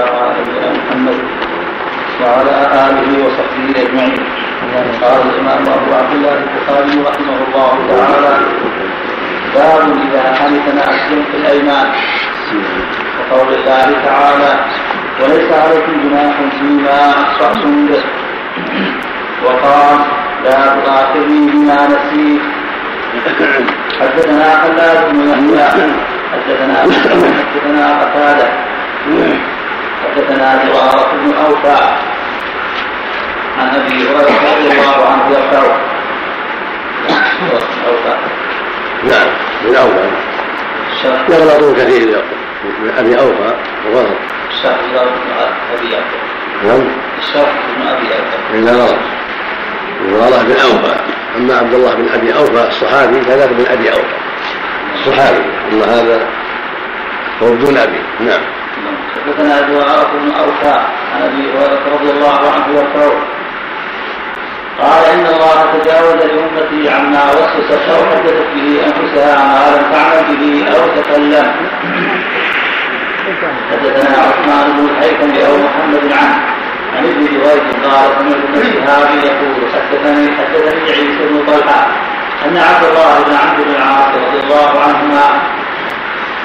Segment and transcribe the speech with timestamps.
[0.00, 1.18] على محمد
[2.20, 2.54] وعلى
[2.86, 4.24] آله وصحبه أجمعين.
[5.02, 8.34] قال الإمام أبو عبد الله البخاري رحمه الله تعالى
[9.54, 11.86] باب إذا حنث احسن في الأيمان.
[13.18, 14.52] وقول الله تعالى
[15.20, 18.04] وليس عليكم جناح فيما أخطأتم به.
[19.44, 19.98] وقال
[20.44, 22.42] لا تؤاخذني بما نسيت.
[24.00, 25.68] حدثنا خلاد بن يحيى
[26.32, 28.48] حدثنا حدثنا قتادة.
[30.04, 31.94] حدثنا زرارة بن أوفى
[33.58, 35.76] عن أبي هريرة رضي الله عنه يرفعه
[39.04, 39.28] نعم
[39.64, 40.08] من أوفى
[41.28, 42.24] يغلطون كثير
[42.82, 43.54] من أبي أوفى
[43.86, 44.18] وغلط
[44.50, 44.96] الشرح بن
[45.78, 46.16] أبي أوفى
[46.64, 46.88] نعم.
[47.18, 48.98] الشرح بن أبي أوفى إلا غلط
[50.10, 50.96] وغلط بن أوفى
[51.36, 54.14] أما عبد الله بن أبي أوفى الصحابي فذاك بن أبي أوفى
[54.94, 55.44] الصحابي.
[55.72, 56.26] أما هذا
[57.42, 57.98] هو بدون أبي.
[58.20, 58.40] نعم.
[59.14, 60.78] حدثنا زهير بن أوفى
[61.14, 63.12] عن أبي هريرة رضي الله عنه يرفعه
[64.80, 70.68] قال إن الله تجاوز لأمتي عما وسوست أو حدثت به أنفسها ما لم تعمل به
[70.68, 71.52] أو تكلم.
[73.70, 76.38] حدثنا عثمان بن الحيثم أو محمد عنه
[76.96, 81.86] عن ابن جويد قال سمعت ابن شهاب يقول حدثني حدثني عيسى بن طلحة
[82.44, 85.42] أن عبد الله بن عمرو بن العاص رضي الله عنهما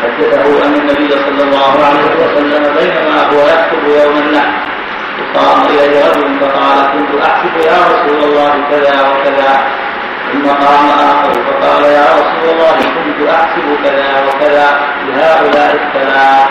[0.03, 4.59] حدثه أن النبي صلى الله عليه وسلم بينما هو يخطب يوم النحر.
[5.35, 9.51] قام اليه رجل فقال كنت احسب يا رسول الله كذا وكذا.
[10.31, 14.67] ثم قام آخر فقال يا رسول الله كنت احسب كذا وكذا
[15.07, 16.49] لهؤلاء الثلاث.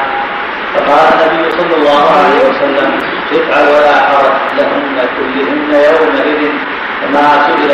[0.74, 3.00] فقال النبي صلى الله عليه وسلم
[3.32, 6.52] افعل ولا حرج لهن كلهن يومئذ
[7.00, 7.70] فما سئل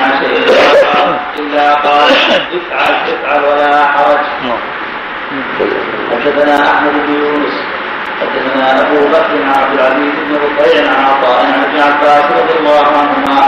[0.00, 0.44] عن شيء
[1.38, 2.08] إلا قال
[2.56, 4.24] افعل افعل ولا حرج.
[6.10, 7.54] حدثنا أحمد بن يونس
[8.20, 12.86] حدثنا أبو بكر عن عبد العزيز بن رفيع عن عطاء عن ابن عباس رضي الله
[12.86, 13.40] عنهما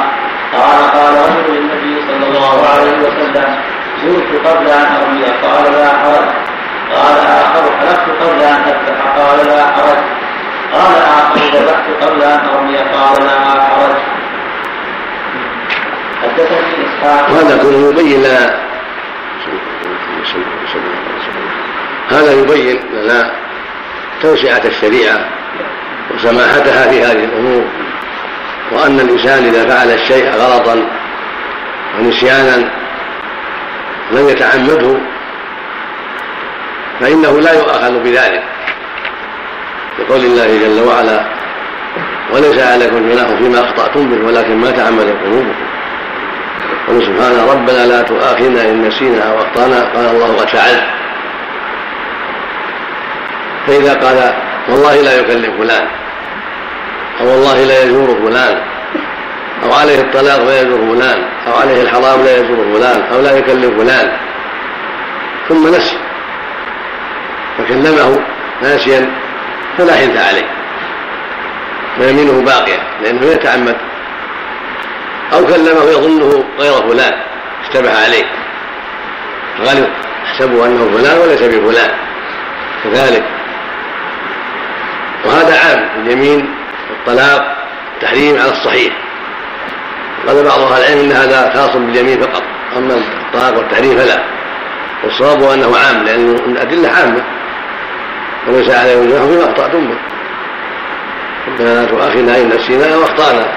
[0.53, 3.57] قال قال رجل للنبي صلى الله عليه وسلم
[4.03, 6.29] زرت قبل أن أرمي قال لا حرج
[6.95, 9.99] قال آخر حلفت قبل أن أفتح؟ قال لا حرج
[10.73, 13.97] قال آخر ذبحت قبل أن أرمي؟ قال لا حرج
[16.23, 17.31] حدثني إسحاق.
[17.31, 18.69] وهذا كله يبين لنا
[22.11, 23.31] هذا يبين لنا
[24.23, 25.29] توسعة الشريعة
[26.15, 27.65] وسماحتها في هذه الأمور
[28.73, 30.87] وأن الإنسان إذا فعل الشيء غلطا
[31.99, 32.71] ونسيانا
[34.13, 34.99] لم يتعمده
[37.01, 38.43] فإنه لا يؤاخذ بذلك.
[39.99, 41.25] لقول الله جل وعلا
[42.33, 45.55] وليس عليكم جناح فيما أخطأتم به ولكن ما تعمدت قلوبكم.
[46.89, 50.98] قل ربنا لا تؤاخذنا إن نسينا أو أخطأنا قال الله قد فعلت.
[53.69, 54.35] فإذا قال
[54.69, 55.87] والله لا يكلم فلان
[57.21, 58.63] أو والله لا يزور فلان
[59.65, 63.79] أو عليه الطلاق لا يزور فلان أو عليه الحرام لا يزور فلان أو لا يكلم
[63.79, 64.13] فلان.
[65.49, 65.99] ثم نسي.
[67.59, 68.21] فكلمه
[68.63, 69.11] ناسيا
[69.79, 70.49] فلا حنث عليه.
[72.01, 73.77] ويمينه باقية لأنه يتعمد.
[75.33, 77.13] أو كلمه يظنه غير فلان
[77.65, 78.25] اشتبه عليه.
[79.61, 79.89] غلط
[80.25, 81.91] يحسبه أنه فلان وليس بفلان.
[82.85, 83.38] كذلك.
[85.29, 86.55] وهذا عام اليمين
[86.91, 87.57] والطلاق
[87.95, 88.93] التحريم على الصحيح.
[90.27, 92.43] قال بعض أهل العلم إن هذا خاص باليمين فقط
[92.77, 94.23] أما الطلاق والتحريم فلا.
[95.05, 97.23] والصواب أنه عام لأن الأدلة عامة.
[98.49, 99.99] وليس عليهم جناح فيما اخطاتم به
[101.49, 103.49] ربنا لا تؤاخذنا إن نسينا أو أخطأنا.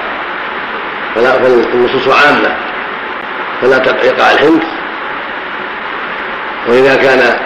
[1.14, 2.56] فلا فالنصوص عامة.
[3.62, 4.62] فلا يقع الحنث
[6.68, 7.36] وإذا كان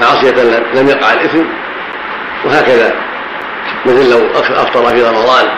[0.00, 0.42] معصية
[0.74, 1.44] لم يقع الإثم
[2.44, 3.13] وهكذا.
[3.86, 5.48] مثل لو أفطر في رمضان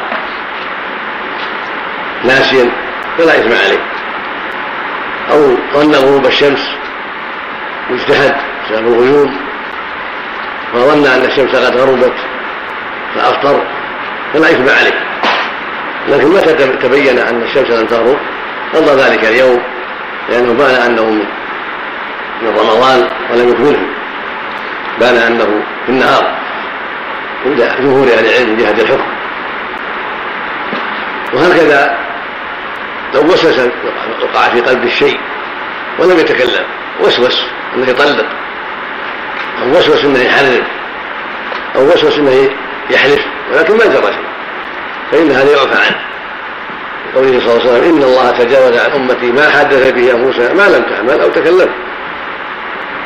[2.24, 2.70] ناسيا
[3.18, 3.80] فلا إثم عليه.
[5.30, 6.70] أو ظن غروب الشمس
[7.90, 9.36] واجتهد بسبب الغيوم
[10.74, 12.14] وظن أن الشمس قد غربت
[13.14, 13.62] فأفطر
[14.32, 15.06] فلا إثم عليه.
[16.08, 18.18] لكن متى تبين أن الشمس لم تغرب؟
[18.74, 19.62] قضى ذلك اليوم
[20.28, 21.10] لأنه بان أنه
[22.42, 23.86] من رمضان ولم يكمله.
[25.00, 26.45] بان أنه في النهار.
[27.46, 29.10] عند جمهور أهل العلم من جهة الحكم.
[31.34, 31.98] وهكذا
[33.14, 33.58] لو وسوس
[34.22, 35.20] وقع في قلب الشيء
[35.98, 36.64] ولم يتكلم
[37.00, 37.44] وسوس
[37.74, 38.26] انه يطلق
[39.62, 40.64] أو وسوس انه يحرم
[41.76, 42.50] أو وسوس انه
[42.90, 44.26] يحلف ولكن ما جرى شيء.
[45.12, 45.96] فإن هذا يعفى عنه.
[47.14, 50.76] قوله صلى الله عليه وسلم إن الله تجاوز عن أمتي ما حدث به انفسها ما
[50.76, 51.70] لم تعمل أو تكلم.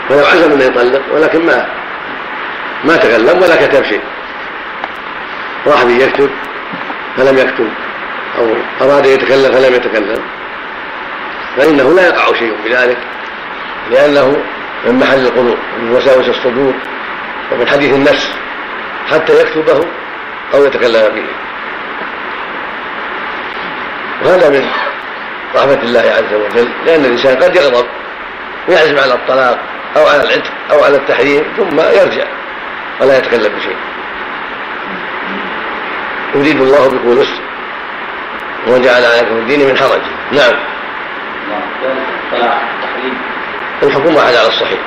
[0.09, 1.67] فلو عزم انه يطلق ولكن ما
[2.85, 4.01] ما تكلم ولا كتب شيء.
[5.67, 6.31] راح يكتب
[7.17, 7.69] فلم يكتب.
[8.39, 10.23] أو أراد يتكلم فلم يتكلم.
[11.57, 12.99] فإنه لا يقع شيء في ذلك
[13.91, 14.37] لأنه
[14.87, 16.75] من محل القلوب من وساوس الصدور
[17.53, 18.31] ومن حديث النفس
[19.11, 19.87] حتى يكتبه
[20.55, 21.25] أو يتكلم به.
[24.25, 24.67] وهذا من
[25.55, 27.87] رحمة الله عز وجل لأن الإنسان قد يغضب
[28.69, 29.59] ويعزم على الطلاق
[29.97, 32.25] أو على العتق أو على التحريم ثم يرجع
[33.01, 33.77] ولا يتكلم بشيء.
[36.35, 37.41] يريد الله بكم اليسر
[38.67, 40.00] وجعل عليكم الدين من حرج.
[40.32, 40.55] نعم.
[43.82, 44.81] الحكم واحد على الصحيح.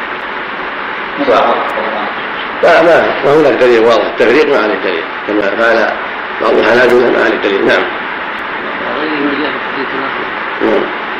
[2.63, 4.06] لا ما ما هناك دليل واضح.
[4.06, 5.04] التفريق ما عليه دليل.
[5.28, 5.94] كما فعل
[6.42, 7.66] بعض الحنابلة ما عليه دليل.
[7.66, 7.84] نعم.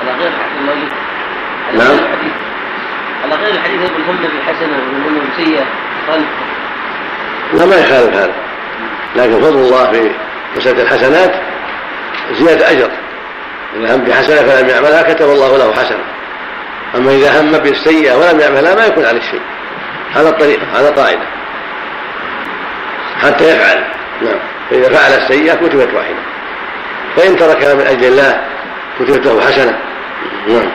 [0.02, 0.32] على غير
[1.74, 1.98] نعم
[3.24, 5.66] على غير الحديث يقول هم بحسنه وهم بسيئه
[6.08, 6.28] خلف
[7.54, 8.34] لا ما يخالف هذا.
[9.16, 10.12] لكن فضل الله في
[10.56, 11.32] مسألة الحسنات
[12.32, 12.90] زيادة أجر.
[13.76, 16.04] إذا هم بحسنة فلم يعملها كتب الله له حسنة.
[16.96, 19.42] أما إذا هم بالسيئة ولم يعملها ما يكون عليه شيء.
[20.14, 21.26] هذا الطريقة هذا قاعدة.
[23.22, 23.84] حتى يفعل.
[24.22, 24.40] نعم.
[24.70, 26.20] فإذا فعل السيئة كتبت واحدة.
[27.16, 28.42] فإن تركها من أجل الله
[29.00, 29.78] كتبت له حسنة.
[30.48, 30.70] نعم.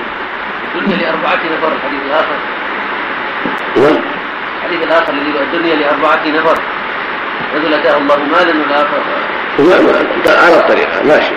[0.74, 2.36] الدنيا لأربعة نفر الحديث الآخر
[3.76, 4.02] نعم.
[4.58, 6.58] الحديث الآخر الذي يقول الدنيا لأربعة نفر.
[7.54, 9.00] رجل أتاه الله مالا والآخر
[10.26, 11.34] على الطريقة ماشي.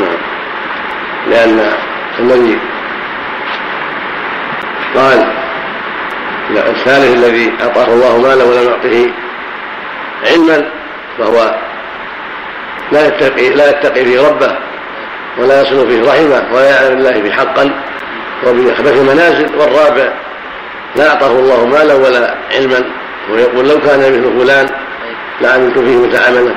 [0.00, 0.16] نعم.
[1.30, 1.72] لأن
[2.18, 2.58] الذي
[4.94, 5.26] قال
[6.50, 9.10] الثالث الذي أعطاه الله مالا ولم يعطه
[10.30, 10.70] علما
[11.18, 11.54] فهو
[12.92, 14.56] لا يتقي لا يتقي فيه ربه
[15.38, 17.70] ولا يصل فيه رحمه ولا يعلم الله فيه حقا
[18.46, 20.12] وبأخبث المنازل والرابع
[20.96, 22.84] لا أعطاه الله مالا ولا علما
[23.30, 24.68] ويقول لو كان مثل فلان
[25.40, 25.98] لعملت فيه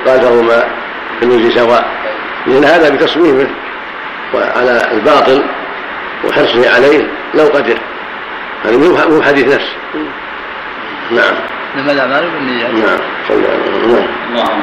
[0.05, 0.67] قال فهما
[1.19, 1.85] في الوجه سواء.
[2.47, 3.47] لأن هذا بتصميمه
[4.33, 5.43] وعلى الباطل
[6.23, 7.77] وحرصه عليه لو قدر.
[8.65, 8.77] هذا
[9.09, 9.67] مو حديث نفس.
[11.11, 11.35] نعم.
[11.75, 12.99] انما الاعمال بالنيات نعم.
[13.27, 14.07] صلى الله عليه وسلم.
[14.33, 14.61] نعم.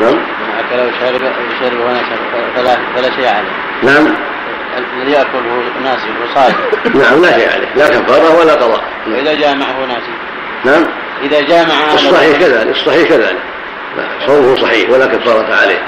[0.00, 0.18] نعم.
[0.58, 2.02] اكل وشرب وشرب
[2.56, 3.52] فلا فلا شيء عليه
[3.82, 4.14] نعم.
[4.78, 6.54] الذي ياكله ناسي وصائم
[6.94, 7.68] نعم لا شيء عليه.
[7.76, 8.84] لا كفارة ولا قضاء.
[9.06, 10.12] واذا جامعه ناسي.
[10.64, 10.84] نعم.
[11.22, 13.38] إذا جامع الصحيح كذلك الصحيح كذلك.
[14.26, 15.82] صومه صحيح ولا كفارة عليه.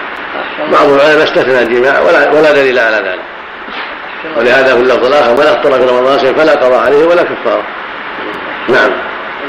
[0.72, 3.20] بعض العلماء استثنى الجماع ولا ولا دليل على ذلك.
[4.36, 7.62] ولهذا في اللفظ الآخر من افطر في رمضان فلا قضاء عليه ولا كفارة.
[8.68, 8.90] نعم.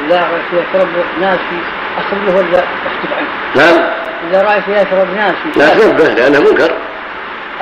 [0.08, 0.88] إذا رأيت يشرب
[1.22, 1.62] ناسي
[1.98, 3.90] أخبره ولا احكف عنه؟ نعم.
[4.30, 6.72] إذا رأيت يشرب ناسي لا تنبه لأنه منكر.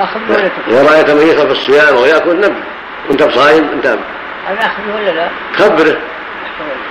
[0.00, 2.62] أخبره ولا تكفر؟ إذا رأيت من يشرب الصيام ويأكل نبه.
[3.08, 5.28] وأنت بصايم أنت أنا أخبره ولا لا؟
[5.58, 5.96] خبره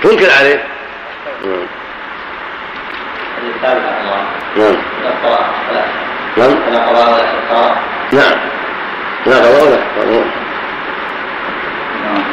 [0.02, 0.64] تنكر عليه.
[1.44, 1.66] نعم.
[3.38, 4.20] عن الله.
[4.56, 4.76] نعم.
[5.04, 5.10] لا.
[5.22, 5.84] قضاء ولا
[6.36, 6.78] نعم لا.
[6.78, 7.76] قضاء ولا كفاره
[8.12, 8.38] نعم.
[9.26, 10.24] لا قضاء ولا كفارة.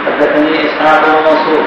[0.05, 1.65] حدثني إسحاق بن منصور.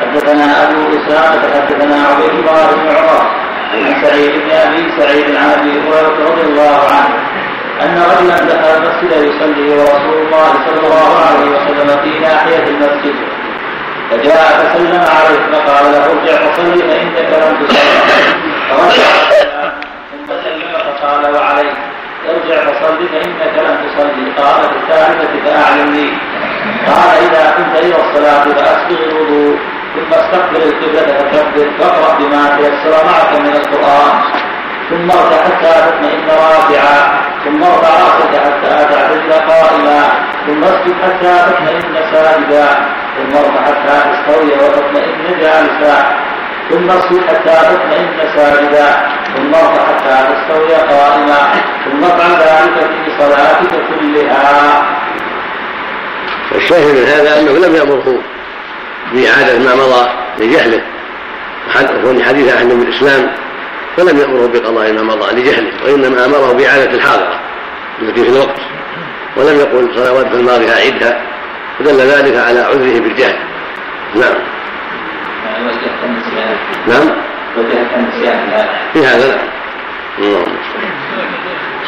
[0.00, 3.30] حدثنا أبو اسامه حدثنا عبيد الله بن عمر.
[3.74, 7.14] عن سعيد بن أبي سعيد عن ابي هريره رضي الله عنه.
[7.82, 13.14] أن رجلا دخل المسجد يصلي ورسول الله صلى الله عليه وسلم في ناحية المسجد.
[14.10, 18.00] فجاء فسلم عليه فقال له ارجع فصلي فإنك لم تصلي
[18.70, 19.10] فرجع
[20.10, 21.76] ثم سلم فقال وعليك
[22.28, 24.24] ارجع فصلي فإنك لم تصلي.
[24.38, 26.10] قال في الثالثه فأعلمني.
[26.86, 29.58] قال إذا كنت إلى الصلاة فأسبغ الوضوء
[29.94, 34.12] ثم استقبل القبلة فكبر واقرا بما تيسر معك من القرآن.
[34.90, 36.98] ثم ارجع حتى تطمئن راكعا
[37.44, 40.00] ثم ارفع راسك حتى تعتدل قائما.
[40.46, 42.68] ثم اسجد حتى تطمئن ساجدا.
[43.36, 46.16] ارفع حتى تستوي وتطمئن جالسا
[46.70, 51.52] ثم اسجد حتى تطمئن ساجدا ثم ارفع حتى تستوي قائما.
[51.84, 54.82] ثم افعل ذلك في صلاتك كلها.
[56.54, 58.18] الشاهد من هذا أنه لم يأمره
[59.12, 60.08] بإعادة ما مضى
[60.38, 60.82] لجهله.
[61.94, 63.30] وكون حديث عن من الإسلام
[63.96, 67.40] فلم يأمره بقضاء ما مضى لجهله وإنما أمره بإعادة الحاضرة
[68.02, 68.60] التي في الوقت.
[69.36, 71.22] ولم يقل صلواتك الماضية أعدها
[71.80, 73.36] فدل ذلك على عذره بالجهل.
[74.14, 74.34] نعم.
[76.88, 77.10] نعم.
[78.92, 79.38] في هذا
[80.18, 80.44] نعم.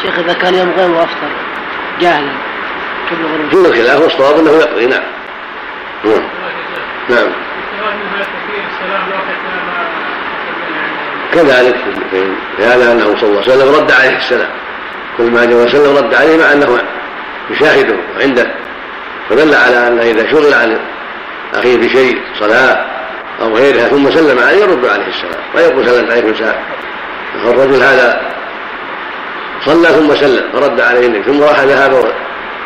[0.01, 1.27] شيخ إذا كان يوم غير وأفطر
[2.01, 2.31] جاهلا
[3.11, 5.01] قبل غروب دون الخلاف والصواب أنه يقضي نعم.
[6.05, 6.21] نعم.
[7.09, 7.27] نعم.
[11.33, 11.75] كذلك
[12.11, 14.49] في- في هذا أنه صلى الله عليه وسلم رد عليه السلام.
[15.17, 16.79] كل ما جاء وسلم رد عليه مع أنه
[17.49, 18.51] يشاهده عنده
[19.29, 20.79] فدل على أن إذا شغل عن
[21.53, 22.85] أخيه بشيء صلاة
[23.41, 25.43] أو غيرها ثم سلم عليه يرد عليه السلام.
[25.55, 26.55] ويقول سلمت عليكم سلام
[27.45, 28.21] الرجل هذا
[29.65, 32.13] صلى ثم سلم فرد عليه النبي ثم راح ذهب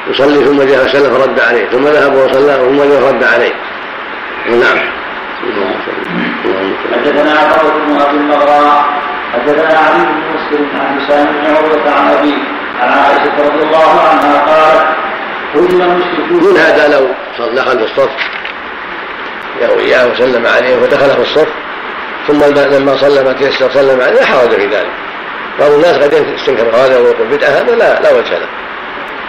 [0.07, 3.53] يصلي ثم جاء فسلم فرد عليه ثم ذهب وصلى ثم جاء فرد عليه.
[4.49, 4.77] نعم.
[6.93, 8.85] حدثنا عطاء بن ابي المغراء
[9.33, 12.33] حدثنا علي بن مسلم عن هشام بن عروة عن ابي
[12.81, 15.06] عن عائشة رضي الله عنها قالت
[15.55, 18.09] من هذا لو صلى خلف الصف.
[19.59, 21.47] جاء اياه وسلم عليه ودخل في الصف.
[22.27, 22.43] ثم
[22.75, 24.91] لما صلى ما تيسر سلم عليه لا حرج في ذلك.
[25.59, 28.47] بعض الناس قد يستنكر هذا ويقول بدعة هذا لا لا وجه له.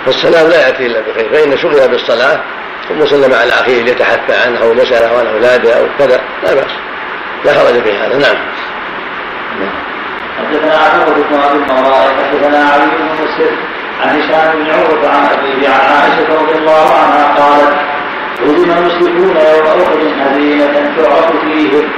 [0.06, 1.28] فالسلام لا يأتي إلا بخير.
[1.32, 2.40] فإن شغل بالصلاة
[2.88, 6.72] ثم سلم على أخيه ليتحفى عنه أو مساله عن اولاده أو كذا لا بأس.
[7.44, 8.16] لا حرج في هذا.
[8.18, 8.36] نعم.
[10.38, 13.56] حدثنا عمرو بن ابي المرائي حدثنا علي بن مسلم.
[14.02, 17.78] عن هشام بن عروة عن ابيه عن عائشة رضي الله عنها قالت
[18.42, 21.90] هزم المشركون يوم أحد هزيمة تعرف فيهم.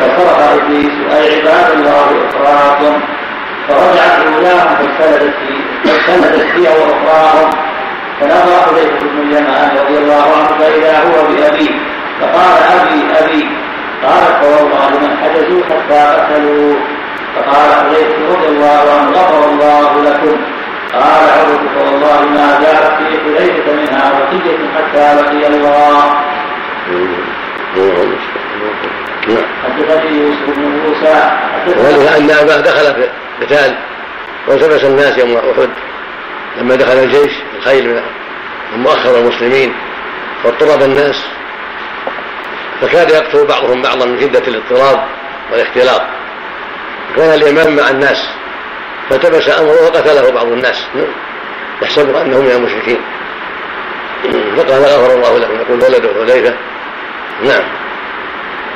[0.00, 3.00] فصرخ إبليس أي عباد الله اخراكم
[3.68, 7.50] فرجعت اولاهم فاختلفت في فاختلفت هي واخراهم
[8.20, 11.70] فنظر حذيفه بن اليمان رضي الله عنه فإذا هو بأبيه.
[12.20, 13.48] فقال أبي أبي.
[14.04, 16.76] قالت فوالله من حجزوا حتى قتلوه.
[17.36, 20.53] فقال حذيفه رضي الله عنه غفر الله لكم.
[20.94, 26.24] قال عروة فوالله ما زالت في حذيفة منها بقية حتى لقي الله
[29.64, 31.30] حدثني يوسف بن موسى.
[31.66, 33.08] وذلك أن أباه دخل في
[33.40, 33.78] قتال
[34.48, 35.70] والتبس الناس يوم أحد
[36.58, 38.02] لما دخل الجيش الخيل
[38.72, 39.74] من مؤخر المسلمين
[40.44, 41.24] واضطرب الناس.
[42.80, 45.04] فكاد يقتل بعضهم بعضا من شدة الاضطراب
[45.52, 46.02] والاختلاط.
[47.16, 48.28] كان الإمام مع الناس.
[49.10, 50.86] فالتبس أمره وقتله بعض الناس.
[51.82, 53.00] يحسب انه من المشركين.
[54.56, 56.54] فقال غفر الله له يقول ولده حذيفة.
[57.42, 57.64] نعم.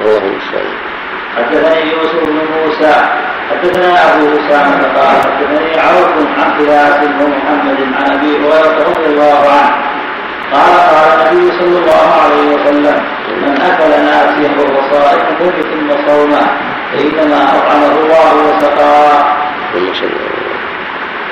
[0.00, 0.72] اللهم المستعان
[1.36, 2.94] حدثني يوسف بن موسى
[3.50, 9.74] حدثنا أبو أسامة قال حدثني عوف عن قياس ومحمد عن أبي هريرة رضي الله عنه.
[10.52, 12.96] قال قال النبي صلى الله عليه وسلم
[13.42, 16.46] من أكل ناسيا وهو صائم فليتم صومه
[16.92, 19.47] فإنما أطعمه الله وسقاه.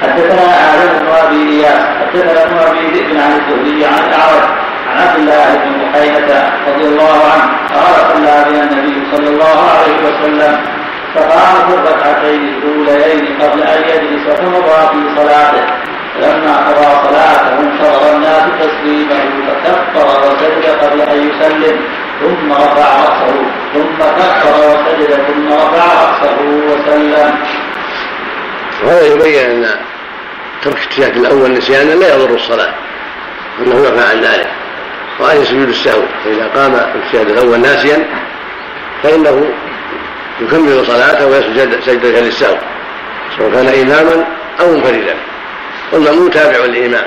[0.03, 4.47] حدثنا آدم بن أبي إياس حدثنا ابن أبي ذئب عن الزهري عن الأعرج
[4.89, 9.97] عن عبد الله بن محينة رضي الله عنه قال صلى بنا النبي صلى الله عليه
[10.07, 10.55] وسلم
[11.15, 15.67] فقام في الركعتين الأوليين قبل أن يجلس فمضى في صلاته.
[16.15, 21.81] فلما قضى صلاته انتظر الناس تسليمه فكبر وسجد قبل أن يسلم
[22.21, 23.37] ثم رفع رأسه
[23.75, 27.39] ثم كبر وسجد ثم رفع رأسه وسلم.
[28.83, 29.71] وهذا يبين أن
[30.63, 32.75] ترك التشهد الأول نسيانا لا يضر الصلاة
[33.59, 34.51] إنه يرفع عن ذلك.
[35.21, 38.07] وعليه سجود السهو فإذا قام التشهد الأول ناسيا
[39.03, 39.51] فإنه
[40.41, 42.57] يكمل صلاته ويسجد سجدة للسهو
[43.39, 44.27] سواء كان إماما
[44.61, 45.17] أو منفردا.
[45.93, 47.07] والمأمون تابع للإمام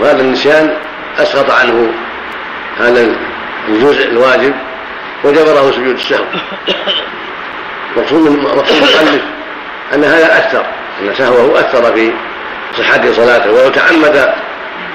[0.00, 0.76] وهذا النسيان
[1.18, 1.92] أسقط عنه
[2.78, 3.08] هذا
[3.68, 4.54] الجزء الواجب
[5.24, 6.24] وجبره سجود السهو.
[7.96, 9.22] مقصود مقصود المؤلف
[9.94, 10.64] أن هذا أثر
[11.00, 12.12] أن سهوه أثر في
[12.78, 14.34] صحة صلاته ولو تعمد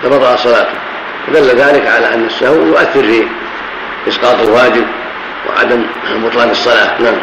[0.03, 0.73] لبطأ صلاته.
[1.27, 3.27] دل ذلك على أن السهو يؤثر في
[4.07, 4.85] إسقاط الواجب
[5.49, 5.85] وعدم
[6.15, 7.01] بطلان الصلاة.
[7.01, 7.15] نعم.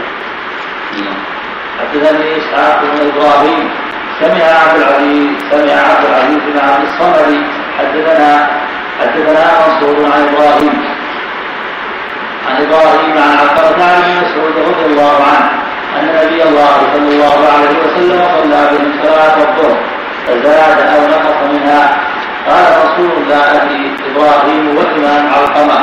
[1.81, 3.71] حدثني إسحاق بن إبراهيم.
[4.21, 7.43] سمع عبد العزيز سمع عبد العزيز بن عبد الصمد
[7.79, 8.51] حدثنا
[9.01, 10.85] حدثنا منصور عن إبراهيم.
[12.49, 15.62] عن إبراهيم عن عقبة عن ابن مسعود رضي الله عنه.
[15.99, 19.79] أن نبي الله صلى الله عليه وسلم صلى بهم صلاه الظهر
[20.27, 21.97] فزاد أو نقص منها.
[22.49, 25.81] قال رسول الله ادري إبراهيم والامام علقمه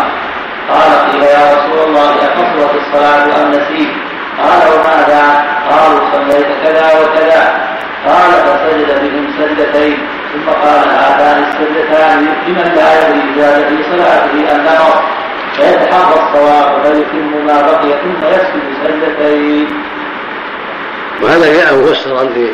[0.70, 3.92] قال قيل يا رسول الله أقصرت الصلاة أم نسيت؟
[4.42, 5.24] قال وماذا؟
[5.70, 7.44] قالوا صليت كذا وكذا.
[8.08, 9.98] قال فسجد بهم سجدتين.
[10.34, 15.01] ثم قال هاتان السجدتان لمن لا يدري زاد في صلاته أم نقص
[15.56, 19.68] فيتحرى الصواب فيتم ما بقي ثم يسجد سجدتين.
[21.22, 22.52] وهذا جاء مفسرا في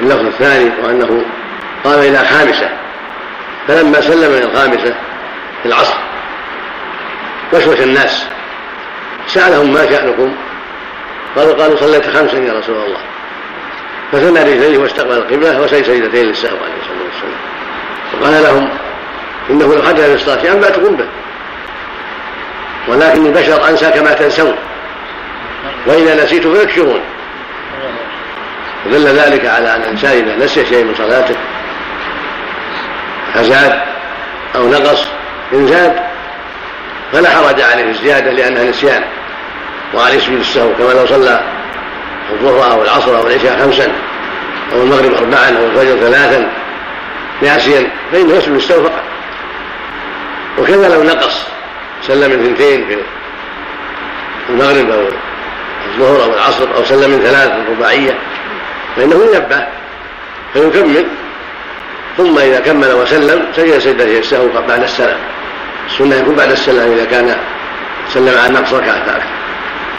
[0.00, 1.24] اللفظ الثاني وأنه
[1.84, 2.70] قام إلى خامسة.
[3.68, 4.94] فلما سلم من الخامسة
[5.62, 5.94] في العصر
[7.52, 8.26] وسوس الناس
[9.26, 10.34] سألهم ما شأنكم؟
[11.36, 13.00] قالوا قالوا صليت خمسا يا رسول الله.
[14.12, 17.40] فثنى رجليه واستقبل القبلة وسجد سجدتين للسهو عليه الصلاة والسلام.
[18.20, 18.68] وقال لهم
[19.50, 21.06] إنه لو حدث في الصلاة شيئا ما تقوم به
[22.88, 24.56] ولكن البشر أنسى كما تنسون.
[25.86, 27.00] وإذا نسيت فيكشفون
[28.86, 31.34] ودل ذلك على أن الإنسان إذا نسي شيء من صلاته
[33.34, 33.80] فزاد
[34.56, 35.06] أو نقص
[35.52, 35.96] إن زاد
[37.12, 39.04] فلا حرج عليه الزيادة لأنها نسيان.
[39.94, 41.40] وعليه سجود السهو كما لو صلى
[42.30, 43.92] الظهر أو العصر أو العشاء خمسا
[44.72, 46.52] أو المغرب أربعا أو الفجر ثلاثا
[47.42, 49.02] ناسيا فإنه يسجد السهو فقط.
[50.58, 51.46] وكذا لو نقص
[52.02, 52.98] سلم من اثنتين في
[54.50, 55.08] المغرب أو
[55.86, 58.18] الظهر أو العصر أو سلم من ثلاث رباعية
[58.96, 59.66] فإنه ينبه
[60.52, 61.06] فيكمل.
[62.16, 65.18] ثم إذا كمل وسلم سجد سجدة السهو بعد السلام.
[65.86, 67.36] السنة يكون بعد السلام إذا كان
[68.08, 69.22] سلم عن نقص ركعة أكثر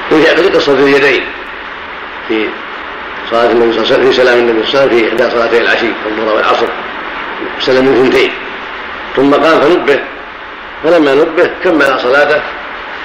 [0.09, 1.25] في قصة اليدين.
[2.27, 2.49] في
[3.31, 5.31] صلاة النبي صلى الله عليه وسلم في سلام النبي صلى الله عليه وسلم في إحدى
[5.31, 6.67] صلاتي العشي الظهر والعصر.
[7.59, 8.31] سلم من اثنتين.
[9.15, 9.99] ثم قام فنبه.
[10.83, 12.41] فلما نبه كمل صلاته.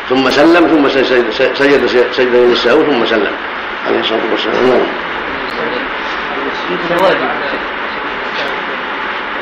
[0.08, 3.32] ثم سلم ثم سجد سجد سجد السهو ثم سلم
[3.86, 4.86] عليه الصلاة والسلام.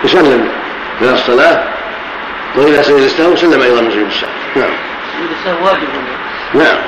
[0.04, 0.48] يسلم.
[1.00, 1.62] من الصلاة
[2.56, 4.30] وإذا سجد السهو سلم أيضا من سجود السهو.
[4.56, 4.70] نعم.
[5.14, 5.88] سجود السهو واجب.
[6.54, 6.78] نعم.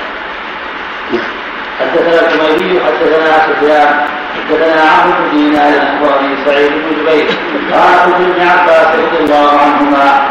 [1.11, 1.37] نعم.
[1.79, 4.05] حدثنا الحميدي حدثنا سفيان
[4.35, 7.27] حدثنا عمرو بن دينار اخبرني سعيد بن جبير
[7.73, 10.21] قال قلت ابن عباس رضي الله عنهما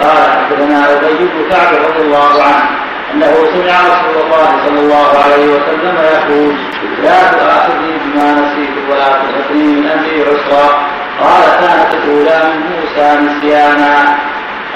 [0.00, 2.68] قال حدثنا أبي بن كعب رضي الله عنه
[3.14, 6.54] أنه سمع رسول الله صلى الله عليه وسلم يقول
[7.02, 10.68] لا تؤاخذني بما نسيت ولا تؤاخذني من امري عسرا
[11.20, 14.18] قال كانت الاولى من موسى نسيانا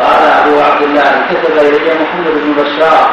[0.01, 3.11] قال ابو عبد الله كتب الي محمد بن بشار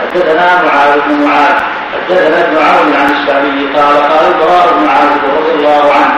[0.00, 1.54] حدثنا معاذ بن معاذ
[1.94, 6.14] حدثنا ابن عون عن الشعبي قال قال البراء بن عازب رضي الله عنه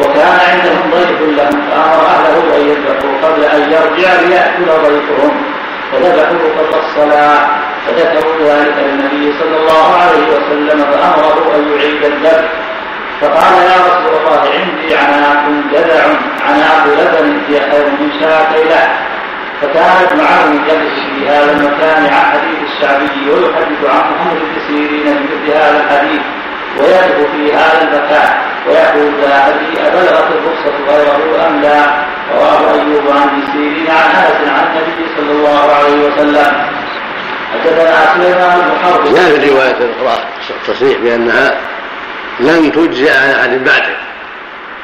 [0.00, 5.42] وكان عندهم ضيف لهم فامر اهله أن يذبحوا قبل ان يرجع لياكل ضيفهم
[5.92, 7.38] فذبحوا قبل الصلاه
[7.86, 12.68] فذكروا ذلك للنبي صلى الله عليه وسلم فأمره أن يعيد الذبح
[13.20, 16.04] فقال يا رسول الله عندي عناق جذع
[16.48, 18.88] عناق لبن هي خير من شاة له
[19.62, 25.04] فكان ابن عون يجلس في هذا المكان عن حديث الشعبي ويحدث عن محمد بن سيرين
[25.04, 26.22] بمثل هذا الحديث
[26.78, 28.30] ويقف في هذا المكان.
[28.66, 31.84] ويقول لا أدري أبلغت الرخصه غيره أم لا؟
[32.34, 36.52] رواه أيوب عن ابن سيرين عن أنس عن النبي صلى الله عليه وسلم.
[37.52, 39.04] حدثنا سليمان بن حرب.
[39.04, 41.56] جاء في الرواية الأخرى التصريح بأنها
[42.40, 43.96] لن تجزع عن احد بعده.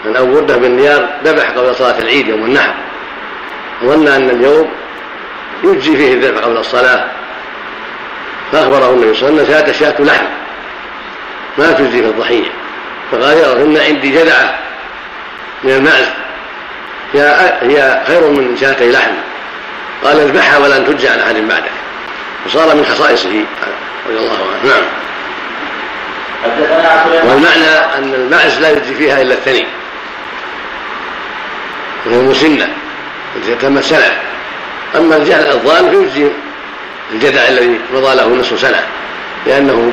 [0.04, 2.74] من أو ورده بالنيار ذبح قبل صلاة العيد يوم النحر.
[3.84, 4.70] ظن أن اليوم
[5.64, 7.04] يجزي فيه الذبح قبل الصلاة.
[8.52, 10.24] فأخبره النبي صلى الله عليه وسلم شاة شاة لحم
[11.58, 12.50] ما تجزي في الضحية.
[13.12, 14.58] فقال يا إن عندي جذعة
[15.64, 16.08] من المعز
[17.62, 19.12] هي خير من شاتي لحم.
[20.04, 21.70] قال اذبحها ولن تجزى عن أحد بعدك
[22.46, 23.44] وصار من خصائصه.
[24.08, 24.72] رضي الله عنه.
[24.72, 24.82] نعم.
[27.24, 29.66] والمعنى أن المعز لا يجزي فيها إلا الثني.
[32.06, 32.68] وهي مسنة
[33.36, 33.80] التي تم
[34.96, 36.30] أما الجهل الضال فيجزي
[37.12, 38.82] الجدع الذي مضى له نصف سنة
[39.46, 39.92] لأنه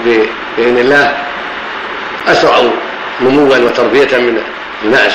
[0.57, 1.17] بإذن الله
[2.27, 2.61] أسرع
[3.21, 4.41] نموا وتربية من
[4.83, 5.13] الناس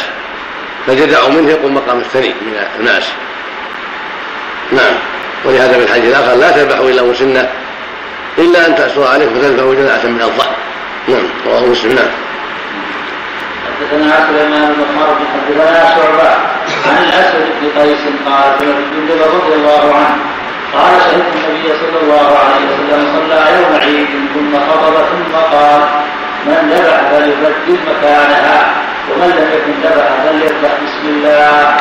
[0.87, 3.05] فالجدع منه يقوم مقام الثني من الناس
[4.73, 4.95] نعم.
[5.45, 7.49] ولهذا في الحديث الآخر لا تذبحوا إلا مسنة
[8.39, 10.53] إلا أن تأسر عليه فتذبحوا جدعة من الضأن
[11.09, 12.09] نعم رواه مسلم نعم
[13.81, 16.31] حدثنا سليمان بن حرب حدثنا شعبة
[16.87, 20.17] عن الأسود بن قيس قال سمعت جندب رضي الله عنه
[20.75, 25.81] قال شهدت النبي صلى الله عليه وسلم صلى يوم عيد ثم خطب ثم قال
[26.47, 28.75] من ذبح فليبدل مكانها
[29.11, 31.77] ومن لم يكن ذبح فليذبح بسم الله.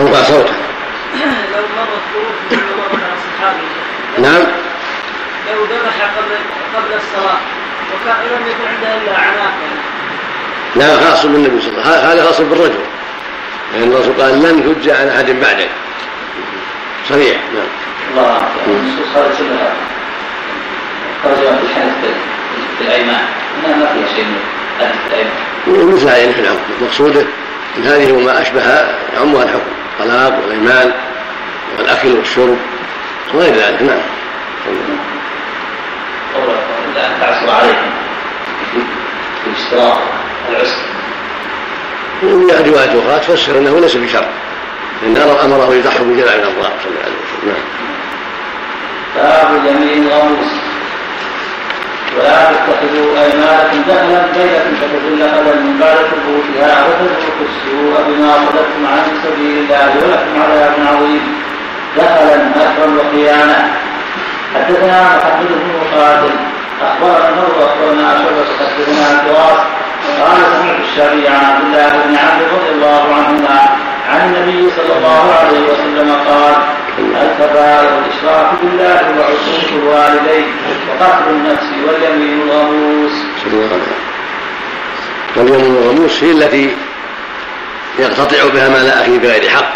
[0.00, 0.71] أرفع صوته.
[1.52, 3.66] لو مرت ظروف مثل ما مرت على الصحابي.
[4.18, 4.42] نعم.
[5.48, 6.34] لو ذبح قبل
[6.74, 7.38] قبل الصلاة
[7.92, 9.52] وكان لم يكن عنده إلا عناق
[10.76, 12.10] لا خاص بالنبي صلى الله عليه وسلم.
[12.10, 12.84] هذا خاص بالرجل.
[13.74, 15.68] لأن الرسول قال لن تجزى عن أحد بعدك
[17.08, 17.66] صريح نعم.
[18.10, 19.72] الله النصوص هذه كلها
[21.24, 22.16] ترجمة الحدث
[22.78, 23.24] بالأيمان
[23.64, 24.40] هنا ما فيها شيء من
[24.80, 25.02] الحدث
[25.66, 27.24] بالأيمان مثل هذه في الحكم مقصوده
[27.78, 29.81] إن هذه وما اشبهها يعمها الحكم.
[29.92, 30.92] الطلاق والإيمان
[31.78, 32.58] والأكل والشرب
[33.34, 33.82] وغير ذلك.
[33.82, 34.00] نعم.
[36.94, 37.90] لا تعسر عليكم
[39.44, 39.98] في الاشتراك
[40.48, 40.82] العسر
[42.22, 44.28] ومن روايات أخرى تفسر إنه ليس بشرط.
[45.02, 46.16] لأن أمره يضحي من
[46.48, 47.46] الله صلى الله عليه وسلم.
[47.46, 47.62] نعم.
[49.16, 50.61] باب جميل الغموس
[52.18, 59.02] ولا تتخذوا أيمانكم دخلا بينكم فتزل قدم من بعد ثبوتها وتذوقوا السوء بما صددتم عن
[59.24, 61.42] سبيل الله ولكم عذاب عظيم.
[61.96, 63.58] دخلا أثرا وخيانة.
[64.54, 66.34] حدثنا محمد بن مقاتل.
[66.82, 69.60] أخبرنا النور أخبرنا أشرف حدثنا الفراس
[70.20, 73.02] قال سمعت الشافعي عن عبد الله بن عبد رضي الله
[74.24, 76.54] النبي صلى الله عليه وسلم قال
[76.98, 80.46] الكبائر الاشراك بالله وعقوق الوالدين
[80.88, 83.12] وقتل النفس واليمين الغموس.
[85.36, 86.76] واليمين الغموس هي التي
[87.98, 89.72] يقتطع بها مال أخيه بغير حق.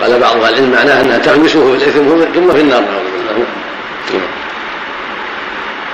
[0.00, 2.80] قال بعض العلم معناه أنها تغمسه في الاثم ثم في النار.
[2.80, 4.39] نعوذ بالله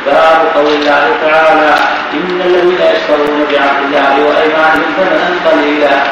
[0.07, 1.75] باب قول الله تعالى
[2.13, 6.05] ان الذين يشترون بعهد الله وايمانهم ثمنا قليلا.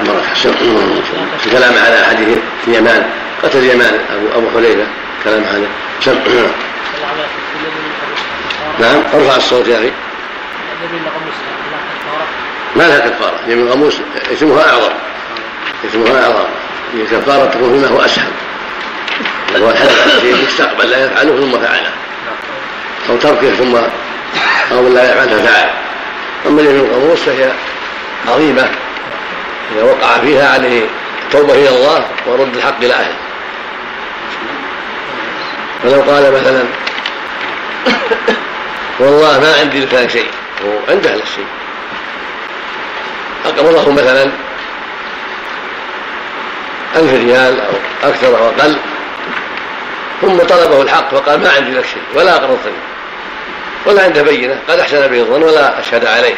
[1.38, 3.06] في كلام على احد اليمان.
[3.42, 4.00] قتل اليمان.
[4.16, 4.86] ابو أبو حليفة.
[5.24, 5.66] كلام هذا
[6.00, 6.18] سم
[8.78, 9.02] نعم.
[9.14, 9.90] ارفع الصوت يا أخي.
[12.76, 13.38] ما لها كفارة.
[13.48, 13.94] يمين غموس
[14.32, 14.92] اسمها أعظم.
[15.90, 16.48] اسمها أعظم.
[16.94, 18.32] هي كفارة تكون فيما هو أسهل.
[19.60, 20.90] وهو الحلف في المستقبل.
[20.90, 22.03] لا يفعله ثم فعله.
[23.10, 23.76] أو تركه ثم
[24.72, 25.70] أو لا يفعل ففعل
[26.46, 27.52] أما اليمين الغموس فهي
[28.28, 28.70] عظيمة.
[29.72, 30.86] إذا وقع فيها عليه
[31.24, 33.16] التوبة إلى الله ورد الحق إلى أهله.
[35.82, 36.64] فلو قال مثلا
[38.98, 40.30] والله ما عندي لك شيء.
[40.64, 41.46] هو عنده الشيء.
[43.46, 44.30] أقبضه مثلا
[46.96, 48.76] ألف ريال أو أكثر أو أقل
[50.20, 52.93] ثم طلبه الحق فقال ما عندي لك شيء ولا أقرضتني
[53.86, 56.34] ولا عنده بينة قد أحسن به الظن ولا أشهد عليه.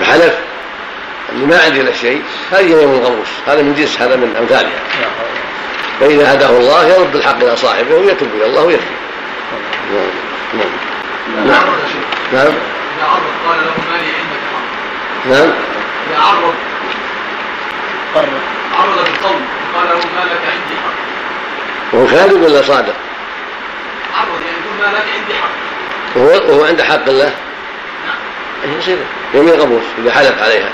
[0.00, 0.34] فحلف
[1.32, 2.22] أني ما عندي لك شيء
[2.52, 4.80] هذه يوم الغموس هذا من جنس هذا من أمثالها
[6.00, 8.84] فإذا هداه الله يرد الحق إلى صاحبه ويتوب إلى الله ويكفي
[10.54, 10.66] نعم.
[11.46, 11.64] نعم.
[12.32, 12.52] نعم.
[13.02, 15.52] عرض قال له مالي عندك حق نعم.
[16.10, 16.54] إذا عرض
[18.78, 19.40] عرض بالقول
[19.74, 20.94] قال له ما لك عندي حق
[21.92, 22.94] وهو كاذب ولا صادق؟
[24.14, 25.50] عرض يعني ما لك عندي حق.
[26.16, 27.30] وهو, وهو عند حق الله؟
[28.78, 28.98] يصير؟
[29.34, 30.70] يمين غموس إذا حلف عليها.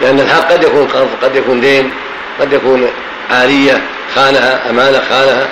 [0.00, 1.92] لأن الحق قد يكون قرض قد يكون دين
[2.40, 2.88] قد يكون
[3.30, 3.82] عارية
[4.14, 5.48] خانها أمانة خانها.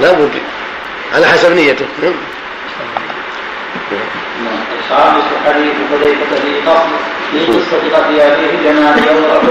[0.00, 0.30] لا بد
[1.14, 1.86] على حسب نيته.
[2.02, 2.14] نعم.
[4.78, 6.88] الخامس حديث حذيفة في قصر
[7.32, 9.48] في قصة قتل أبيه جمال يوم أحد.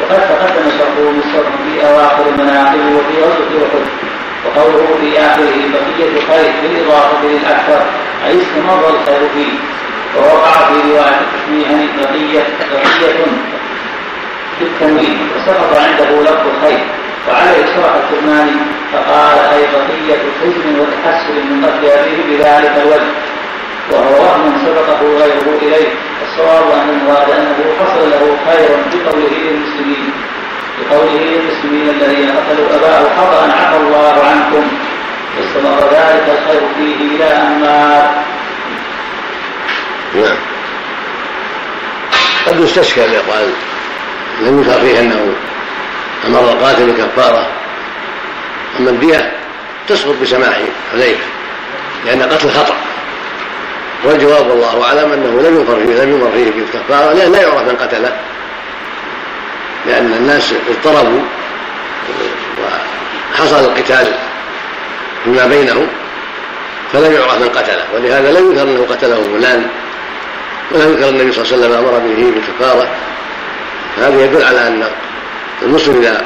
[0.00, 3.86] وقد تقدم شرحه مستر في أواخر المناقب وفي غزوة أحد
[4.46, 7.82] وقوله في آخره بقية خير بالإضافة للأكثر
[8.26, 9.52] أي استمر الخير فيه.
[10.16, 13.26] ووقع في رواية تسميها بقية بقية
[14.60, 16.84] بالتنوين وسقط عنده لفظ الخير.
[17.28, 18.56] وعليه شرح الكرماني
[18.92, 23.12] فقال أي بقية حزن وتحسر من قتل أبيه بذلك الوجه.
[23.90, 25.88] وهو وهم سبقه غيره إليه.
[26.28, 30.12] الصواب أن المراد أنه حصل له خير بقوله للمسلمين.
[30.78, 34.68] بقوله للمسلمين الذين قتلوا أباه خطأ عفى الله عنكم.
[35.38, 38.10] واستمر ذلك الخير فيه إلى أن مات.
[40.14, 40.36] نعم.
[42.46, 43.50] قد يستشكل يقال
[44.40, 45.34] لم يذكر فيه أنه
[46.26, 47.46] أمر القاتل بكفارة.
[48.80, 49.32] أما الدية
[49.88, 50.58] تسقط بسماح
[50.92, 51.24] حذيفه
[52.06, 52.74] لأن قتل خطأ.
[54.04, 57.76] والجواب والله أعلم أنه لم يمر فيه لم يمر فيه بالكفارة لأن لا يعرف من
[57.76, 58.16] قتله.
[59.86, 61.20] لأن الناس اضطربوا
[63.32, 64.12] وحصل القتال
[65.24, 65.86] فيما بينهم
[66.92, 69.66] فلم يعرف من قتله ولهذا لم يذكر انه قتله فلان
[70.70, 72.88] ولم يذكر النبي صلى الله عليه وسلم أمر به بالكفاره
[73.98, 74.88] هذا يدل على أن
[75.62, 76.24] المسلم إذا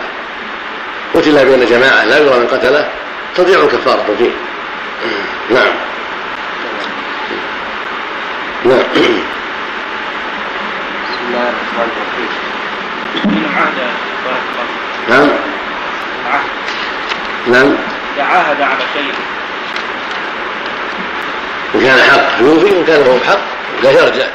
[1.15, 2.89] قتل بين جماعة لا يرى من قتله
[3.37, 4.31] تضيع الكفارة فيه.
[5.51, 5.73] نعم.
[8.65, 8.83] نعم.
[11.05, 13.00] بسم الله الرحمن الرحيم من عهد بارك الله
[15.09, 15.29] نعم.
[16.31, 16.43] عهد
[17.47, 17.75] نعم.
[18.17, 19.13] إذا عاهد على شيء.
[21.75, 23.41] إن كان حق يوفي وإن كان هو بحق
[23.83, 24.27] لا يرجع.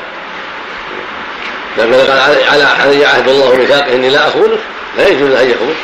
[1.78, 2.12] لكن قال
[2.52, 4.60] على علي عهد الله ميثاقه إني لا اخونك
[4.98, 5.76] لا يجوز أن يخون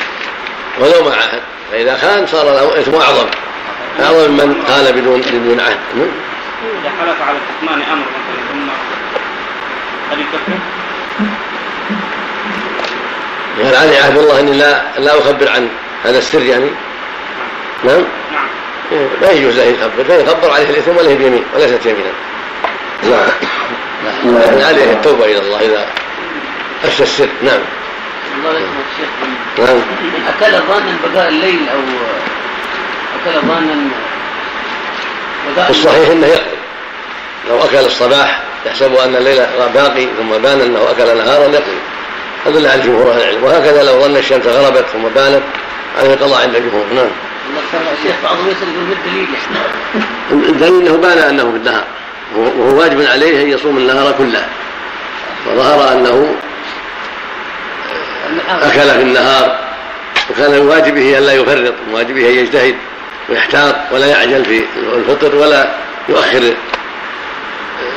[0.79, 3.27] ولو ما عهد فإذا خان صار له إثم أعظم.
[3.99, 5.79] أعظم من قال بدون بدون عهد.
[5.95, 8.69] إذا حلف على كتمان أمر مثلا ثم
[10.11, 10.53] هل يكفر؟
[13.57, 15.69] قال علي عهد الله إني لا لا أخبر عن
[16.03, 16.69] هذا السر يعني.
[17.83, 18.03] نعم؟
[18.91, 19.07] نعم.
[19.21, 20.03] لا يجوز له يخبر.
[20.03, 22.11] فان خبر عليه الإثم وله بيمين وليست يمينا
[23.03, 23.29] نعم.
[24.25, 25.85] لكن عليه التوبة إلى الله إذا
[26.83, 27.29] افشى السر.
[27.41, 27.59] نعم.
[28.37, 29.09] الله الشيخ
[29.57, 29.75] نعم.
[29.75, 31.79] من أكل ظانا بقاء الليل أو
[33.21, 33.75] أكل ظانا
[35.47, 36.57] بقاء في الصحيح إنه يقضي
[37.49, 41.77] لو أكل الصباح يحسب أن الليل باقي ثم بان أنه أكل نهارا يقضي
[42.45, 43.43] هذا اللي على جمهور أهل العلم.
[43.43, 45.43] وهكذا لو ظن الشمس غربت ثم بانت
[45.99, 46.85] عليه القضاء عند الجمهور.
[46.95, 47.07] نعم.
[47.99, 51.83] الشيخ بعضهم يسأل يقول ما الدليل إنه بان أنه في النهار
[52.35, 54.45] وهو واجب عليه أن يصوم النهار كله.
[55.47, 56.35] وظهر أنه
[58.49, 59.59] أكل في النهار.
[60.29, 62.75] وكان من واجبه أن لا يفرط من واجبه أن يجتهد
[63.29, 64.63] ويحتاط ولا يعجل في
[64.95, 65.71] الفطر ولا
[66.09, 66.53] يؤخر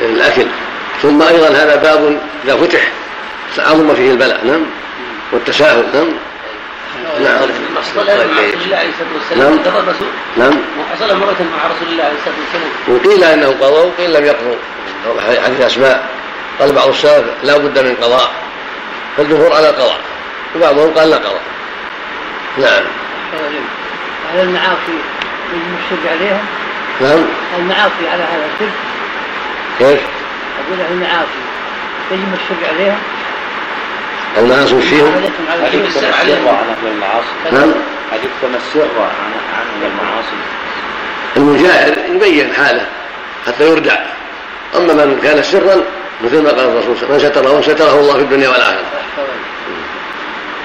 [0.01, 0.45] الأكل.
[1.01, 2.91] ثم أيضا هذا باب إذا فتح
[3.59, 4.65] عظم فيه البلاء نعم.
[5.31, 6.07] والتساهل نعم.
[7.21, 7.39] نعم.
[9.37, 9.55] نعم.
[10.37, 10.59] نعم.
[10.79, 14.55] وحصل مرة مع رسول الله عليه الصلاه والسلام وقيل إنه قضوا وقيل لم يقضوا
[15.43, 16.09] حديث اسماء
[16.59, 18.31] قال بعض السلف لا بد من قضاء.
[19.17, 19.99] فالجمهور على القضاء
[20.55, 21.41] وبعضهم قال لا قضاء.
[22.57, 22.83] نعم.
[24.33, 24.97] هل المعاصي
[25.53, 26.41] يجب الشرك عليها؟
[27.01, 27.25] نعم.
[27.59, 28.73] المعاصي على هذا الشرك؟
[29.79, 30.01] كيف؟
[30.59, 31.41] أقول المعاصي
[32.11, 32.97] يجب الشرك عليها؟
[34.37, 35.11] المعاصي فيهم؟
[35.65, 36.29] حديث السر عن
[36.91, 37.71] المعاصي نعم
[38.11, 40.35] حديث السر عن المعاصي
[41.37, 42.85] المجاهر يبين حاله
[43.47, 43.97] حتى يردع
[44.77, 45.75] اما من كان سرا
[46.23, 48.85] مثل ما قال الرسول من ستره ستره الله في الدنيا والاخره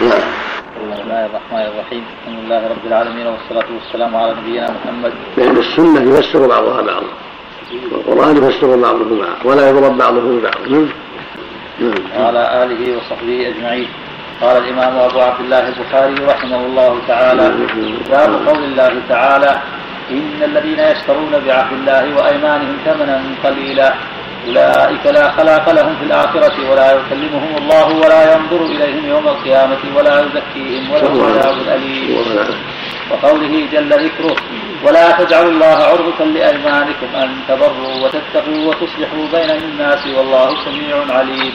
[0.00, 5.56] نعم بسم الله الرحمن الرحيم الحمد لله رب العالمين والصلاة والسلام على نبينا محمد لأن
[5.56, 7.06] السنة يفسر بعضها بعضا
[7.92, 10.88] والقرآن يفسر بعضه بعضا ولا يضرب بعضه ببعض نعم نعم
[12.18, 13.88] وعلى آله وصحبه أجمعين.
[14.40, 17.52] قال الإمام أبو عبد الله البخاري رحمه الله تعالى
[18.10, 19.62] باب قول الله تعالى
[20.10, 23.94] إن الذين يشترون بعهد الله وأيمانهم ثمنا قليلا
[24.46, 30.20] أولئك لا خلاق لهم في الآخرة ولا يكلمهم الله ولا ينظر إليهم يوم القيامة ولا
[30.20, 32.16] يزكيهم ولهم عذاب أليم
[33.10, 34.36] وقوله جل ذكره
[34.84, 41.54] ولا تجعلوا الله عرضة لأيمانكم أن تبروا وتتقوا وتصلحوا بين الناس والله سميع عليم.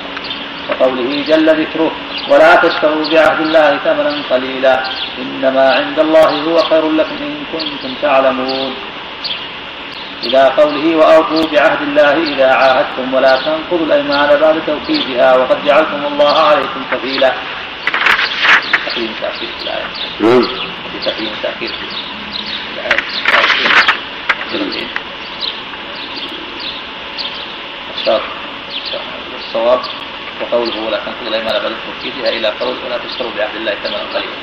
[0.70, 1.92] وقوله جل ذكره
[2.30, 4.84] ولا تشتروا بعهد الله ثمنا قليلا
[5.22, 8.74] إنما عند الله هو خير لكم إن كنتم تعلمون.
[10.24, 16.36] إلى قوله وأوفوا بعهد الله إذا عاهدتم ولا تنقضوا الأيمان بعد توكيدها وقد جعلتم الله
[16.40, 17.34] عليكم كفيلا.
[21.06, 21.84] تقييم تأخير في
[22.74, 23.70] الآية في تقييم تأخير.
[24.50, 24.88] في الآية
[27.96, 28.22] الشرط
[29.40, 29.82] الصواب
[30.42, 34.36] وقوله ولا تنقضوا الأيمان بعد توكيدها إلى قول ولا تشتروا بعهد الله ثمنا قليلا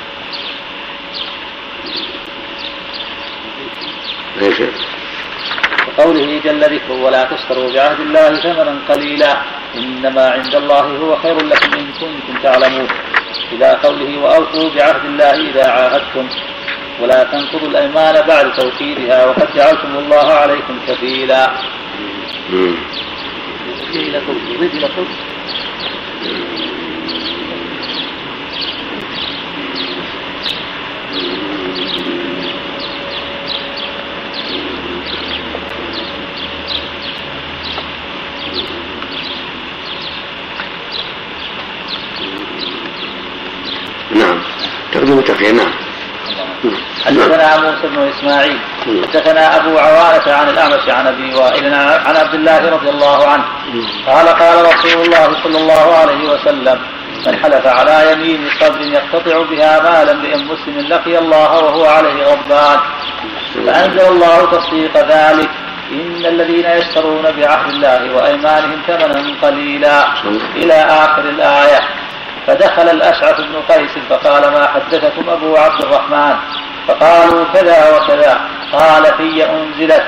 [4.37, 4.61] ليش؟
[5.89, 9.33] وقوله جل ذكره ولا تشتروا بعهد الله ثمنا قليلا.
[9.75, 12.89] إنما عند الله هو خير لكم إن كنتم تعلمون.
[13.53, 16.29] إلى قوله وأوفوا بعهد الله إذا عاهدتم.
[17.01, 21.51] ولا تنقضوا الأيمان بعد توكيدها وقد جعلتم الله عليكم كفيلا
[24.27, 24.91] قول ضد
[44.15, 44.39] نعم.
[44.93, 45.73] تقديم التقييم نعم.
[46.65, 46.77] نعم.
[47.05, 48.59] حدثنا موسى بن إسماعيل.
[48.87, 53.45] حدثنا أبو عوانه عن الأعمش عن أبي وائل عن عبد الله رضي الله عنه.
[54.07, 56.79] قال قال رسول الله صلى الله عليه وسلم
[57.27, 62.79] من حلف على يمين صبر يقتطع بها مال امرئ مسلم لقي الله وهو عليه غضبان.
[63.67, 65.51] فأنزل الله تصديق ذلك.
[65.93, 70.07] إن الذين يشترون بعهد الله وأيمانهم ثمنا قليلا.
[70.57, 71.81] إلى آخر الآية.
[72.47, 76.37] فدخل الأشعث بن قيس فقال ما حدثكم أبو عبد الرحمن؟
[76.89, 78.41] فقالوا كذا وكذا.
[78.73, 80.05] قال في أنزلت.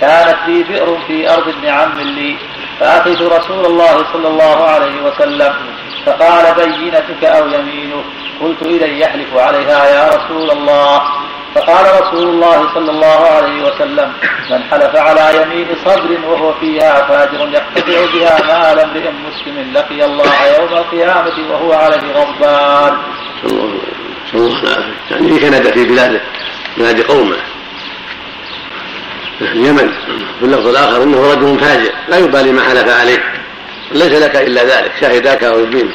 [0.00, 2.36] كانت لي بئر في أرض ابن عم لي.
[2.80, 5.54] فأتيت رسول الله صلى الله عليه وسلم.
[6.06, 8.04] فقال بينتك أو يمينك؟
[8.40, 11.02] قلت إذا يحلف عليها يا رسول الله.
[11.56, 14.12] فقال رسول الله صلى الله عليه وسلم
[14.50, 20.46] من حلف على يمين صبر وهو فيها فاجر يقتطع بها مال امرئ مسلم لقي الله
[20.58, 22.96] يوم القيامة وهو عليه غضبان.
[24.32, 26.20] صلى الله يعني كندا في بلاده
[26.76, 27.36] بلاد قومه؟
[29.40, 29.92] اليمن
[30.38, 33.32] في اللفظ الآخر إنه رجل فاجر لا يبالي ما حلف عليه
[33.92, 35.94] ليس لك إلا ذلك شاهداك أو يمينك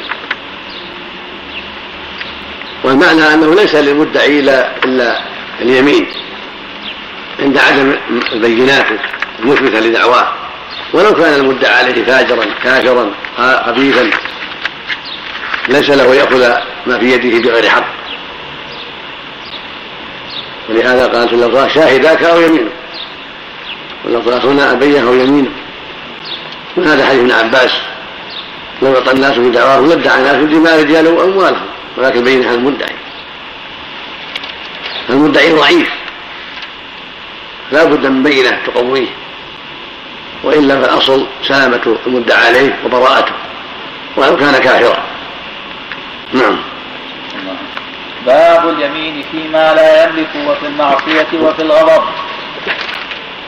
[2.84, 4.40] والمعنى أنه ليس للمدعي
[4.84, 5.31] إلا
[5.62, 6.06] اليمين
[7.40, 7.94] عند عدم
[8.32, 8.86] البينات
[9.38, 10.32] المثبتة لدعواه.
[10.92, 13.10] ولو كان المدعى عليه فاجرا كافرا
[13.66, 14.10] خبيثا
[15.68, 16.54] ليس له يأخذ
[16.86, 17.84] ما في يده بغير حق.
[20.68, 22.72] ولهذا قال في اللفظ شاهداك أو يمينك.
[24.04, 25.50] واللفظ هنا ابيه أو يمينه
[26.76, 27.70] وهذا حديث ابن عباس؟
[28.82, 31.66] لو يعطى الناس بدعواهم لادعى الناس بدماء رجالهم وأموالهم.
[31.96, 32.94] ولكن بينها المدعي.
[35.12, 35.90] المدعي ضعيف
[37.72, 39.08] لا بد من بينة تقويه.
[40.44, 43.32] والا فالاصل سلامة المدعى عليه وبراءته.
[44.16, 45.02] ولو كان كافرا.
[46.32, 46.58] نعم.
[48.26, 52.04] باب اليمين فيما لا يملك وفي المعصية وفي الغضب.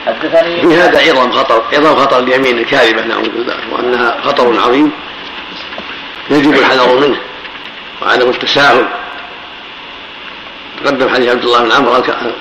[0.06, 4.92] حدثني في هذا عظم خطر عظم خطر اليمين الكاذبة نعوذ بالله وأنها خطر عظيم.
[6.30, 7.20] يجب الحذر منه
[8.02, 8.86] وعدم التساهل.
[10.84, 11.96] تقدم حديث عبد الله بن عمرو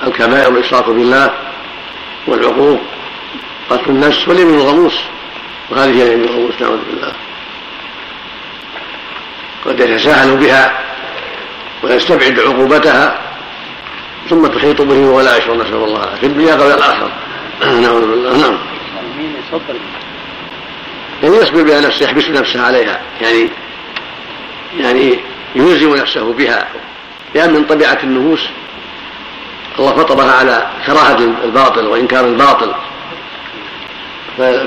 [0.06, 1.30] الكبائر الإشراك بالله
[2.26, 2.80] والعقوق
[3.70, 4.94] قتل النفس واليمين الغموس
[5.70, 7.12] وهذه هي اليمين الغموس نعوذ بالله.
[9.64, 10.80] قد يتساهل بها
[11.82, 13.20] ويستبعد عقوبتها
[14.30, 17.12] ثم تحيط به ولا يشعر نسأل الله في الدنيا قبل الآخرة.
[17.82, 18.36] نعوذ بالله.
[18.36, 18.58] نعم.
[21.22, 23.00] يعني يصبر بها نفسه يحبس نفسه عليها.
[23.20, 23.48] يعني
[24.78, 25.18] يعني
[25.54, 26.68] يلزم نفسه بها.
[27.34, 28.48] لأن من طبيعة النفوس
[29.78, 32.74] الله فطرها على كراهة الباطل وإنكار الباطل.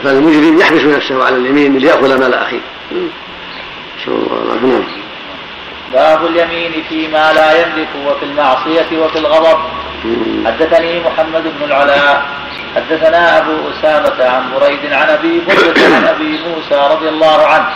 [0.03, 2.59] فالمجرم يحبس نفسه على اليمين ليأخذ مال أخيه.
[2.91, 4.67] نسأل الله العافية.
[4.67, 4.83] نعم.
[5.93, 9.59] باب اليمين فيما لا يملك وفي المعصية وفي الغضب.
[10.45, 12.25] حدثني محمد بن العلاء.
[12.75, 17.69] حدثنا أبو أسامة عن بريد عن أبي بردة عن أبي موسى رضي الله عنه.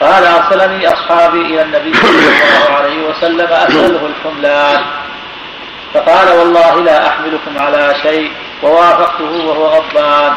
[0.00, 4.84] قال أرسلني أصحابي إلى النبي صلى الله عليه وسلم أسأله الحملان
[5.94, 8.32] فقال والله لا أحملكم على شيء
[8.62, 10.32] ووافقته وهو غضبان.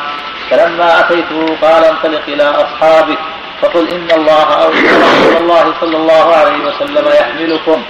[0.50, 3.18] فلما أتيته قال انطلق إلى أصحابك
[3.62, 7.84] فقل إن الله أو رسول الله صلى الله عليه وسلم يحملكم.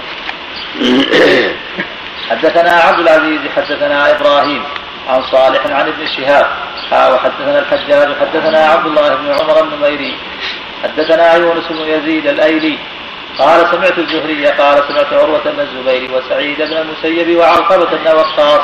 [2.30, 4.64] حدثنا عبد العزيز حدثنا إبراهيم
[5.08, 6.46] عن صالح عن ابن شهاب
[7.12, 10.18] وحدثنا الحجاج حدثنا عبد الله بن عمر النميري
[10.82, 12.78] حدثنا يونس بن يزيد الأيلي
[13.38, 18.60] قال سمعت الزهري قال سمعت عروة بن الزبير وسعيد بن المسيب وعلقمة بن وقاص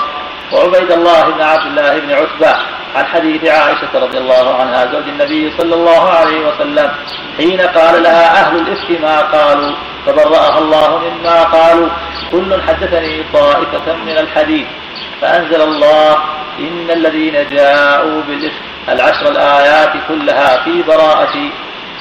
[0.52, 2.56] وعبيد الله بن عبد الله بن عتبة
[2.96, 6.90] عن حديث عائشة رضي الله عنها زوج النبي صلى الله عليه وسلم
[7.36, 9.74] حين قال لها أهل الإفك ما قالوا؟
[10.06, 11.88] فبرأها الله مما قالوا.
[12.32, 14.66] كل حدثني طائفة من الحديث
[15.20, 16.16] فأنزل الله
[16.58, 21.34] إن الذين جاءوا بالإفك العشر الآيات كلها في براءة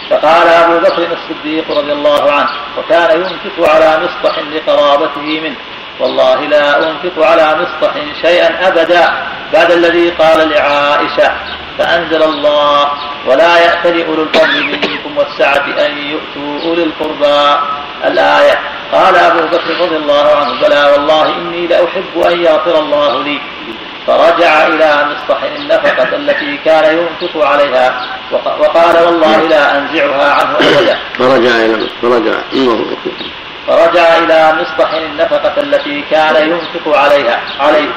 [0.10, 5.56] فقال أبو بكر الصديق رضي الله عنه وكان ينفق على مصطح لقرابته منه.
[6.00, 9.14] والله لا أنفق على مصطح شيئا أبدا
[9.54, 11.32] بعد الذي قال لعائشة
[11.78, 12.92] فأنزل الله
[13.26, 17.60] ولا يأتل أولو الفضل منكم والسعة أن يؤتوا أولي القربى.
[18.06, 18.60] الآية
[18.92, 23.42] قال أبو بكر رضي الله عنه بلى والله إني لأحب أن يغفر الله لي.
[24.10, 31.00] فرجع إلى مصطح النفقة التي كان ينفق عليها وقال والله لا أنزعها عنه أبدا.
[31.20, 32.34] فرجع إلى فرجع
[33.68, 37.90] فرجع إلى مصطح النفقة التي كان ينفق عليها عليه.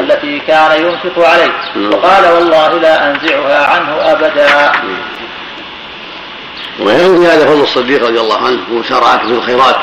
[0.00, 1.52] التي كان ينفق عليه.
[1.96, 4.72] وقال والله لا أنزعها عنه أبدا.
[6.80, 9.76] ويروي هذا فضل الصديق رضي الله عنه ومسارعته في الخيرات.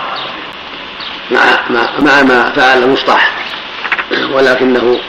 [1.31, 3.31] مع مع, مع ما فعل مصطح
[4.31, 4.99] ولكنه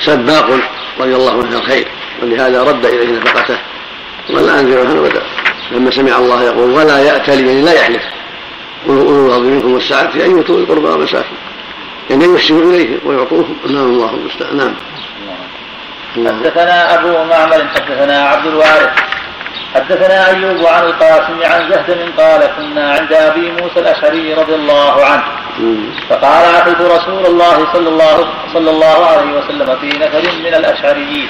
[0.00, 0.60] سباق
[1.00, 1.88] رضي الله عنه الخير
[2.22, 3.58] ولهذا رد إليه نفقته.
[4.30, 5.22] ولا انزل عنه ابدا
[5.72, 8.02] لما سمع الله يقول ولا يأتل يعني لا يحلف.
[8.88, 11.36] اولو الأرض منكم والسعه أن يؤتوا القربى والمساكين
[12.10, 14.74] يعني يحسنوا إليه ويعطوهم نعم الله المستعان.
[16.16, 16.38] نعم.
[16.44, 18.90] حدثنا أبو معمر حدثنا عبد الوارث.
[19.74, 25.24] حدثنا أيوب عن القاسم عن زهد قال كنا عند أبي موسى الأشعري رضي الله عنه.
[26.08, 31.28] فقال أتيت رسول الله صلى الله صلى الله عليه وسلم في نفر من الأشعريين.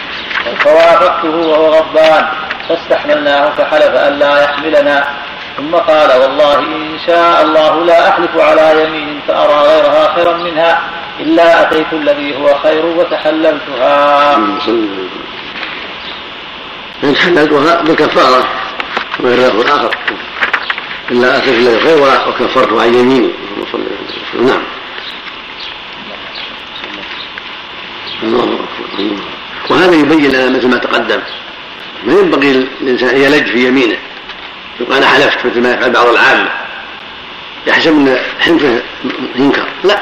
[0.58, 2.24] فوافقته وهو غضبان.
[2.68, 5.04] فاستحملناه فحلف أن لا يحملنا.
[5.56, 10.80] ثم قال والله إن شاء الله لا أحلف على يمين فأرى غيرها خيرا منها.
[11.20, 14.36] إلا أتيت الذي هو خير وتحللتها.
[17.04, 18.48] إن حللتها بالكفارة
[19.20, 19.96] وغير الآخر
[21.10, 23.30] إلا أتيت الذي خير وكفرت عن يميني
[24.40, 24.62] نعم.
[28.22, 28.58] الله
[29.70, 31.20] وهذا يبين لنا مثل ما تقدم.
[32.04, 32.50] ما ينبغي
[32.80, 33.96] الإنسان أن يلج في يمينه.
[34.80, 36.50] يقول أنا حلفت مثل ما يفعل بعض العامة
[37.66, 38.82] يحسب أن حنفه
[39.36, 40.00] ينكر لا.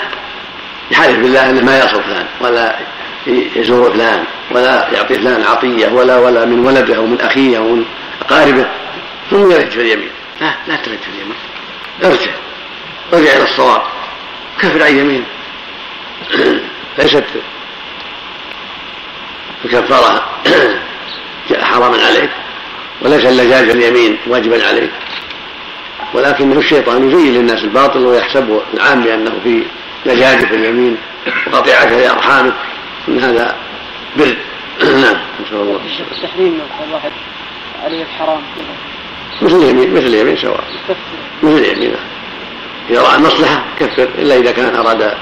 [0.91, 2.79] يحلف بالله أنه ما يصل فلان ولا
[3.27, 7.85] يزور فلان ولا يعطي فلان عطية ولا ولا من ولده أو من أخيه أو من
[8.23, 8.67] أقاربه.
[9.31, 10.11] ثم يلج في اليمين.
[10.41, 11.37] لا لا تلج في اليمين.
[12.05, 12.31] ارجع.
[13.15, 13.83] ارجع إلى الصواب.
[14.61, 15.25] كفر عن يمين
[16.99, 17.25] ليست
[19.65, 20.25] الكفاره
[21.63, 22.31] حراما عليك.
[23.01, 24.91] وليس اللجاج اليمين واجبا عليك.
[26.15, 29.63] ولكنه الشيطان يزين للناس الباطل ويحسب العام بانه في
[30.07, 30.97] لجاج في اليمين
[31.47, 32.55] وقطيعه لأرحامك.
[33.09, 33.57] ان هذا
[34.17, 34.37] بر.
[35.05, 35.81] نعم نسال الله.
[36.13, 37.13] التحريم الواحد
[37.85, 38.41] عليه الحرام.
[39.43, 40.65] مثل اليمين مثل اليمين سواء
[41.43, 41.97] مثل اليمين.
[42.91, 44.09] إذا رأى المصلحة كفر.
[44.19, 45.15] إلا إذا كان أراد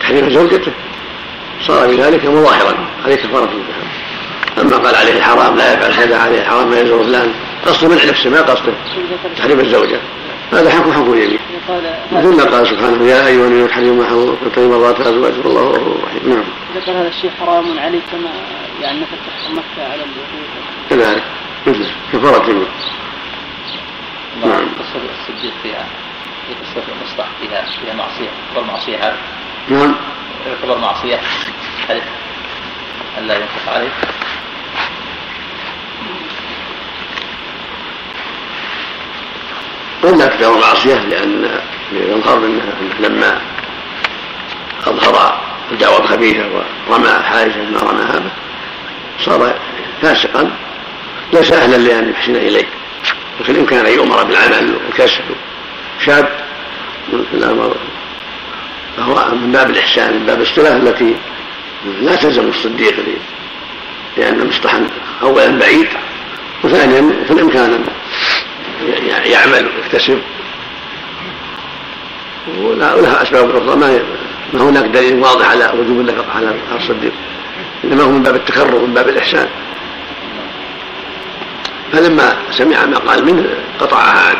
[0.00, 0.72] تحريم زوجته.
[1.66, 2.74] صار بذلك مظاهرا.
[3.04, 3.84] عليه كفارة الذهب
[4.60, 7.32] أما قال عليه الحرام لا يفعل كذا عليه الحرام لا يزور فلان.
[7.66, 8.72] قصده منع نفسه ما قصده؟
[9.36, 10.00] تحريم الزوجة.
[10.54, 11.38] هذا حكم حكم اليمين.
[12.12, 16.04] مثل ما قال سبحانه يا أيها النبي تحرم ما حرم طيب مرات أزواجه والله غفور
[16.04, 16.44] رحيم نعم.
[16.76, 18.30] ذكر هذا الشيء حرام عليه كما
[18.82, 20.50] يعني مثل مكة على اليهود
[20.90, 21.24] كذلك.
[21.66, 22.68] مثل كفارة اليمين.
[24.44, 24.68] نعم.
[24.78, 25.86] قصة الصديق فيها
[26.48, 29.16] في قصة المصلح فيها فيها معصية تعتبر معصية هذا
[29.68, 29.94] نعم.
[30.46, 31.20] يعتبر معصية.
[31.88, 32.02] هل
[33.18, 33.88] ألا ينفق عليه
[40.04, 41.60] قد لا تعتبر معصية لأن
[41.92, 42.62] يظهر أنه
[43.00, 43.40] لما
[44.86, 45.40] أظهر
[45.72, 46.44] الدعوة الخبيثة
[46.88, 48.30] ورمى حائزة ما رماها به
[49.24, 49.54] صار
[50.02, 50.50] فاسقا
[51.32, 52.66] ليس أهلا لأن يحسن إليه
[53.40, 55.24] لكن إن كان يؤمر بالعمل والكسب
[56.06, 56.28] شاب
[57.34, 57.76] الأمر.
[58.96, 61.14] فهو من باب الإحسان من باب الصلة التي
[62.00, 62.94] لا تلزم الصديق
[64.16, 64.86] لأن مصلحا
[65.22, 65.88] أولا بعيد
[66.64, 67.84] وثانيا في الإمكان
[69.24, 70.18] يعمل ويكتسب.
[72.58, 73.76] ولها أسباب أخرى.
[73.76, 74.02] ما
[74.52, 77.12] ما هناك دليل واضح على وجوب النفقة على الصديق.
[77.84, 79.48] إنما هو من باب التكرر من باب الإحسان.
[81.92, 83.44] فلما سمع ما قال منه
[83.80, 84.38] قطعها عنه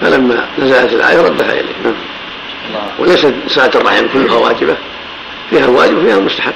[0.00, 1.74] فلما نزلت الآية ردها إليه.
[1.84, 2.82] نعم.
[2.98, 4.76] وليست صلاة الرحم كلها واجبة.
[5.50, 6.52] فيها الواجب وفيها المستحب.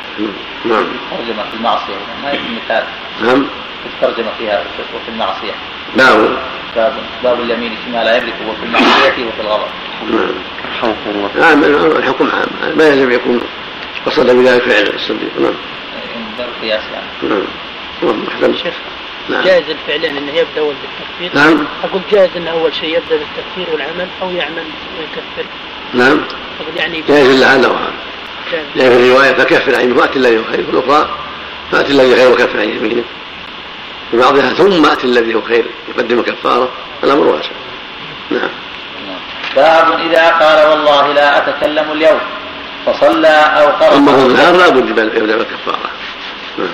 [0.64, 0.86] نعم.
[1.10, 1.94] ترجمة في المعصية.
[2.22, 2.84] ما يكون مثال
[3.22, 3.46] نعم.
[3.86, 5.52] الترجمة فيها وفي المعصية.
[5.96, 6.36] باب
[6.76, 6.92] باب
[7.24, 9.66] باب اليمين فيما لا يملك وفي المعصية وفي الغضب.
[10.10, 11.60] نعم.
[11.60, 11.64] نعم.
[11.96, 12.76] الحكم عام.
[12.76, 13.40] ما يلزم يكون
[14.06, 15.40] قصد بذلك فعل الصديق.
[15.40, 15.54] نعم.
[16.38, 17.34] باب القياس يعني.
[17.34, 17.44] نعم.
[18.42, 18.54] نعم.
[18.56, 18.74] شيخ
[19.28, 19.44] نعم.
[19.44, 21.66] جائز الفعل انه يبدأ اول بالتكفير؟ نعم.
[21.84, 24.64] أقول جائز انه أول شيء يبدأ بالتكفير والعمل أو يعمل
[24.98, 25.50] ويكفر
[25.94, 26.20] نعم.
[26.60, 27.68] أقول يعني جائز هذا.
[27.68, 27.92] وهذا
[28.76, 31.08] جاء في الرواية فكفر عن فات الذي هو خير في الأخرى
[31.72, 33.04] فات الذي خير وكفر عن يمينه.
[34.14, 36.68] في بعضها ثم ات الذي هو خير يقدم كفارة
[37.04, 37.50] الأمر واسع.
[38.30, 38.48] نعم.
[39.56, 42.20] باب إذا قال والله لا أتكلم اليوم
[42.86, 43.96] فصلى أو قرأ.
[43.96, 45.90] أما هو النهار لا بد يبدا بالكفاره
[46.58, 46.68] نعم.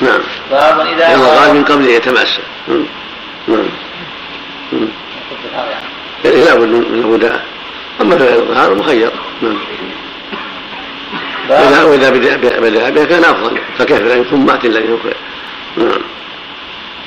[0.00, 0.20] نعم.
[0.50, 2.86] باب إذا قال من قبل يتماسك نعم.
[3.48, 3.68] نعم.
[6.24, 7.32] لا بد من الهدى.
[8.00, 9.10] أما الظهار مخير.
[9.42, 9.58] نعم.
[11.84, 15.16] وإذا بدا بها كان أفضل فكيف لا ثم اتي الذي هو خير.
[15.76, 16.02] نعم.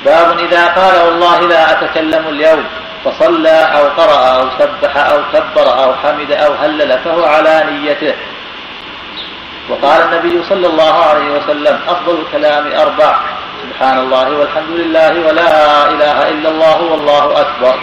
[0.04, 2.64] باب إذا قال والله لا أتكلم اليوم
[3.04, 8.14] فصلى أو قرأ أو سبح أو كبر أو حمد أو هلل فهو على نيته.
[9.70, 13.18] وقال النبي صلى الله عليه وسلم أفضل الكلام أربع
[13.62, 17.74] سبحان الله والحمد لله ولا إله إلا الله والله أكبر.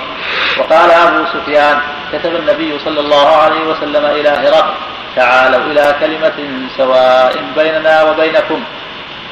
[0.59, 1.77] وقال أبو سفيان
[2.13, 4.73] كتب النبي صلى الله عليه وسلم إلى هرقل
[5.15, 8.63] تعالوا إلى كلمة سواء بيننا وبينكم.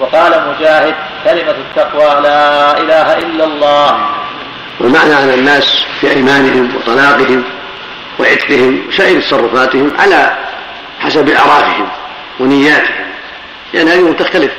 [0.01, 4.05] وقال مجاهد كلمة التقوى لا إله إلا الله.
[4.79, 7.43] والمعنى ان الناس في أيمانهم وطلاقهم
[8.19, 10.37] وعتقهم وسائر تصرفاتهم على
[10.99, 11.87] حسب أعرافهم
[12.39, 13.05] ونياتهم.
[13.73, 14.51] لأن هذه تختلف.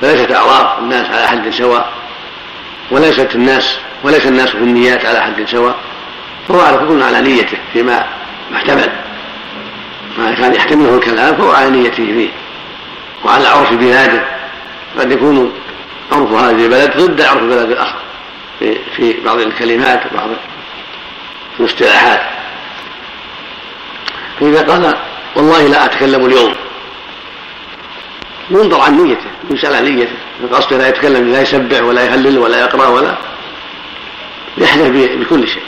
[0.00, 1.88] فليست أعراف الناس على حد سواء
[2.90, 5.74] وليست الناس وليس الناس في النيات على حد سواء.
[6.48, 8.04] فهو على كل على نيته فيما
[8.50, 8.92] محتمل.
[10.18, 12.28] ما كان يحتمله الكلام فهو على نيته فيه.
[13.24, 14.39] وعلى عرف بلاده.
[14.98, 15.52] قد يكون
[16.12, 17.98] عرف هذه البلد ضد عرف البلد الأخر.
[18.58, 20.28] في في بعض الكلمات وبعض
[21.60, 22.20] الاصطلاحات
[24.40, 24.96] فإذا قال
[25.36, 26.54] والله لا أتكلم اليوم.
[28.50, 30.12] ينظر عن نيته يسأل عن نيته.
[30.52, 33.16] قصده لا يتكلم لا يسبح ولا يهلل ولا يقرأ ولا
[34.58, 35.62] يحلف بكل شيء.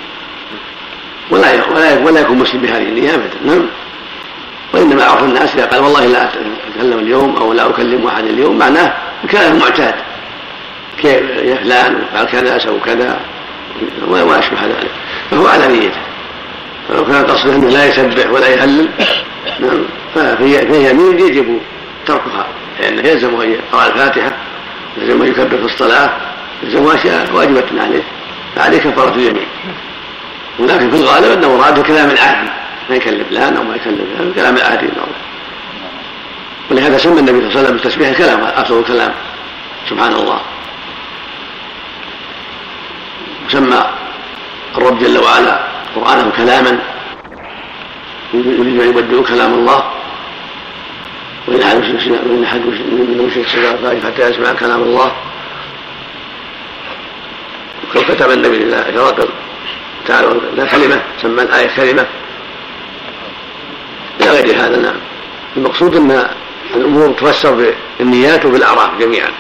[1.31, 3.37] ولا ولا ولا يكون مسلم بهذه النية أبدا.
[3.45, 3.67] نعم.
[4.73, 8.93] وإنما عرف الناس إذا قال والله لا أتكلم اليوم أو لا أكلم أحد اليوم معناه
[9.29, 9.95] كان معتاد.
[11.03, 13.21] كيف يا فلان فعل كذا سوى كذا
[14.09, 14.91] وما أشبه ذلك
[15.31, 16.01] فهو على نيته.
[16.89, 18.89] فلو كان قصده أنه لا يسبح ولا يهلل
[19.61, 21.61] نعم فهي يمين يجب
[22.07, 22.47] تركها
[22.81, 24.33] لأنه يلزم أن يقرأ الفاتحة
[24.97, 26.11] يلزم أن يكبر في الصلاة
[26.63, 28.03] يلزم أشياء واجبة عليه.
[28.57, 29.47] فعليه كفارة اليمين.
[30.59, 32.51] ولكن في الغالب أنه مراد الكلام العادي
[32.93, 35.17] ما فلان أو ما يكلم فلان الكلام العادي المعروف
[36.71, 39.15] ولهذا سمى النبي صلى الله عليه وسلم بالتسبيح الكلام أفضل الكلام.
[39.91, 40.41] سبحان الله
[43.47, 43.87] وسمى
[44.77, 45.65] الرب جل وعلا
[45.97, 46.79] قرآنه كلاما.
[48.35, 49.83] يريد أن يبدل كلام الله.
[51.49, 51.77] وإن أحد
[52.27, 55.13] وإن أحد من سمع حتى يسمع كلام الله.
[57.97, 59.29] وكتب النبي إلى هرقل
[60.07, 62.07] تعالى لا كلمة سمى الآية كلمة.
[64.23, 64.97] إلى غير هذا نعم.
[65.57, 66.29] المقصود أن
[66.75, 69.31] الأمور تفسر بالنيات وبالأعراف جميعا.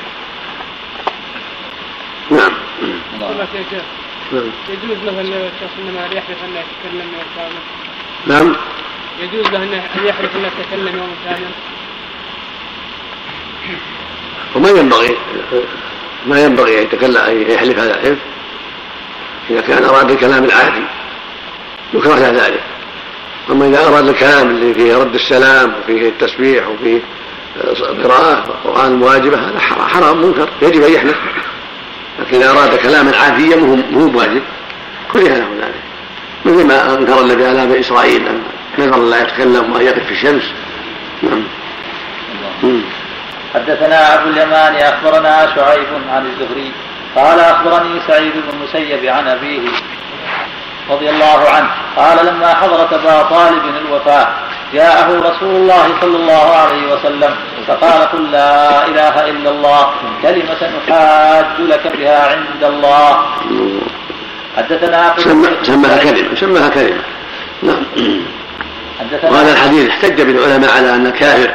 [2.30, 2.52] نعم.
[3.20, 3.32] نعم.
[4.68, 7.62] يجوز له الشخص إنما يحلف انه يتكلم يوم كامل.
[8.26, 8.56] نعم.
[9.20, 9.72] يجوز له أن
[10.06, 11.50] يحلف انه يتكلم يوم كامل.
[14.54, 15.16] وما ينبغي
[16.26, 18.18] ما ينبغي أن يتكلم أن يحلف هذا الحلف
[19.50, 20.84] إذا كان أراد الكلام العادي
[21.94, 22.62] يكره ذلك.
[23.50, 27.00] أما إذا أراد الكلام اللي فيه رد السلام وفيه التسبيح وفيه
[28.04, 31.16] قراءة القرآن المواجبة هذا حرام منكر يجب أن يحلف
[32.20, 34.42] لكن إذا أراد كلاما عاديا مو مو واجب
[35.12, 35.82] كره له ذلك.
[36.44, 38.42] مثل ما أنكر النبي على بني إسرائيل أن
[38.78, 40.52] نذر لا يتكلم وأن يقف في الشمس.
[41.22, 41.42] نعم.
[43.54, 46.72] حدثنا ابو اليمان أخبرنا شعيب عن الزهري
[47.16, 49.60] قال أخبرني سعيد بن المسيب عن أبيه
[50.90, 51.70] رضي الله عنه.
[51.96, 54.28] قال لما حضرت أبا طالب الوفاة
[54.72, 57.34] جاءه رسول الله صلى الله عليه وسلم
[57.66, 59.90] فقال قل لا إله إلا الله
[60.22, 63.26] كلمة أحاج لك بها عند الله.
[64.56, 65.14] حدثنا
[65.62, 67.02] سماها كلمة سماها كلمة.
[67.62, 67.82] نعم.
[69.22, 71.54] وهذا الحديث احتج بالعلماء على أن الكافر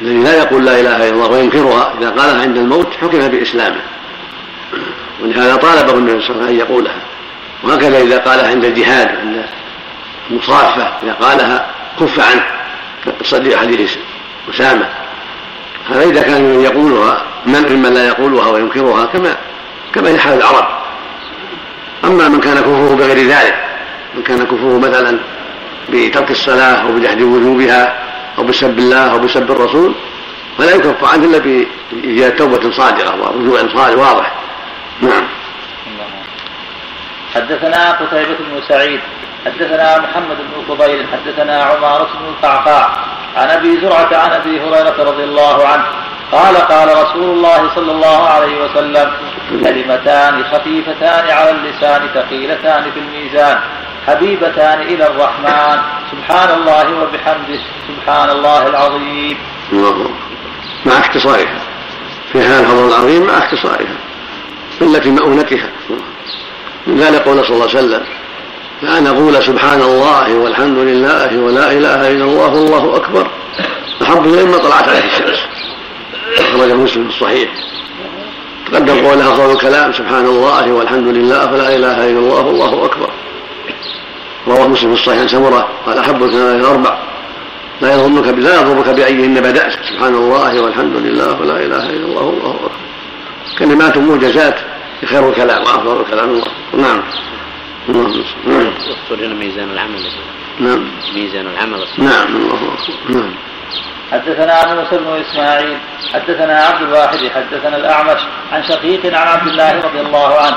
[0.00, 3.80] الذي لا يقول لا إله إلا الله وينكرها إذا قالها عند الموت حكم بإسلامه.
[5.22, 6.96] ولهذا طالبه النبي صلى الله عليه وسلم أن يقولها.
[7.62, 9.44] وهكذا إذا قالها عند الجهاد عند
[10.30, 11.66] المصافه إذا قالها
[12.00, 12.44] كف عنه
[13.04, 13.96] كقصه حديث
[14.54, 14.88] أسامة.
[15.90, 19.36] هذا إذا كان من يقولها من ممن لا يقولها وينكرها كما
[19.94, 20.66] كما يحال العرب.
[22.04, 23.64] أما من كان كفره بغير ذلك
[24.14, 25.18] من كان كفره مثلا
[25.92, 27.98] بترك الصلاة أو بجحد وجوبها
[28.38, 29.94] أو بسب الله أو بسب الرسول
[30.58, 34.32] فلا يكف عنه إلا بإيجاد توبة صادقه ورجوع صادق واضح.
[35.02, 35.37] نعم.
[37.38, 39.00] حدثنا قتيبة بن سعيد
[39.46, 42.90] حدثنا محمد بن فضيل حدثنا عمارة بن القعقاع
[43.36, 45.84] عن أبي زرعة عن أبي هريرة رضي الله عنه
[46.32, 49.12] قال قال رسول الله صلى الله عليه وسلم
[49.64, 53.60] كلمتان خفيفتان على اللسان ثقيلتان في الميزان
[54.06, 55.78] حبيبتان إلى الرحمن.
[56.10, 59.38] سبحان الله وبحمده سبحان الله العظيم.
[59.72, 60.10] الله.
[60.86, 61.58] مع اختصارها.
[62.32, 63.96] في هذا الفضل العظيم مع اختصارها.
[64.80, 65.70] قلة مؤونتها
[66.88, 68.02] من ذلك قول صلى الله عليه وسلم.
[68.82, 73.30] فأن أقول سبحان الله والحمد لله ولا إله إلا الله والله أكبر.
[74.02, 75.38] أحب إلي ما طلعت عليه الشمس.
[76.38, 77.50] أخرج مسلم في الصحيح.
[78.72, 83.10] تقدم قولها قول الكلام سبحان الله والحمد لله ولا إله إلا الله والله أكبر.
[84.48, 86.98] رواه مسلم في الصحيح عن سمرة قال أحب الكلام الأربع.
[87.80, 89.72] لا يظنك لا يضرك بأيهن بدأت.
[89.72, 92.70] سبحان الله والحمد لله ولا إله إلا الله والله أكبر.
[93.58, 94.58] كلمات موجزات.
[95.06, 96.30] خير الكلام وأفضل الكلام.
[96.30, 97.02] الله نعم.
[98.46, 98.72] نعم.
[98.86, 100.02] يقصد هنا ميزان العمل.
[100.60, 100.90] نعم.
[101.14, 101.84] ميزان العمل.
[101.98, 102.36] نعم.
[102.36, 102.58] الله.
[103.08, 103.34] نعم.
[104.12, 105.78] حدثنا موسى بن إسماعيل
[106.14, 108.20] حدثنا عبد الواحد حدثنا الأعمش
[108.52, 110.56] عن شقيق عن عبد الله رضي الله عنه.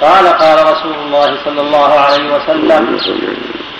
[0.00, 2.98] قال قال رسول الله صلى الله عليه وسلم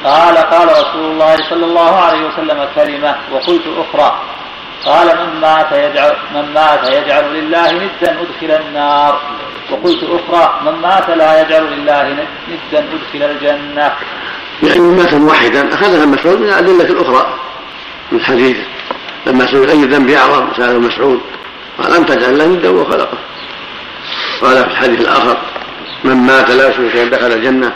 [0.04, 4.20] قال قال رسول الله صلى الله عليه وسلم كلمة وقلت أخرى.
[4.84, 9.20] قال من مات يجعل من مات يجعل لله ندا أدخل النار.
[9.70, 13.92] وقلت أخرى من مات لا يجعل لله ندا أدخل الجنة.
[14.62, 17.26] يعني من مات واحدا أخذها مسعود من الأدلة الأخرى
[18.12, 18.56] من الحديث
[19.26, 21.20] لما سئل أي ذنب اعظم سأله مسعود.
[21.78, 23.18] قال لم تجعل له ندا وخلقه.
[24.42, 25.36] قال في الحديث الآخر
[26.04, 27.72] من مات لا يشرك دخل الجنة.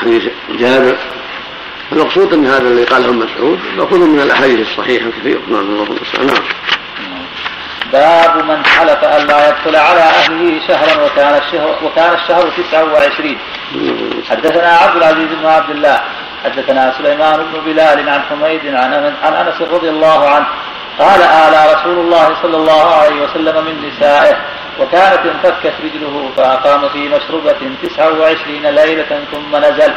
[0.00, 0.22] حديث
[0.58, 0.96] جابر
[1.94, 6.42] المقصود ان هذا اللي قاله مسعود مأخوذ من الأحاديث الصحيحة الكثيره نعم الله المستعان نعم.
[7.92, 13.38] باب من حلف أن لا يدخل على أهله شهرا وكان الشهر وكان الشهر تسعة وعشرين.
[14.30, 16.00] حدثنا عبد العزيز بن عبد الله.
[16.44, 20.46] حدثنا سليمان بن بلال عن حميد عن عن أنس رضي الله عنه.
[20.98, 24.36] قال آلى رسول الله صلى الله عليه وسلم من نسائه
[24.80, 29.94] وكانت انفكت رجله فأقام في مشربة تسعة وعشرين ليلة ثم نزل.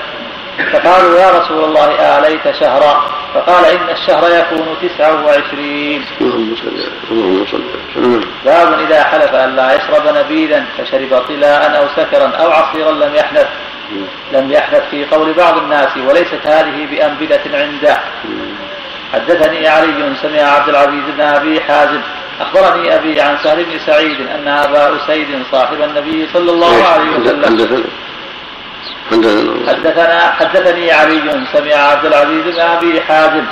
[0.57, 6.05] فقالوا يا رسول الله آليت شهرا؟ فقال إن الشهر يكون تسعة وعشرين.
[8.45, 13.47] باب إذا حلف أن لا يشرب نبيذا فشرب طلاء أو سكرا أو عصيرا لم يحنث
[14.31, 17.97] لم يحنث في قول بعض الناس وليست هذه بأنبلة عنده.
[19.13, 22.01] حدثني علي سمع عبد العزيز بن أبي حازم.
[22.41, 27.83] أخبرني أبي عن سهل بن سعيد أن أبا أسيد صاحب النبي صلى الله عليه وسلم
[29.67, 33.45] حدثنا حدثني علي سمع عبد العزيز بن أبي حازم.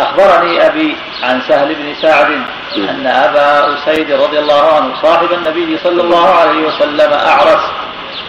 [0.00, 2.30] أخبرني أبي عن سهل بن سعد
[2.76, 7.64] أن أبا أسيد رضي الله عنه صاحب النبي صلى الله عليه وسلم أعرس.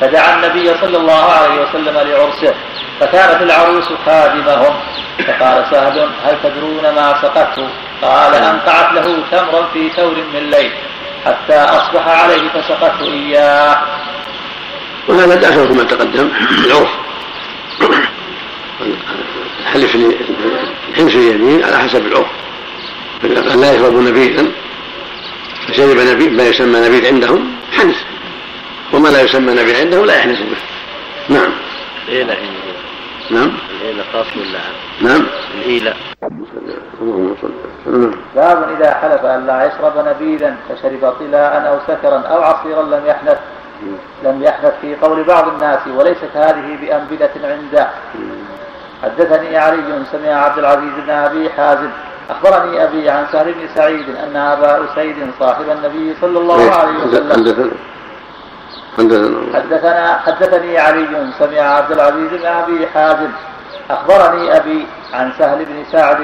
[0.02, 2.54] فدعا النبي صلى الله عليه وسلم لعرسه
[3.00, 4.76] فكانت العروس خادمهم.
[5.28, 7.68] فقال سهل هل تدرون ما سقته
[8.02, 10.72] قال أنقعت له تمرا في ثور من ليل
[11.26, 13.78] حتى أصبح عليه فسقته إياه.
[15.08, 16.30] وهذا داخل كما تقدم.
[16.66, 16.90] العرف.
[19.66, 19.98] حلف
[20.96, 22.28] حنس اليمين على حسب العرف.
[23.56, 24.46] لا يشرب نبيذا.
[25.68, 27.96] فشرب نبيذ ما يسمى نبيذ عندهم حنس.
[28.94, 30.58] وما لا يسمى نبيذ عندهم لا يحنس به.
[31.30, 31.52] نعم.
[32.08, 32.38] الإيلة
[33.32, 33.52] نعم.
[33.82, 34.60] الإيلة خاص ولا؟
[35.02, 35.26] نعم.
[35.56, 35.94] الإيلة.
[37.02, 37.52] اللهم صل
[37.88, 38.16] وسلم.
[38.36, 43.38] باب إذا حلف أن لا يشرب نبيذا فشرب طلاء أو سكرا أو عصيرا لم يحنث.
[44.24, 47.88] لم يحنث في قول بعض الناس وليست هذه بأنبلة عنده
[49.04, 51.90] حدثني علي سمع عبد العزيز بن أبي حازم.
[52.30, 57.72] أخبرني أبي عن سهل بن سعيد أن أبا أسيد صاحب النبي صلى الله عليه وسلم
[59.54, 63.30] حدثنا حدثني علي سمع عبد العزيز بن أبي حازم.
[63.90, 66.18] أخبرني أبي عن سهل بن سعد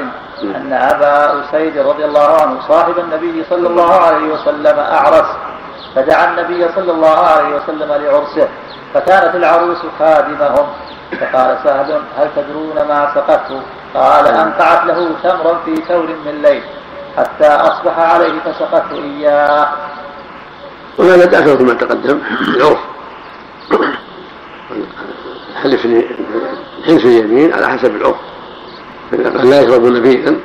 [0.43, 5.27] أن أبا أسيد رضي الله عنه صاحب النبي صلى الله عليه وسلم أعرس.
[5.95, 8.47] فدعا النبي صلى الله عليه وسلم لعرسه
[8.93, 10.67] فكانت العروس خادمهم.
[11.09, 13.61] فقال سهل هل تدرون ما سقته؟
[13.93, 16.61] قال انقعت له تمرا في ثور من ليل
[17.17, 19.67] حتى أصبح عليه فسقته إياه.
[20.97, 22.19] وهذا داخل كما تقدم.
[22.55, 22.79] العرف
[25.63, 25.87] حلف
[26.87, 28.17] حنس اليمين؟ على حسب العرف
[29.43, 30.35] لا يشرب نبيذا.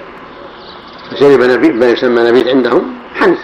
[1.11, 3.39] فشرب نبيذ ما يسمى نبيذ عندهم حنس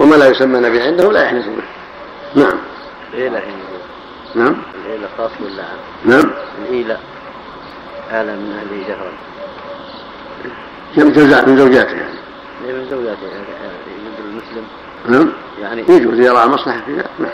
[0.00, 2.42] وما لا يسمى نبيذ عندهم لا يحنس به.
[2.42, 2.58] نعم.
[3.14, 3.42] الإيلة
[4.34, 4.56] نعم.
[4.84, 6.30] الإيلة خاص ولا عام؟ نعم.
[6.62, 6.98] الإيلة
[8.10, 9.12] آلة من أهله جهرا
[10.96, 12.18] زوجات من زوجاته يعني
[12.66, 13.44] إيه من زوجاته يعني
[14.06, 14.64] يجوز المسلم.
[15.08, 15.32] نعم.
[15.60, 17.30] يعني يجوز يرى مصلحة في ذلك نعم.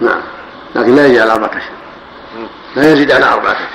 [0.00, 0.20] نعم.
[0.74, 1.74] لكن لا يجي على أربعة أشهر.
[2.76, 3.68] لا يزيد على أربعة أشهر.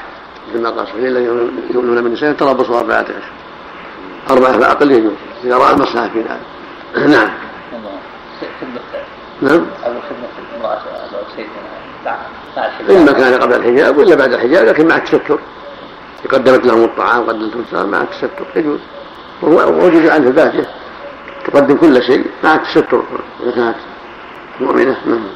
[0.50, 1.26] مثل ما قال سبحانه الذين
[1.74, 3.32] يؤمنون من النساء تربصوا أربعة أشهر.
[4.30, 7.30] أربعة فأقل يجوز إذا رأى المصلحة في ذلك نعم.
[8.62, 8.80] خدمة
[9.42, 9.66] نعم.
[9.86, 11.48] أو خدمة امرأة أبا أسيد
[12.06, 12.16] مع
[12.58, 15.40] الحجاب إما كان قبل الحجاب ولا بعد الحجاب لكن مع التستر
[16.32, 18.80] قدمت لهم الطعام قدمت لهم مع التستر يجوز.
[19.42, 20.66] وهو وجد عنه الباهجة
[21.46, 23.04] تقدم كل شيء مع التستر
[23.44, 23.76] إذا كانت
[24.60, 25.28] مؤمنة نعم.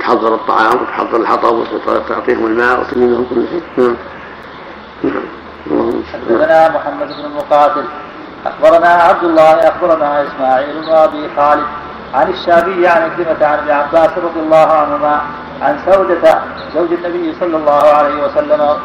[0.00, 3.62] تحضر الطعام وتحضر الحطب وتعطيهم الماء وتلم لهم كل شيء.
[3.76, 3.96] نعم.
[5.02, 5.22] نعم.
[6.30, 7.84] اللهم محمد بن المقاتل
[8.46, 11.66] أخبرنا عبد الله أخبرنا إسماعيل بن أبي خالد
[12.14, 15.20] عن الشافعي عن عكرمة عن ابن عباس رضي الله عنهما
[15.62, 16.42] عن سودة
[16.74, 18.76] زوج النبي صلى الله عليه وسلم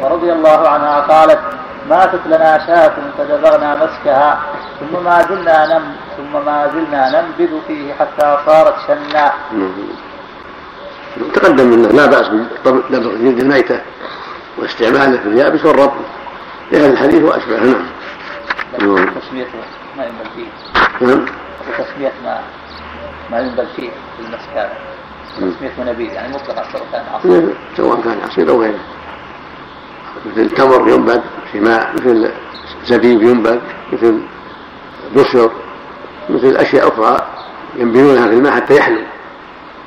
[0.00, 1.38] ورضي الله عنها قالت
[1.90, 4.40] ماتت لنا شاة فدبغنا مسكها
[4.80, 5.84] ثم ما زلنا نم
[6.16, 9.32] ثم ما زلنا ننبذ فيه حتى صارت شنا.
[11.34, 12.28] تقدم انه لا بأس
[12.64, 13.80] بدبغ جلد الميته
[14.58, 15.92] واستعماله في اليابس والرب.
[16.72, 17.64] لهذا الحديث وأشبهه.
[17.64, 17.86] نعم.
[18.80, 18.94] نعم.
[19.20, 19.46] تسمية
[19.96, 21.06] ما ينبل فيه.
[21.06, 21.24] نعم.
[21.68, 22.40] وتسمية ما
[23.30, 24.72] ما ينبل فيه في المسك هذا
[25.36, 27.54] تسمية نبيذ يعني مطلقا سواء كان عصير.
[27.76, 28.78] سواء كان عصير أو غيره.
[30.26, 31.20] مثل تمر ينبذ
[31.52, 32.30] في ماء مثل
[32.86, 33.58] زبيب ينبذ
[33.92, 34.20] مثل
[35.16, 35.50] بشر
[36.30, 37.26] مثل أشياء أخرى
[37.76, 39.00] ينبذونها في الماء حتى يحلو.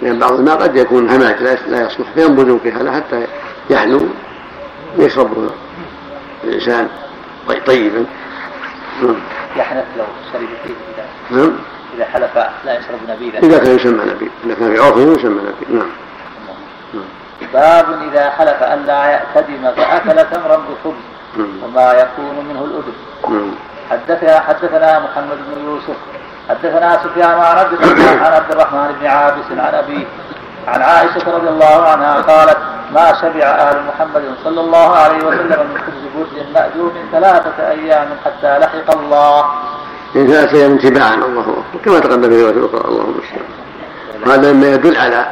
[0.02, 2.08] لأن بعض الماء قد يكون همات لا يصلح.
[2.16, 3.28] فينبذون في هذا حتى
[3.70, 4.02] يحلو
[4.98, 5.50] ويشربه
[6.44, 6.88] الإنسان
[7.48, 8.06] طي- طيبا.
[9.04, 9.16] نعم.
[9.56, 11.56] يحنث لو شرب فيه إذا نعم.
[11.96, 13.40] إذا حلف لا يشرب نبيذا.
[13.40, 15.78] إذا كان يسمى نبي إذا كان في عرفه يسمى نبي.
[15.78, 15.90] نعم.
[17.54, 20.96] باب إذا حلف أن لا يعتدم فأكل تمرا بخبز
[21.38, 21.64] نعم.
[21.64, 22.94] وما يكون منه الأذن
[23.30, 23.52] نعم.
[23.90, 25.96] حدثنا حدثنا محمد بن يوسف
[26.50, 30.06] حدثنا سفيان عن عبد الرحمن بن عابس عن أبيه
[30.68, 32.58] عن عائشة رضي الله عنها قالت
[32.94, 38.60] ما شبع آل محمد صلى الله عليه وسلم من خبز برد مأجور ثلاثة أيام حتى
[38.60, 39.46] لحق الله.
[40.16, 41.86] إن ثلاثة أيام تباعا الله أكبر.
[41.86, 43.46] كما تقدم في رواية أخرى اللهم المستعان.
[44.26, 45.28] وهذا مما يدل على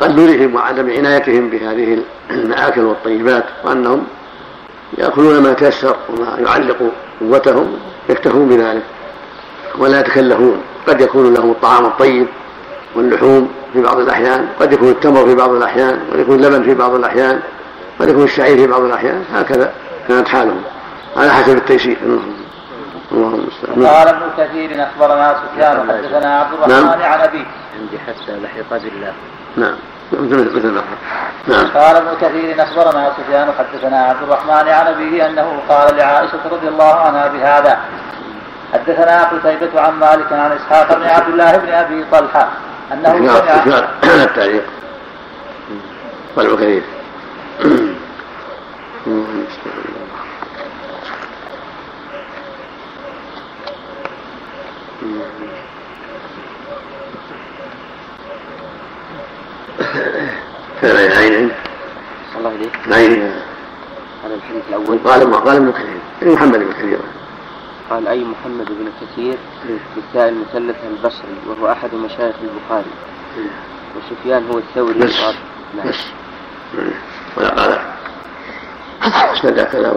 [0.00, 1.98] تقدرهم وعدم عنايتهم بهذه
[2.30, 4.06] المآكل والطيبات وأنهم
[4.98, 6.78] يأكلون ما تيسر وما يعلق
[7.20, 7.78] قوتهم
[8.08, 8.82] يكتفون بذلك
[9.78, 10.62] ولا يتكلفون.
[10.88, 12.26] قد يكون لهم الطعام الطيب
[12.96, 16.94] واللحوم في بعض الأحيان قد يكون التمر في بعض الأحيان قد يكون اللبن في بعض
[16.94, 17.40] الأحيان
[18.00, 19.72] قد يكون الشعير في بعض الأحيان هكذا
[20.08, 20.62] كانت حالهم
[21.16, 21.96] على حسب التيسير.
[23.12, 27.02] اللهم المستعان قال ابن كثير أخبرنا سفيان حدثنا عبد الرحمن نعم.
[27.02, 27.44] عن أبيه.
[27.80, 29.12] عندي حتى لحق بالله
[29.56, 29.74] نعم.
[30.12, 30.82] مثل مثل ما
[31.48, 31.66] نعم.
[31.66, 36.94] قال ابن كثير أخبرنا سفيان حدثنا عبد الرحمن عن أبيه أنه قال لعائشة رضي الله
[36.94, 37.78] عنها بهذا
[38.72, 42.48] حدثنا قتيبة عن مالك عن إسحاق بن عبد الله بن أبي طلحة
[42.92, 43.26] أنه
[44.02, 44.64] سمع التعليق.
[46.36, 46.82] طلع كثير
[60.80, 61.50] كان
[62.32, 63.22] صلى الله يهديك يعين
[64.24, 64.98] هذا الحديث الأول.
[65.04, 66.98] قال قال ابن كثير محمد بن كثير.
[67.92, 69.36] قال أي محمد بن كثير
[69.94, 72.90] بالتاء المثلث البصري وهو أحد مشايخ البخاري.
[73.96, 75.20] وسفيان هو الثوري بس
[75.76, 75.88] نعم.
[75.88, 76.06] بس.
[77.36, 77.78] ولا قال
[79.04, 79.96] اسند كذا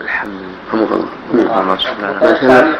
[0.00, 0.40] الحمد
[0.72, 1.76] لله.
[1.76, 2.74] سبحانه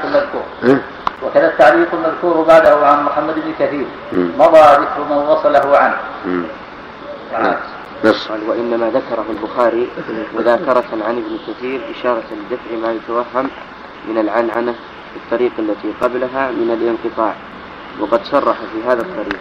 [1.22, 2.44] وكذا التعليق المذكور.
[2.44, 3.86] بعده عن محمد بن كثير.
[4.12, 5.98] مضى ذكر من وصله عنه.
[8.04, 8.28] بس.
[8.28, 9.88] قال وإنما ذكره البخاري
[10.38, 13.50] مذاكرة عن ابن كثير إشارة لدفع ما يتوهم
[14.06, 14.72] من العنعنة
[15.12, 17.34] في الطريق التي قبلها من الانقطاع
[18.00, 19.40] وقد صرح في هذا الطريق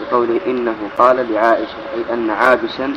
[0.00, 2.92] بقوله إنه قال لعائشة أي أن عابسا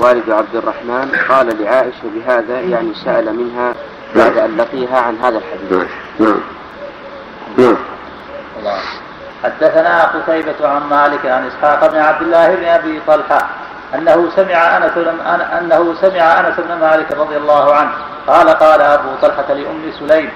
[0.00, 3.74] والد عبد الرحمن قال لعائشة بهذا يعني سأل منها
[4.16, 5.88] بعد أن لقيها عن هذا الحديث
[6.20, 6.40] نعم
[7.58, 7.76] نعم
[8.64, 8.80] نعم.
[9.44, 13.48] حدثنا قتيبة عن مالك عن إسحاق بن عبد الله بن أبي طلحة
[13.94, 14.92] أنه سمع أنس
[15.58, 17.90] أنه سمع أنس بن مالك رضي الله عنه
[18.28, 20.30] قال قال أبو طلحة لأم سليم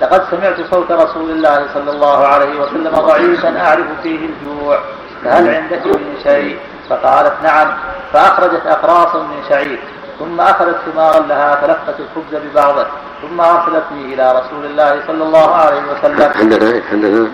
[0.00, 4.78] لقد سمعت صوت رسول الله صلى الله عليه وسلم ضعيفا أعرف فيه الجوع
[5.24, 6.58] فهل عندك من شيء؟
[6.90, 7.68] فقالت نعم.
[8.12, 9.78] فأخرجت أقراصا من شعير
[10.18, 12.86] ثم أخذت ثمارا لها فلفت الخبز ببعضه
[13.22, 16.22] ثم أرسلتني إلى رسول الله صلى الله عليه وسلم.
[16.22, 17.28] حدثنا حدثنا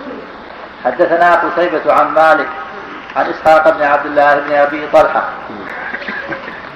[0.85, 2.47] حدثنا قتيبة عن مالك
[3.15, 5.23] عن إسحاق بن عبد الله بن أبي طلحة.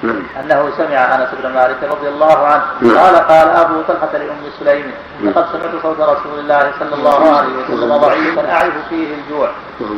[0.04, 2.98] أنه سمع أنس بن مالك رضي الله عنه نعم.
[2.98, 4.90] قال قال أبو طلحة لأم سليم
[5.24, 9.50] لقد سمعت صوت رسول الله صلى الله عليه وسلم ضعيفا أعرف فيه الجوع.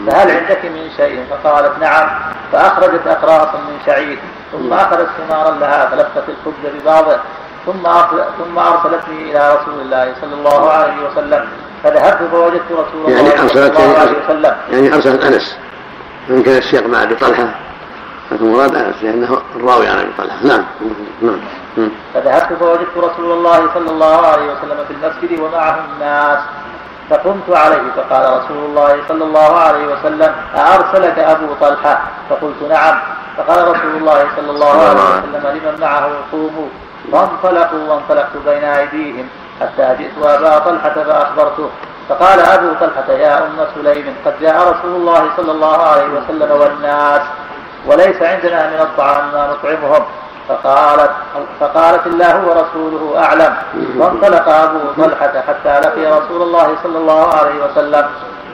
[0.07, 2.09] فهل عندك من شيء؟ فقالت نعم.
[2.53, 4.19] فأخرجت أقراصا من شعير
[4.53, 7.17] ثم أخذت ثمارا لها فلفت الخبز ببعضه
[7.67, 7.83] ثم
[8.39, 11.49] ثم أرسلتني إلى رسول الله صلى الله عليه وسلم.
[11.85, 14.57] فذهبت فوجدت رسول يعني الله صلى الله عليه أرسلت, وسلم.
[14.71, 15.57] يعني أرسلت أنس
[16.31, 17.49] وان كان السياق مع أبي طلحة؟
[18.33, 20.65] لكن مراد انس لأنه الراوي عن ابي طلحه نعم.
[21.23, 21.41] نعم.
[21.77, 21.91] نعم.
[22.15, 26.39] فذهبت فوجدت رسول الله صلى الله عليه وسلم في المسجد ومعه الناس
[27.11, 33.01] فقمت عليه فقال رسول الله صلى الله عليه وسلم أأرسلك أبو طلحة؟ فقلت نعم.
[33.37, 36.69] فقال رسول الله صلى الله عليه وسلم لمن معه قوموا؟
[37.13, 39.29] فانطلقوا وانطلقت بين أيديهم
[39.61, 41.71] حتى جئت أبا طلحة فأخبرته.
[42.09, 47.23] فقال أبو طلحة يا أم سليم قد جاء رسول الله صلى الله عليه وسلم والناس
[47.89, 50.05] وليس عندنا من الطعام ما نطعمهم.
[50.49, 51.11] فقالت
[51.61, 53.53] فقالت الله ورسوله أعلم.
[53.97, 58.07] وانطلق أبو طلحة حتى لقي رسول الله صلى الله عليه وسلم.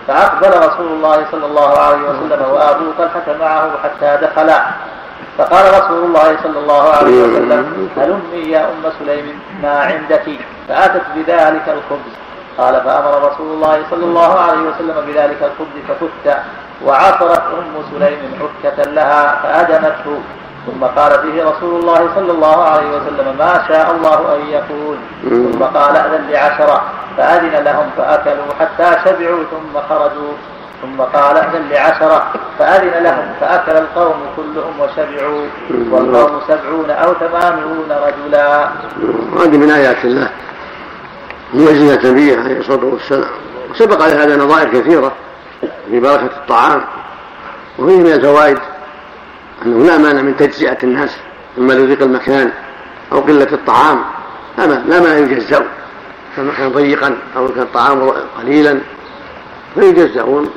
[0.08, 4.60] فأقبل رسول الله صلى الله عليه وسلم وأبو طلحة معه حتى دخلا
[5.38, 10.26] فقال رسول الله صلى الله عليه وسلم هلمي يا أم سليم ما عندك؟
[10.68, 12.12] فأتت بذلك الخبز.
[12.58, 16.36] قال فأمر رسول الله صلى الله عليه وسلم بذلك الخبز ففت.
[16.86, 20.18] وعصرت أم سليم حكة لها فادمته
[20.66, 24.96] ثم قال فيه رسول الله صلى الله عليه وسلم ما شاء الله أن يقول
[25.52, 26.82] ثم قال أذن لعشرة.
[27.16, 30.32] فأذن لهم فأكلوا حتى شبعوا ثم خرجوا.
[30.82, 32.26] ثم قال أذن لعشرة.
[32.58, 35.46] فأذن لهم فأكل القوم كلهم وشبعوا.
[35.90, 38.68] والقوم سبعون أو ثمانون رجلا.
[39.32, 40.28] وهذه من آيات الله
[41.54, 43.30] معجزه به عليه الصلاة والسلام.
[43.70, 45.12] وسبق لهذا نظائر كثيرة.
[45.90, 46.84] في بركة الطعام.
[47.78, 48.58] وفيه من الفوائد
[49.66, 51.16] انه لا مانع من تجزئة الناس
[51.58, 52.50] اما لضيق المكان
[53.12, 54.04] أو قلة الطعام.
[54.58, 55.64] لا ما- لا مانع يجزأوا
[56.36, 58.78] كان المكان ضيقا أو كان الطعام قليلا.
[59.74, 60.50] فيجزأون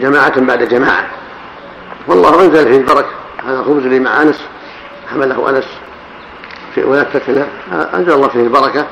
[0.00, 1.06] جماعة بعد جماعة.
[2.06, 3.10] والله أنزل فيه البركة.
[3.46, 4.40] هذا الخبز اللي مع أنس
[5.12, 5.68] حمله أنس.
[6.76, 7.46] ولفت له
[7.94, 8.86] أنزل الله فيه البركة.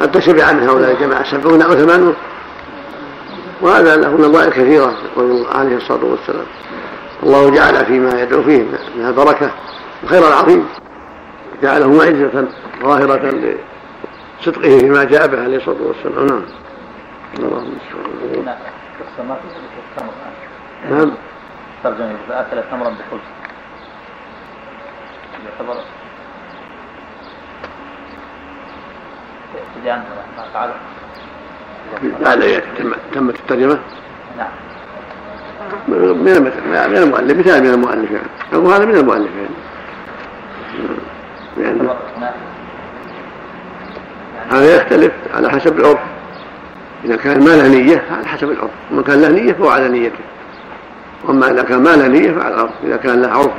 [0.00, 2.14] حتى شبع من هؤلاء الجماعة سبعون أو ثمانون.
[3.62, 4.94] وهذا له نظائر كثيرة
[5.54, 6.46] عليه الصلاة والسلام.
[7.22, 8.62] الله جعل فيما يدعو فيه
[8.96, 9.50] من البركة
[10.02, 10.68] الخير العظيم.
[11.62, 12.48] جعله معزة
[12.82, 13.54] ظاهرة
[14.40, 16.26] لصدقه فيما جاء به عليه الصلاة والسلام.
[16.26, 16.42] نعم.
[17.38, 17.76] اللهم
[19.16, 19.36] التمر.
[20.90, 21.10] نعم.
[21.84, 23.20] ترجمة فأكل تمرا بخبز.
[25.46, 25.74] يعتبر
[30.36, 30.74] ما فعله
[32.78, 33.78] تم- تمت الترجمة؟
[34.38, 34.48] نعم.
[35.88, 39.54] من المت- من المؤلف مثال من المؤلف يعني أو هذا من المؤلف يعني
[41.56, 42.34] لأن هناك
[44.50, 45.98] هذا يختلف على حسب العرف.
[47.04, 48.70] إذا كان ما له نية على حسب العرف.
[48.90, 50.18] ومن كان له نية فهو على نيته.
[51.24, 52.70] وأما إذا كان ما له نية فعلى العرف.
[52.84, 53.50] إذا كان له عرف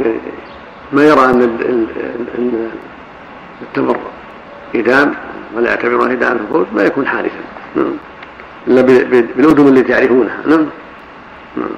[0.92, 2.70] ما يرى أن ال- ال- ال- أن
[3.62, 3.98] التمر
[4.76, 5.14] إدام
[5.56, 7.40] ولا يعتبره إدام الخبز ما يكون حادثا.
[7.76, 7.94] نعم
[8.68, 10.68] إلا بالأدم التي تعرفونها نعم.
[11.58, 11.70] نعم.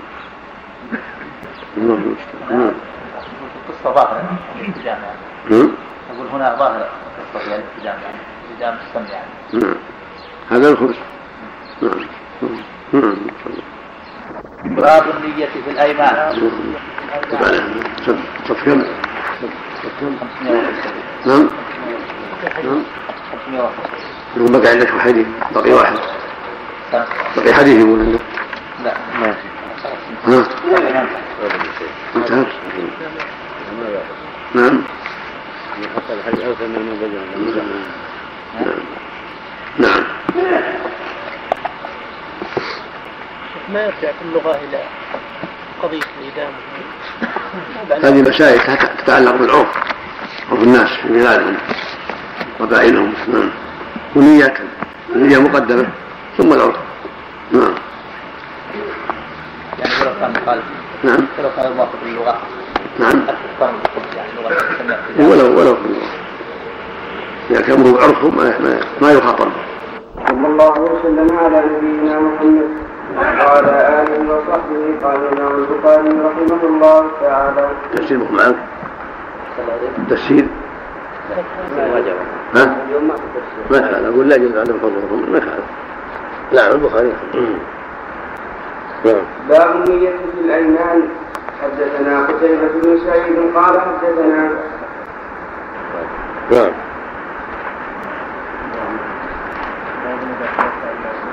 [2.50, 2.72] نعم.
[3.70, 5.20] القصة ظاهرة الالتزام يعني
[5.50, 5.72] نعم.
[6.16, 6.90] أقول هنا ظاهرة
[7.34, 8.18] القصة هي الالتزام يعني
[8.52, 9.30] التزام السمع يعني
[9.66, 9.76] نعم.
[10.52, 10.96] هذا الخمس
[11.82, 11.92] نعم.
[12.94, 13.16] نعم.
[14.66, 16.52] باب النية في الأيمان.
[17.32, 17.52] طبعا
[18.48, 18.82] صف كم؟
[19.84, 20.94] صف كم؟ 520
[21.26, 21.50] نعم
[22.64, 22.84] نعم
[23.46, 23.66] 520
[24.38, 25.28] يقول بقي عندك حديث.
[25.56, 25.96] بقي واحد.
[26.92, 28.20] بقي حديث يقول عندك
[28.84, 28.94] لا.
[29.20, 29.48] ما في
[30.30, 30.46] نعم.
[32.16, 32.90] المبين
[34.56, 34.84] نعم.
[39.80, 40.04] نعم.
[43.74, 44.80] ما يرجع في اللغة إلى
[45.84, 46.56] قضية الإدامة؟
[48.04, 49.68] هذه مسائل تت- تتعلق بالعرف
[50.52, 51.58] عرف الناس في بلادهم
[52.60, 53.50] قبائلهم نعم.
[54.16, 54.58] ونيات
[55.16, 55.88] النية مقدمة.
[56.38, 56.76] ثم العرف
[57.52, 57.74] نعم.
[59.80, 60.64] يعني ولو كان مخالف
[61.04, 61.26] نعم.
[61.40, 62.38] ولو كان موافق للغة
[63.00, 63.22] نعم.
[64.16, 65.30] يعني.
[65.30, 66.06] ولو ولو في اللغة.
[67.52, 69.48] إذا كان هو عرفهم ما, ما, ما يخاطب
[70.28, 72.70] صلى الله وسلم على نبينا محمد
[73.18, 77.70] وعلى آله وصحبه قال الإمام البخاري رحمه الله تعالى.
[77.94, 78.56] تفسير مخ معك
[80.10, 80.48] تفسير؟
[82.56, 82.76] ها؟
[83.72, 84.06] ما يخالف.
[84.06, 85.66] أقول لا يجوز عدم فضلهم ما يخالف.
[86.52, 87.14] نعم البخاري.
[89.06, 89.24] نعم.
[89.50, 91.10] باب النية في الأيمان.
[91.64, 94.50] حدثنا قتيبة بن سعيد قال حدثنا
[96.52, 96.72] نعم.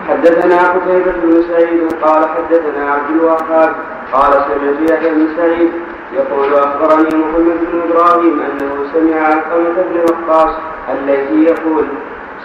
[0.08, 3.74] حدثنا قتيبة بن سعيد قال حدثنا عبد الوهاب
[4.12, 5.72] قال سمعت يحيى بن سعيد
[6.12, 10.54] يقول أخبرني محمد بن إبراهيم أنه سمع علقمة بن وقاص
[10.92, 11.84] الليثي يقول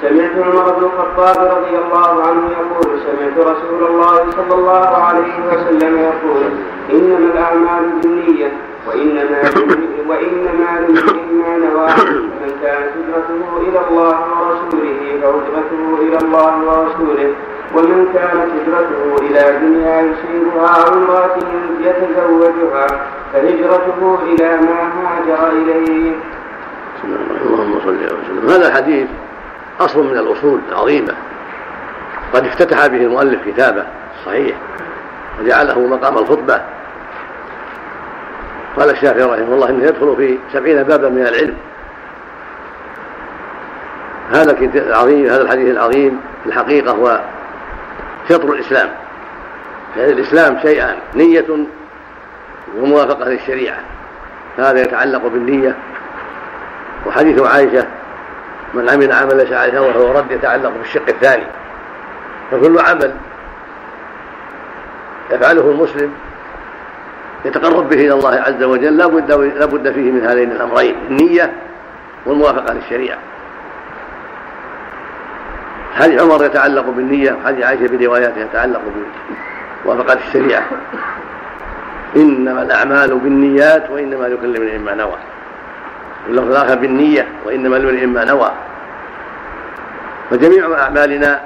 [0.02, 5.98] سمعت عمر بن الخطاب رضي الله عنه يقول سمعت رسول الله صلى الله عليه وسلم
[5.98, 6.44] يقول
[6.94, 8.52] إنما الأعمال بالنية
[8.88, 9.42] وإنما
[10.08, 17.34] وإنما لامرئ ما نوى فمن كانت هجرته إلى الله ورسوله فهجرته إلى الله ورسوله
[17.76, 21.36] ومن كانت هجرته إلى دنيا يصيبها أو امرأة
[21.82, 22.88] يتزوجها
[23.34, 26.12] فهجرته إلى ما هاجر إليه.
[26.98, 27.42] بسم الله.
[27.46, 29.08] اللهم صل وسلم هذا الحديث
[29.80, 31.14] أصل من الأصول العظيمة.
[32.34, 33.84] قد افتتح به المؤلف كتابه
[34.26, 34.56] صحيح
[35.42, 36.62] وجعله مقام الخطبة.
[38.78, 41.58] قال الشافعي رحمه الله إنه يدخل في سبعين بابا من العلم.
[44.32, 47.22] هذا العظيم هذا الحديث العظيم في الحقيقة هو
[48.30, 48.90] شطر الإسلام.
[49.98, 51.46] يعني الإسلام شيئان نية
[52.78, 53.78] وموافقة للشريعة.
[54.58, 55.76] هذا يتعلق بالنية.
[57.06, 57.88] وحديث عائشة
[58.74, 61.48] من عمل عمل ليس عليه وهو رد يتعلق بالشق الثاني.
[62.52, 63.16] فكل عمل
[65.32, 66.14] يفعله المسلم
[67.46, 71.54] يتقرب به إلى الله عز وجل لا بد لا بد فيه من هذين الأمرين النية
[72.26, 73.18] والموافقة للشريعة.
[75.96, 78.82] حديث عمر يتعلق بالنية وحديث عائشة برواياته يتعلق
[79.86, 80.64] بموافقة الشريعة.
[82.16, 85.18] إنما الأعمال بالنيات وإنما لكل امرئ ما نوى
[86.28, 88.52] واللفظ الآخر بالنية وإنما لامرئ ما نوى.
[90.30, 91.42] فجميع أعمالنا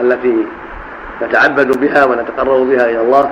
[0.00, 0.46] التي
[1.22, 3.30] نتعبد بها ونتقرب بها إلى الله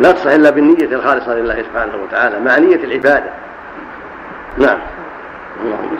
[0.00, 3.30] لا تصح إلا بالنية الخالصة لله سبحانه وتعالى مع نية العبادة.
[4.58, 4.78] نعم.
[5.64, 5.98] اللهم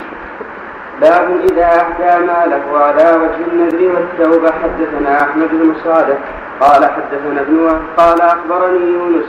[1.00, 6.18] باب إذا أهدى ماله على وجه النذر والتوبة حدثنا أحمد بن صالح
[6.60, 9.24] قال حدثنا ابن قال أخبرني يونس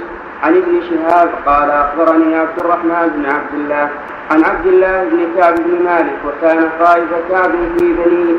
[0.45, 3.89] عن ابن شهاب قال أخبرني عبد الرحمن بن عبد الله
[4.31, 8.35] عن عبد الله بن كعب بن مالك وكان قائد كعب في بني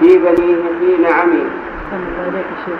[0.00, 1.44] في بنيه حين عمي.
[2.26, 2.78] عليك شيخ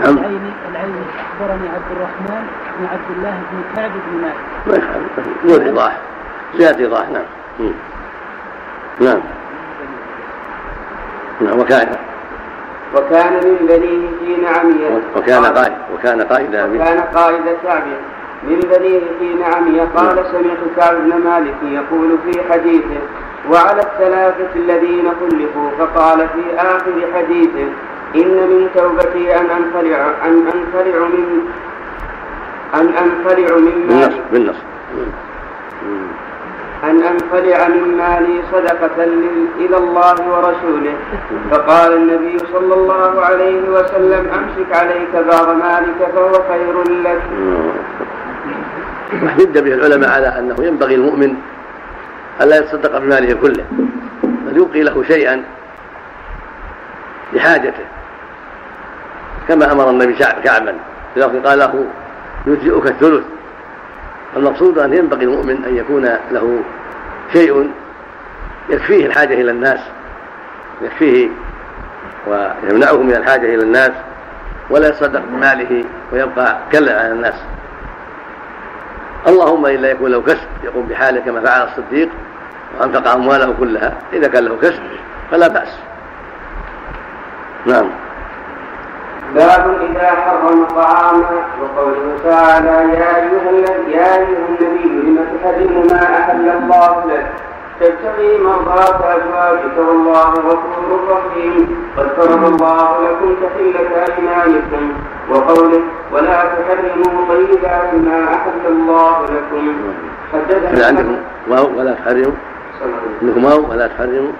[0.00, 0.18] نعم.
[0.18, 2.46] العيني العيني أخبرني عبد الرحمن
[2.78, 4.36] بن عبد الله بن كعب بن مالك.
[4.66, 5.98] ما يخالف دون ايضاح
[6.54, 7.24] زياده ايضاح نعم.
[7.60, 7.72] مم.
[9.00, 9.20] نعم.
[11.40, 11.96] نعم وكان
[12.96, 17.82] وكان من بنيه حين عمي وكان قائد وكان قائد وكان قائد كعب
[18.48, 23.00] من بنيه حين عمي قال سمعت كعب بن مالك يقول في حديثه
[23.50, 27.68] وعلى الثلاثة الذين خلفوا فقال في آخر حديثه
[28.16, 31.48] إن من توبتي أن أنخلع أن أنخلع من
[32.74, 34.56] أن أنخلع من بالنص بالنص.
[36.90, 39.04] أن أنخلع من مالي صدقة
[39.58, 40.94] إلى الله ورسوله.
[41.50, 46.76] فقال النبي صلى الله عليه وسلم أمسك عليك بعض مالك فهو خير
[47.06, 47.22] لك.
[49.22, 51.34] واحتج به العلماء على أنه ينبغي المؤمن
[52.42, 53.64] الا يتصدق بماله كله
[54.22, 55.44] بل يبقي له شيئا
[57.32, 57.84] لحاجته.
[59.48, 60.14] كما أمر النبي
[60.44, 60.74] كعبا
[61.44, 61.84] قال له
[62.46, 63.24] يجزئك الثلث.
[64.36, 66.60] المقصود أن ينبغي المؤمن أن يكون له
[67.32, 67.70] شيء
[68.70, 69.80] يكفيه الحاجة إلى الناس
[70.82, 71.28] يكفيه
[72.26, 73.92] ويمنعه من الحاجة إلى الناس
[74.70, 77.34] ولا يصدق بماله ويبقى كلا على الناس.
[79.26, 82.08] اللهم إلا يكون له كسب يقوم بحاله كما فعل الصديق
[82.80, 84.82] وأنفق أمواله كلها إذا كان له كسب
[85.30, 85.78] فلا بأس.
[87.66, 87.90] نعم.
[89.34, 93.50] باب إذا حرم طعاما وقوله تعالى يا أيها
[93.88, 97.26] يا أيها النبي لم تحرم ما أحل الله لك؟
[97.80, 101.88] تبتغي مرضات أزواجك والله غفور رحيم.
[101.98, 104.92] قد فرض الله لكم تحلة أيمانكم.
[105.30, 109.76] وقوله ولا تحرموا طيبات ما أحل الله لكم.
[110.32, 111.16] حدثنا عندكم
[111.76, 112.32] ولا تحرموا.
[113.22, 114.32] انكم واو ولا تحرموا.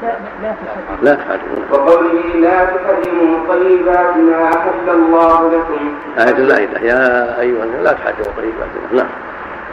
[1.03, 1.65] لا تحرموا.
[1.71, 5.95] وقوله لا تحرموا طيبات ما أحل الله لكم.
[6.19, 9.07] آية المائدة يا أيها الناس لا تحرموا طيبات نعم.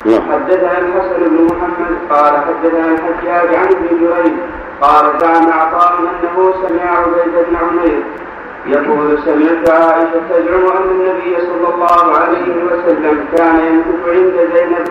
[0.06, 0.22] نعم.
[0.32, 4.34] حدثنا الحسن بن محمد قال حدثنا الحجاج عن ابن جريج
[4.82, 8.04] قال زعم عطاء أنه سمع عبيد بن عمير.
[8.66, 14.88] يقول سمعت عائشة تزعم أن النبي صلى الله عليه وسلم كان يمكث عند زينب.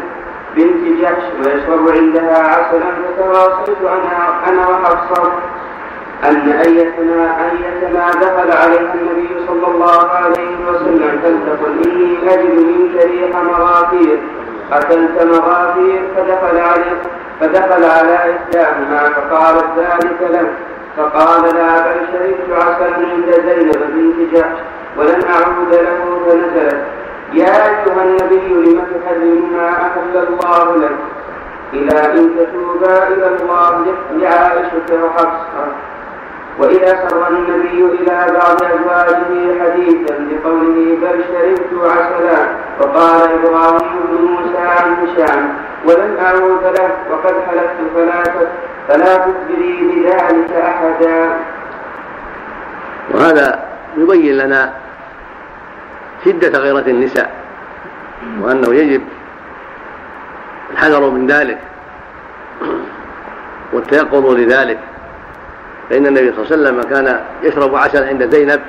[0.57, 5.33] بنت جحش ويشرب عندها عسلا فتواصلت أنا أنا وحفصة
[6.25, 13.37] أن أيتنا أيتنا دخل عليها النبي صلى الله عليه وسلم فلتقل إني أجد منك ريح
[13.37, 14.19] مغافير.
[14.73, 16.99] أكلت مغافير فدخل عليه
[17.41, 20.51] فدخل على إحداهما فقالت ذلك له
[20.97, 24.59] فقال لا بل شربت عسلا عند زينب بنت جحش
[24.97, 26.85] ولن أعود له فنزلت.
[27.33, 30.97] يا أيها النبي لم تحرم ما أحل الله لك؟
[31.73, 35.67] إلى أن تتوبا إلى الله لعائشة وحفصة.
[36.59, 42.47] وإذا سر النبي إلى بعض أزواجه حديثا بقوله بل شربت عسلا
[42.81, 45.55] وقال إبراهيم بن موسى عن هشام
[45.85, 48.23] ولن أعود له وقد حلفت فلا
[48.89, 51.31] فلا تخبري بذلك أحدا.
[53.15, 53.65] وهذا
[53.97, 54.73] يبين لنا
[56.25, 57.31] شدة غيرة النساء
[58.41, 59.03] وأنه يجب
[60.71, 61.59] الحذر من ذلك
[63.73, 64.79] والتيقظ لذلك
[65.91, 68.61] فإن النبي صلى الله عليه وسلم كان يشرب عسل عند زينب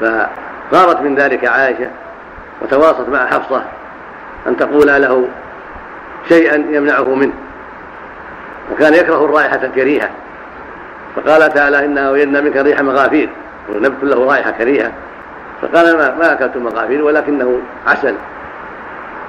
[0.00, 1.90] فغارت من ذلك عائشة
[2.62, 3.64] وتواصت مع حفصة
[4.46, 5.28] أن تقول له
[6.28, 7.32] شيئا يمنعه منه
[8.72, 10.10] وكان يكره الرائحة الكريهة
[11.16, 13.28] فقال تعالى إنا وجدنا منك ريح مغافير
[13.68, 14.92] ونبت له رائحة كريهة.
[15.62, 18.14] فقال ما, ما أكلت مغافير ولكنه عسل.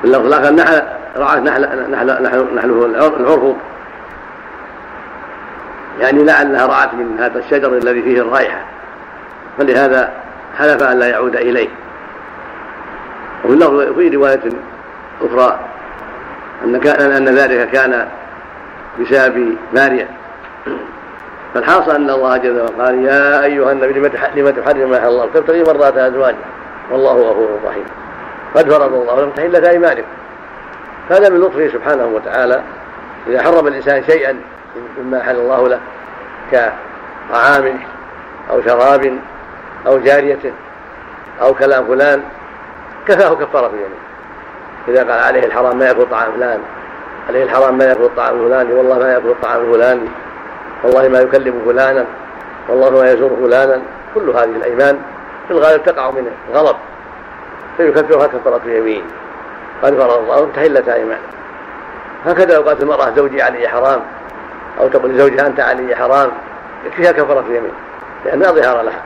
[0.02, 0.84] باللفظ الآخر نحل
[1.18, 3.56] رعاة نحل نحل نحله العرفق
[6.00, 8.62] يعني لعلها رعت من هذا الشجر الذي فيه الرائحة.
[9.58, 10.12] فلهذا
[10.58, 11.70] حلف أن لا يعود إليه.
[13.46, 14.42] وفي اللفظ في رواية
[15.22, 15.60] أخرى
[16.66, 18.08] أن كان أن ذلك كان
[19.00, 20.08] بسبب ماريا
[21.54, 25.98] فالحاصل أن الله جل وعلا قال يا أيها النبي لم تحرم ما الله؟ تبتغي مرات
[25.98, 26.38] ازواجك
[26.92, 27.86] والله غفور رحيم.
[28.56, 30.08] قد فرض الله لكم تحله ايمانكم
[31.10, 32.62] هذا من لطفه سبحانه وتعالى.
[33.28, 34.40] إذا حرم الإنسان شيئا
[34.98, 35.80] مما أحل الله له
[36.52, 37.80] كطعام
[38.52, 39.20] أو شراب
[39.88, 40.54] أو جارية
[41.42, 42.24] أو كلام فلان
[43.08, 44.00] كفاه كفاره اليمين
[44.88, 46.60] إذا قال عليه الحرام ما ياكل طعام فلان
[47.30, 50.08] عليه الحرام ما ياكل الطعام الفلاني والله ما ياكل الطعام الفلاني
[50.84, 52.06] والله ما يكلم فلانا
[52.70, 53.82] والله ما يزور فلانا.
[54.16, 55.00] كل هذه الأيمان
[55.48, 56.76] في الغالب تقع من الغضب
[57.78, 59.04] فيكفرها كفاره اليمين.
[59.84, 61.20] قد فرض الله تحلة ايمان
[62.26, 64.02] هكذا لو قالت المرأة زوجي علي حرام
[64.80, 66.32] أو تقول لزوجها أنت علي حرام.
[66.86, 67.74] يكفيها كفاره اليمين
[68.26, 69.04] لانها ظهار لها.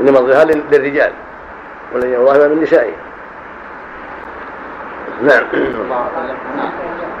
[0.00, 1.12] إنما الظهار للرجال
[1.94, 2.92] ولن الله من نسائه
[5.22, 5.44] نعم.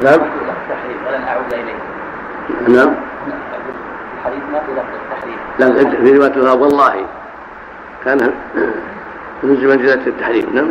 [0.02, 0.20] نعم.
[1.06, 1.74] ولن أعود اليه
[2.68, 2.94] نعم.
[4.18, 5.38] الحديث ما في لفظ التحريم.
[5.58, 5.66] لا
[6.04, 7.06] في رواية والله
[8.04, 8.32] كان
[9.44, 10.70] نزل منزلة التحريم نعم.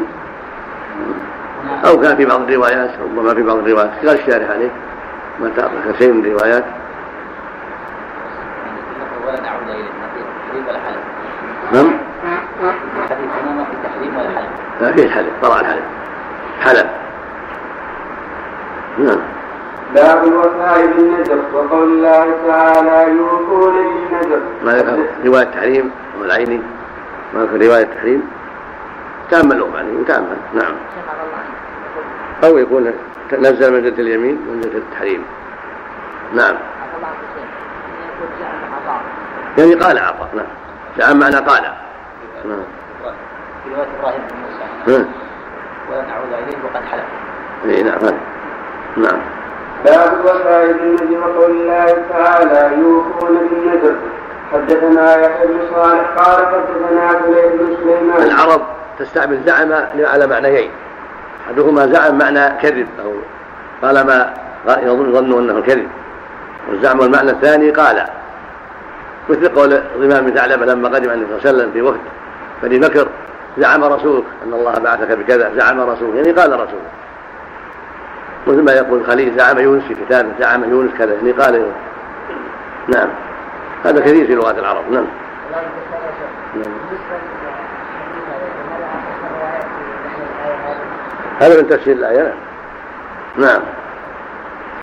[1.85, 4.69] أو كان في بعض الروايات ربما في بعض الروايات قال الشارح عليه.
[5.39, 6.63] ما تعرف شيء من الروايات
[9.27, 11.03] ولن أعود إليه ما في تحريم ولا حلف.
[11.73, 11.91] نعم.
[13.03, 14.49] الحديث هنا ما في تحريم ولا حلف.
[14.81, 15.83] لا فيه حلف طلع الحلف.
[16.61, 16.87] حلف.
[18.99, 19.19] نعم.
[19.95, 26.61] باب الوفاء بالنذر وقول الله تعالى يوفون بالنذر ما ذكر رواية تحريم والعيني
[27.33, 28.29] ما ذكر رواية تحريم؟
[29.31, 30.75] تأملوا يعني وتأمل نعم.
[32.43, 32.93] أو يكون
[33.33, 35.23] نزل منزلة اليمين منزلة التحريم.
[36.33, 36.55] نعم.
[39.57, 40.45] يعني قال عطاء نعم.
[40.97, 41.63] جاء معنى قال.
[42.45, 42.63] نعم.
[43.63, 45.05] في رواية إبراهيم بن موسى.
[45.91, 47.03] ولن أعود إليه وقد حلف.
[47.65, 48.13] اي نعم.
[48.97, 49.19] نعم.
[49.87, 53.95] باب وسائل النذر وقول الله تعالى يوفون بالنذر
[54.53, 58.21] حدثنا يحيى بن صالح قال حدثنا فليح بن سليمان.
[58.23, 58.61] العرب
[58.99, 60.71] تستعمل زعم على معنيين.
[61.47, 63.13] أحدهما زعم معنى كذب أو
[63.81, 64.33] قال ما
[64.83, 65.87] يظن أنه كذب.
[66.69, 68.05] والزعم المعنى الثاني قال.
[69.29, 71.99] مثل قول الإمام بن ثعلبة لما قدم النبي صلى الله عليه وسلم في وفد
[72.63, 73.07] بني بكر
[73.57, 76.91] زعم رسولك أن الله بعثك بكذا زعم رسولك يعني قال رسولك.
[78.47, 81.13] مثل ما يقول خليل زعم يونس في كتابه زعم يونس كذا.
[81.13, 81.71] يعني قال
[82.87, 83.09] نعم.
[83.85, 84.91] هذا كثير في لغات العرب.
[84.91, 85.05] نعم.
[86.55, 86.73] نعم
[91.39, 92.33] هذا من تفسير الآية.
[93.37, 93.61] نعم.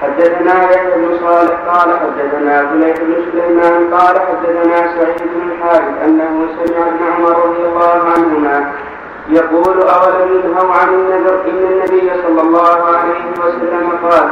[0.03, 6.47] حدثنا يحيى بن صالح قال حدثنا فليح بن سليمان قال حدثنا سعيد بن الحارث أنه
[6.57, 8.73] سمع ابن عمر رضي الله عنهما
[9.29, 14.31] يقول أولم ينهوا عن النذر إن النبي صلى الله عليه وسلم قال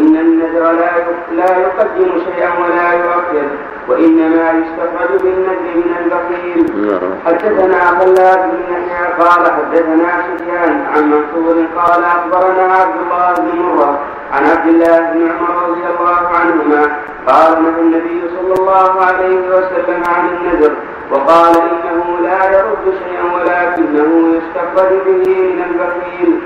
[0.00, 0.90] إن النذر لا
[1.32, 3.48] لا يقدم شيئا ولا يؤخر
[3.88, 7.10] وإنما يستخرج بالنذر من البخيل نعم.
[7.26, 13.98] حدثنا خلاد بن يحيى قال حدثنا سفيان عن منصور قال أخبرنا عبد الله بن مرة
[14.32, 16.82] عن عبد الله بن عمر رضي الله عنهما
[17.26, 20.72] قال نهى النبي صلى الله عليه وسلم عن النذر
[21.12, 26.40] وقال إنه لا يرد شيئا ولكنه يستخرج به من البخيل.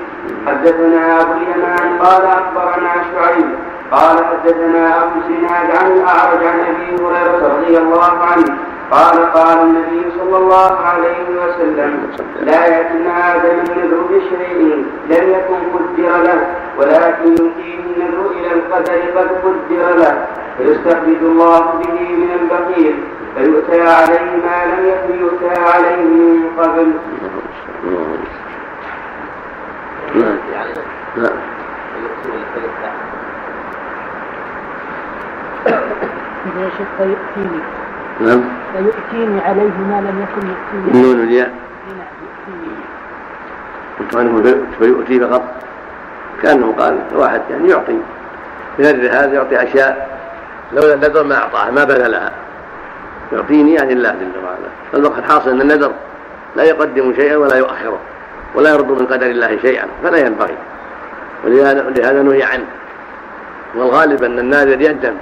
[0.47, 3.49] حدثنا أبو اليمان قال أخبرنا شعيب
[3.91, 8.57] قال حدثنا أبو زناد عن الأعرج عن أبي هريرة رضي الله عنه
[8.91, 12.07] قال قال النبي صلى الله عليه وسلم
[12.39, 16.47] لا يأتي آدم النذر بشيء لم يكن قدر له
[16.77, 20.27] ولكن يؤتيه النذر إلى القدر قد قدر له.
[20.57, 22.95] فيستخرج الله به من البخيل
[23.35, 26.93] فيؤتى عليه ما لم يكن يؤتى عليه من قبل.
[30.15, 30.37] نعم.
[31.17, 31.37] نعم
[36.59, 37.61] يا شيخ فيؤتيني
[38.19, 38.41] نعم
[38.73, 40.91] فيؤتيني عليه ما لم يكن يؤتيني.
[40.91, 41.51] النون الياء.
[41.87, 42.07] نعم
[43.99, 45.43] قلت عنه فيؤتي فقط.
[46.41, 47.99] كأنه قال واحد يعني يعطي.
[48.79, 50.12] بنذر هذا يعطي اشياء
[50.71, 52.31] لولا النذر ما أعطاها ما بذلها.
[53.33, 54.69] يعطيني يعني الله جل وعلا.
[54.91, 55.91] فالمقصد حاصل أن النذر
[56.55, 57.99] لا يقدم شيئا ولا يؤخره
[58.55, 60.57] ولا يرد من قدر الله شيئا فلا ينبغي.
[61.45, 62.65] ولهذا نهي عنه.
[63.75, 65.13] والغالب أن الناذر يندم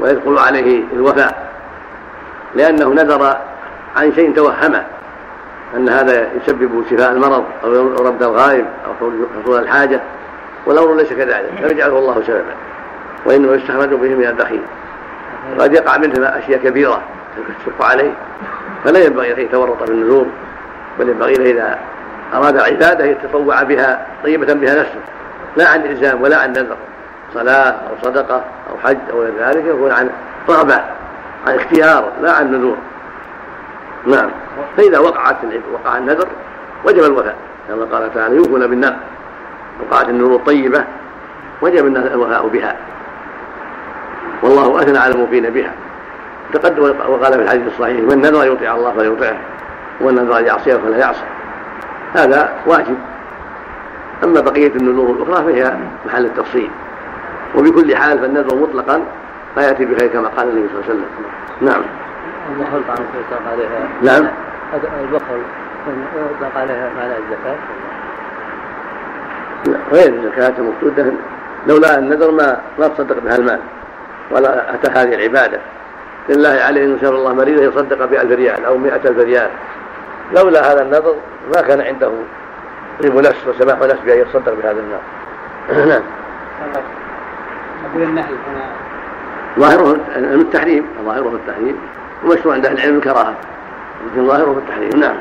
[0.00, 1.50] ويدخل عليه الوفاء
[2.54, 3.36] لأنه نذر
[3.96, 4.84] عن شيء توهمه
[5.76, 9.10] أن هذا يسبب شفاء المرض أو رد الغائب أو
[9.42, 10.00] حصول الحاجة
[10.66, 11.50] والأمر ليس كذلك.
[11.62, 12.54] فيجعله الله سببا.
[13.26, 14.62] وإنه يستخرج به من البخيل
[15.58, 17.02] قد يقع منه أشياء كبيرة
[17.36, 18.12] تشق عليه
[18.84, 20.26] فلا ينبغي أن يتورط في النذور
[20.98, 21.78] بل ينبغي له إذا
[22.34, 25.00] أراد العباده يتطوع بها طيبة بها نفسه
[25.56, 26.76] لا عن إلزام ولا عن نذر
[27.34, 30.10] صلاة أو صدقة أو حج أو غير ذلك يكون عن
[30.48, 30.80] رغبه
[31.46, 32.76] عن اختيار لا عن نذور.
[34.06, 34.30] نعم.
[34.76, 35.36] فإذا وقعت
[35.72, 36.28] وقع النذر
[36.84, 37.36] وجب الوفاء
[37.68, 38.96] كما قال تعالى يوفون بالنذر.
[39.80, 40.84] وقعت النذور الطيبة
[41.62, 42.76] وجب الوفاء بها.
[44.42, 45.72] والله اثنى على الموفين بها
[46.52, 49.36] تقدم وقال في الحديث الصحيح من نذر يطيع الله فليطعه
[50.00, 51.24] ومن نذر يعصيه فلا يعصى
[52.14, 52.96] هذا واجب.
[54.24, 55.76] أما بقية النذور الأخرى فهي
[56.06, 56.70] محل التفصيل.
[57.54, 59.02] وبكل حال فالنذر مطلقا
[59.56, 61.04] لا ياتي بخير كما قال النبي صلى الله عليه وسلم.
[61.60, 61.82] نعم.
[62.50, 63.88] البخل طعام يطلق عليها.
[64.02, 64.28] نعم.
[65.00, 65.40] البخل
[66.36, 67.56] يطلق عليها معنى الزكاة.
[69.66, 71.12] لا غير الزكاة المقصودة
[71.66, 73.60] لولا النذر ما ما تصدق بها المال.
[74.30, 75.60] ولا أتى هذه العبادة.
[76.28, 79.50] لله عليه إن شاء الله مريضا يصدق بألف ريال أو مئة ألف ريال.
[80.32, 81.14] لولا هذا النذر
[81.54, 82.10] ما كان عنده
[83.02, 85.00] طيب نفس وسماح نفس بأن يتصدق بهذا المال
[85.88, 86.02] نعم.
[87.90, 88.66] أقول النهي هنا.
[89.58, 91.78] ظاهره التحريم ظاهره التحريم.
[92.24, 93.34] ومشروع عند أهل العلم الكراهة.
[94.12, 95.00] لكن ظاهره التحريم.
[95.00, 95.16] نعم.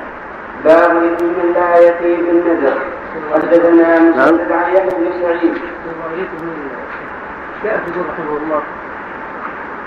[0.65, 2.73] باب من لا يأتي بالنذر
[3.33, 5.53] حدثنا مسدد عن يحيى بن سعيد.
[7.65, 8.61] رحمه الله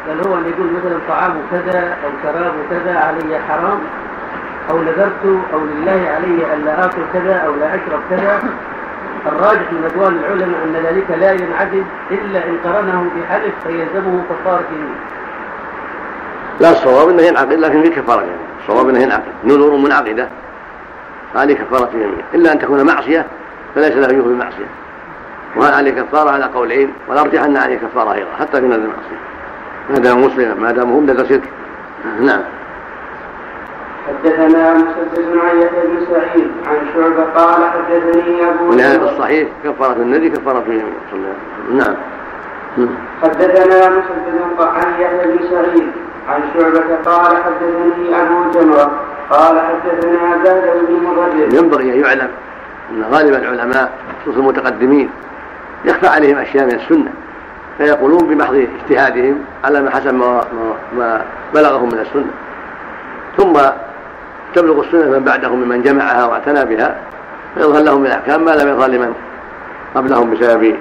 [0.09, 3.79] قال هو اللي يقول مثلا طعام كذا أو شراب كذا علي حرام
[4.71, 8.43] أو نذرت أو لله علي الا آكل كذا أو لا أشرب كذا.
[9.27, 14.97] الراجح من أقوال العلماء أن ذلك لا ينعقد إلا إن قرنه بحلف فيلزمه كفاره يمين.
[16.61, 19.33] لا الصواب إنه ينعقد لكن في كفارة يعني؟ الصواب إنه ينعقد.
[19.45, 20.29] نذور منعقدة.
[21.35, 23.27] هذه كفارة يمين إلا أن تكون معصية
[23.75, 24.69] فليس له يوفي بمعصية.
[25.57, 29.38] وهل عليه كفارة على قولين والارجح أن عليه كفارة أيضا حتى في نذر المعصية.
[29.91, 31.51] ما دام مسلما ما دام هم نذر شرك
[32.21, 32.43] نعم.
[34.09, 40.03] حدثنا مسدد عن يحيى بن سعيد عن شعبة قال حدثني أبو ولهذا في الصحيح كفارة
[40.03, 40.83] النبي كفارة في
[41.73, 41.95] نعم.
[43.23, 45.89] حدثنا مسدد عن يحيى بن سعيد
[46.29, 48.91] عن شعبة قال حدثني أبو جمرة
[49.31, 52.31] قال حدثنا زهد بن مضرب ينبغي أن يعلم
[52.91, 53.93] أن غالب العلماء
[54.23, 55.11] خصوصا المتقدمين
[55.85, 57.13] يخفى عليهم أشياء من السنة.
[57.79, 60.45] فيقولون بمحض اجتهادهم على ما حسب ما,
[60.97, 61.23] ما
[61.55, 62.31] بلغهم من السنة.
[63.37, 63.53] ثم
[64.55, 66.97] تبلغ السنة من بعدهم ممن جمعها واعتنى بها
[67.55, 69.15] فيظهر لهم من الأحكام ما لم يظهر لمن
[69.95, 70.77] قبلهم بسبب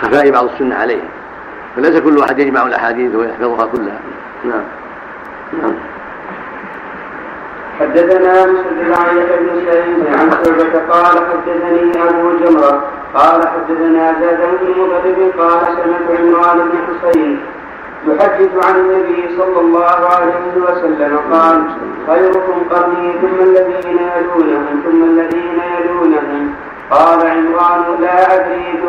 [0.00, 1.08] خفاء بعض السنة عليهم.
[1.76, 4.00] فليس كل واحد يجمع الأحاديث ويحفظها كلها.
[4.44, 4.64] نعم.
[5.62, 5.74] نعم.
[7.80, 8.40] حدثنا
[8.96, 12.84] عن يحيى بن سعيد عن شعبة قال حدثني أبو جمرة
[13.14, 17.40] قال حدثنا زاد بن مضرب قال سمعت عمران بن حسين
[18.06, 21.64] يحدث عن النبي صلى الله عليه وسلم قال
[22.06, 26.54] خيركم قرني ثم الذين يلونهم ثم الذين يلونهم.
[26.90, 28.80] قال عمران لا أدري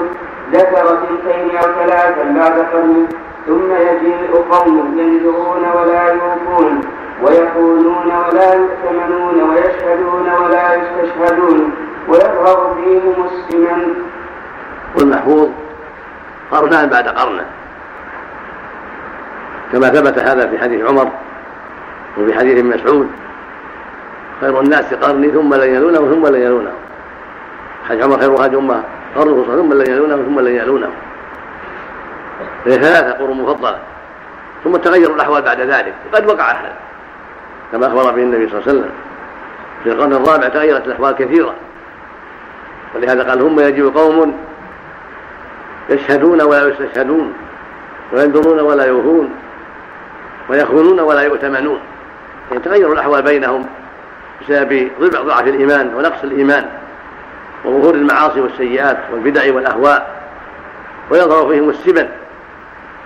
[0.53, 3.07] ذكر اثنتين أو ثلاثا بعد قرن
[3.47, 6.81] ثم يجيء قوم ينذرون ولا يوفون.
[7.21, 11.71] ويقولون ولا يؤتمنون ويشهدون ولا يستشهدون
[12.07, 13.93] ويظهر فيهم السمن.
[14.95, 15.49] والمحفوظ
[16.51, 17.41] قرنان بعد قرن
[19.71, 21.11] كما ثبت هذا في حديث عمر
[22.17, 23.09] وفي حديث مسعود.
[24.41, 26.71] خير الناس قرني ثم لن يلونه ثم لن يلونه
[27.89, 28.83] حديث عمر خير هذه امه
[29.15, 30.89] قرنه ثم لن يلونه ثم لن يلونه
[32.65, 33.79] هي ثلاثة قرون مفضلة.
[34.63, 35.93] ثم تغير الأحوال بعد ذلك.
[36.13, 36.86] قد وقع هذا
[37.71, 38.91] كما أخبر به النبي صلى الله عليه وسلم.
[39.83, 41.53] في القرن الرابع تغيرت الأحوال كثيرا
[42.95, 44.37] ولهذا قال ثم يجيء قوم
[45.89, 47.33] يشهدون ولا يستشهدون
[48.13, 49.31] وينذرون ولا يوفون
[50.49, 51.79] ويخونون ولا يؤتمنون.
[52.51, 53.65] يعني تغير الأحوال بينهم
[54.41, 56.69] بسبب ضعف الإيمان ونقص الإيمان
[57.65, 60.17] وظهور المعاصي والسيئات والبدع والأهواء
[61.11, 62.07] ويظهر فيهم السبن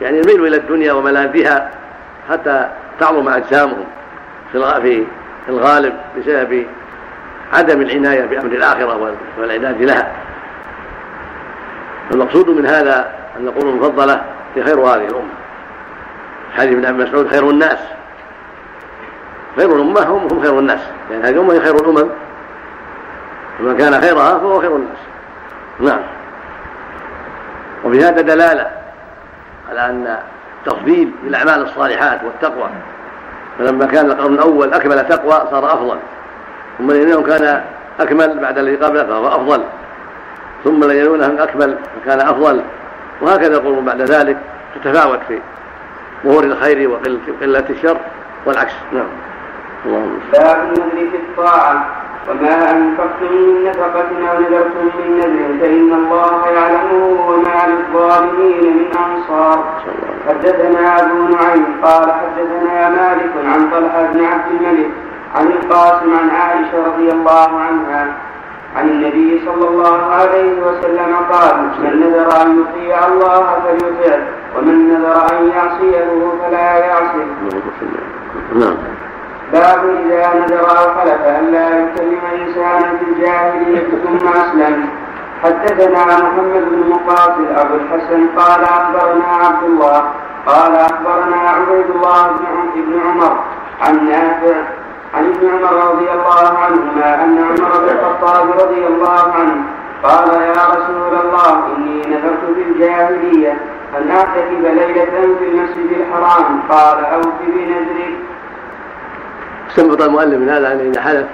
[0.02, 1.72] يعني الميل إلى الدنيا وملاذها
[2.30, 2.70] حتى
[3.00, 3.86] تعظم أجسامهم.
[4.52, 5.06] في
[5.50, 6.66] الغالب بسبب
[7.54, 10.12] عدم العناية بامر الآخرة والعناد لها.
[12.12, 14.22] المقصود من هذا أن نقول المفضلة
[14.56, 15.34] هي خير هذه الأمة.
[16.58, 17.80] حديث ابن أبي مسعود خير الناس.
[19.56, 20.82] خير الأمة هم هم خير الناس.
[21.12, 22.10] يعني هذه الأمة هي خير الأمم.
[23.60, 24.98] ومن كان خيرها فهو خير الناس.
[25.80, 26.02] نعم.
[27.84, 28.72] وفي هذا دلالة
[29.70, 30.18] على أن
[30.66, 32.70] تفضيل بالاعمال الصالحات والتقوى
[33.62, 35.98] فلما كان القرن الأول أكمل تقوى صار أفضل.
[36.78, 37.64] ثم لأنه كان
[38.00, 39.64] أكمل بعد الذي قبله فهو أفضل.
[40.64, 42.62] ثم يلونهم أكمل فكان أفضل.
[43.22, 44.38] وهكذا يقولون بعد ذلك
[44.76, 45.40] تتفاوت في
[46.26, 47.98] ظهور الخير وقلة الشر
[48.46, 48.74] والعكس.
[48.94, 49.08] نعم.
[49.86, 50.74] اللهم باب
[51.12, 52.01] في الطاعة.
[52.30, 59.64] وما انفقتم من نفقه أو نذرتم من نذر فان الله يعلمه وما للظالمين من انصار.
[60.28, 64.90] حدثنا ابو نعيم قال حدثنا مالك عن طلحه بن عبد الملك
[65.36, 68.08] عن القاسم عن عائشه رضي الله عنها
[68.76, 74.18] عن النبي صلى الله عليه وسلم قال من نذر ان يطيع الله فليطع
[74.58, 76.08] ومن نذر ان يعصيه
[76.42, 77.26] فلا يعصه.
[78.56, 78.76] نعم.
[79.54, 84.90] باب إذا نذر أو حلف أن لا يكلم انسانا في الجاهلية ثم أسلم
[85.44, 90.04] حدثنا محمد بن مقاتل أبو الحسن قال أخبرنا عبد الله
[90.46, 92.28] قال أخبرنا عبيد الله
[92.76, 93.40] بن عمر
[93.82, 94.56] عن نافع
[95.14, 99.64] عن ابن عمر رضي الله عنهما أن عمر بن الخطاب رضي الله عنه
[100.04, 103.58] قال يا رسول الله إني نذرت في الجاهلية
[103.98, 108.31] أن أعتكف ليلة في المسجد الحرام قال اوف بنذرك.
[109.72, 111.26] استنبط المؤلف من هذا ان إذا حلف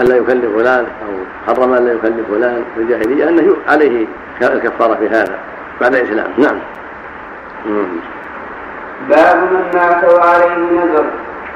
[0.00, 1.12] أن لا يكلف فلان أو
[1.46, 4.06] حرم أن لا يكلف فلان في الجاهلية انه عليه
[4.42, 5.38] الكفارة في هذا
[5.80, 6.58] بعد الإسلام نعم.
[9.08, 11.04] باب من مات وعليه نذر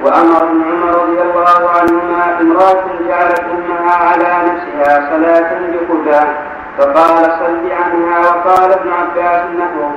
[0.03, 6.43] وأمر ابن عمر رضي الله عنهما امرأة جعلت أمها على نفسها صلاة بقباء
[6.79, 9.93] فقال صل عنها وقال ابن عباس نحوه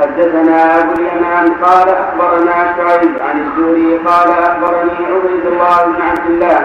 [0.00, 6.58] حدثنا أبو اليمان قال أخبرنا شعيب عن الزهري قال أخبرني عبيد الله بن عبد الله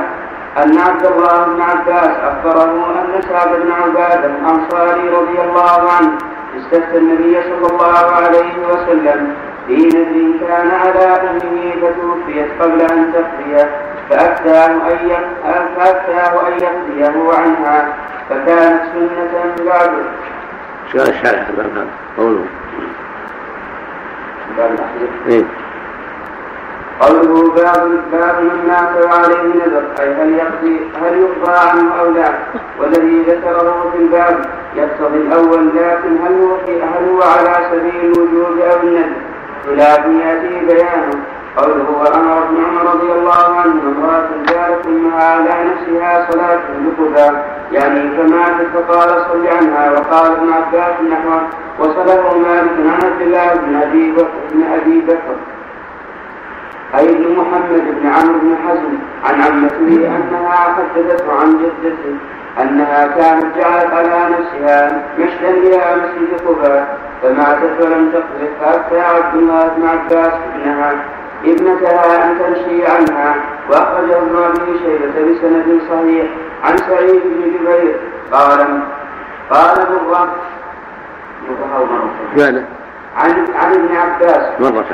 [0.58, 6.12] أن عبد الله بن عباس أخبره أن سعد بن عباده الأنصاري رضي الله عنه
[6.58, 9.36] استفتى النبي صلى الله عليه وسلم
[9.68, 13.66] في نذر كان على أمه فتوفيت قبل أن تقضي
[14.10, 15.10] فأفتاه أن
[15.76, 17.94] فأفتاه أن يقضيه عنها
[18.30, 19.92] فكانت سنة بعد
[20.92, 20.98] شو
[21.58, 21.88] باب
[22.18, 22.46] قوله؟
[27.02, 32.30] قوله باب باب من مات وعليه نذر أي هل يقضي هل يقضى عنه أو لا؟
[32.80, 34.46] والذي ذكره في الباب
[34.76, 39.16] يقتضي الأول لكن هل هو هل هو على سبيل الوجوب أو النذر؟
[39.66, 41.20] خلاف يأتي بيانه.
[41.58, 41.88] قوله
[42.44, 47.38] ابن عمر رضي الله عنه امرأة جارت امها على نفسها صلاة بقبى
[47.72, 49.92] يعني فماتت فقال صل عنها.
[49.92, 51.42] وقال ابن عباس نحوه
[51.80, 55.36] وصله مالك عن عبد الله بن أبي بكر بن أبي بكر.
[56.96, 62.16] أي ابن محمد بن عمرو بن حزم عن عمته أنها حدثته عن جدته
[62.62, 69.68] أنها كانت جعلت على نفسها مشتا إلى مسجد قباء فماتت ولم تقذف فأفتى عبد الله
[69.78, 70.92] بن عباس ابنها.
[71.52, 73.36] ابنتها أن تمشي عنها.
[73.70, 76.26] وأخرجه ابن أبي شيبة بسند صحيح
[76.64, 78.00] عن سعيد بن جبير.
[78.32, 78.80] قال
[79.50, 80.36] قال مرة
[81.50, 82.64] مرة
[83.18, 84.62] عن عن ابن عباس.
[84.62, 84.86] مرة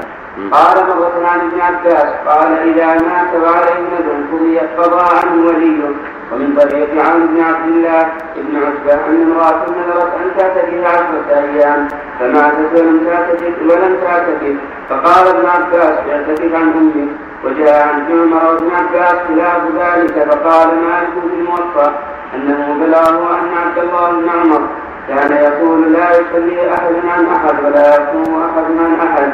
[0.52, 5.84] قال مرة عن ابن عباس قال إذا مات وعليه نذر قضي قضى عنه وليه
[6.32, 11.88] ومن طريق عن بن عبد الله بن عتبة أن امرأة نذرت أن تعتكف عشرة أيام
[12.20, 14.56] فماتت ولم تعتكف ولم تعتكف
[14.90, 17.08] فقال ابن عباس اعتكف عن أمك
[17.44, 21.92] وجاء عن عمر وابن عباس خلاف ذلك فقال مالك في الموفى
[22.36, 24.62] أنه بلغه أن عبد الله بن عمر
[25.08, 29.32] كان يقول لا يصلي أحد عن أحد ولا يقوم أحد عن أحد.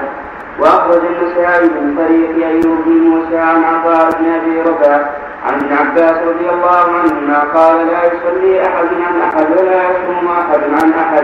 [0.60, 5.02] وأخرج النسائي من طريق أيوب بن موسى عن عطاء بن أبي رباح
[5.46, 10.60] عن ابن عباس رضي الله عنهما قال لا يصلي أحد عن أحد ولا يصوم أحد
[10.82, 11.24] عن أحد.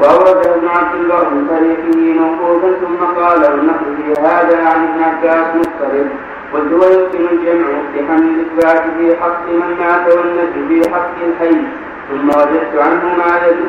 [0.00, 5.46] وأورده ابن عبد الله من طريقه موقوفا ثم قال والنقل في هذا عن ابن عباس
[5.56, 6.08] مضطرب.
[6.52, 11.62] وهو يمكن الجمع بحمل الإثبات في حق من مات والنفي في حق الحي.
[12.10, 13.16] ثم وجدت عنه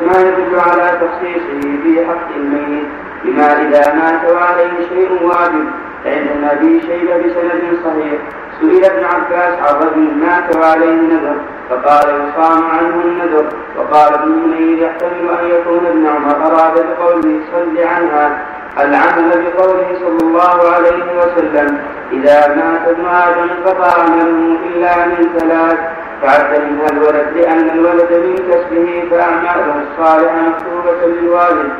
[0.06, 2.86] ما يدل على تخصيصه في حق الميت.
[3.24, 5.66] بما إذا مات وعليه شيء واجب
[6.04, 8.20] فإن النبي شيب بسند صحيح.
[8.60, 11.36] سئل ابن عباس عن رجل مات وعليه نذر
[11.70, 13.46] فقال يصام عنه النذر.
[13.76, 18.38] وقال ابن منير يحتمل أن يكون ابن عمر أراد بقوله صل عنها.
[18.78, 21.78] العمل بقوله صلى الله عليه وسلم
[22.12, 25.78] إذا مات ابن آدم انقطع عمله إلا من ثلاث.
[26.22, 31.70] فعد منها الولد لأن الولد من كسبه فأعماله الصالحة مكتوبة للوالد.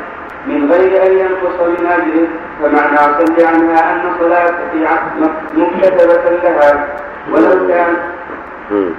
[0.47, 2.27] من غير أن ينقص من أجله
[2.61, 4.73] فمعنى صل عنها أن صلاتك
[5.55, 6.87] مكتتبة لها.
[7.31, 7.93] ولو كان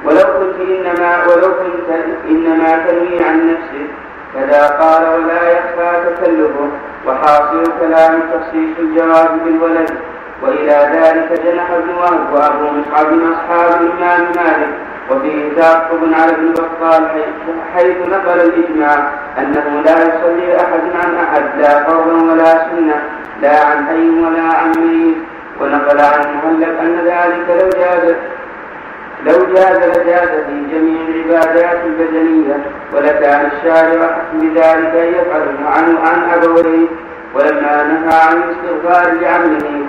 [0.04, 1.88] ولو كنت إنما ولو كنت
[2.28, 3.88] إنما تنوي عن نفسك
[4.34, 6.68] كذا قال ولا يخفى تكلفه
[7.06, 9.90] وحاصل كلام تخصيص الجواز بالولد.
[10.42, 14.72] وإلى ذلك جنح ابن وهب وأبو مصعب من أصحاب الإمام مالك.
[15.10, 17.08] وفيه تعقب على ابن بطال
[17.74, 23.02] حيث نقل الإجماع أنه لا يصلي أحد عن أحد لا فرضا ولا سنة
[23.42, 25.16] لا عن حي ولا عن ميت.
[25.60, 28.14] ونقل عن مهلب أن ذلك لو جاز
[29.26, 32.56] لو جاز لجاز في جميع العبادات البدنية.
[32.94, 36.86] ولكان الشارع بذلك أن يفعله عن عن أبويه.
[37.34, 39.86] ولما نهى عن الاستغفار لعمه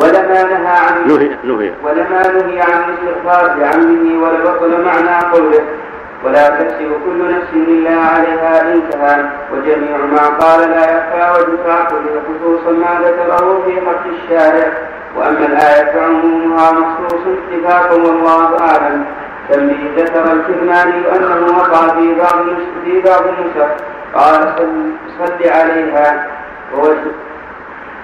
[0.00, 1.72] ولما نهى عن نهي نهي.
[1.84, 5.64] ولما نهي عن الاستغفار بعمه ولبطل معنى قوله.
[6.24, 9.24] ولا تكسب كل نفس إلا عليها إنتهى.
[9.52, 14.72] وجميع ما قال لا يخفى وجه عقله خصوصا ما ذكره في حق الشارع.
[15.16, 19.04] وأما الآية فعمومها مخصوص اتفاقا والله أعلم.
[19.50, 22.44] تنبيه ذكر الكرماني انه وقع في بعض
[22.84, 23.70] في بعض النسخ.
[24.14, 26.26] قال صل, صل عليها.
[26.74, 27.27] ووجه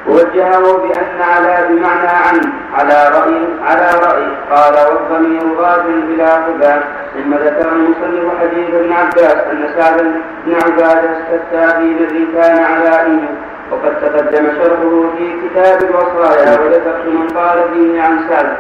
[0.09, 4.26] ووجهه بأن على بمعنى عن على رأي على رأي.
[4.51, 6.82] قال والضمير غاد بلا خباب
[7.14, 10.01] ثم ذكر المصنف حديث ابن عباس أن سعد
[10.47, 13.28] بن عبادة استفتى في الذي كان على إنه
[13.70, 18.56] وقد تقدم شرحه في كتاب الوصايا وذكرت من قال فيه عن سعد.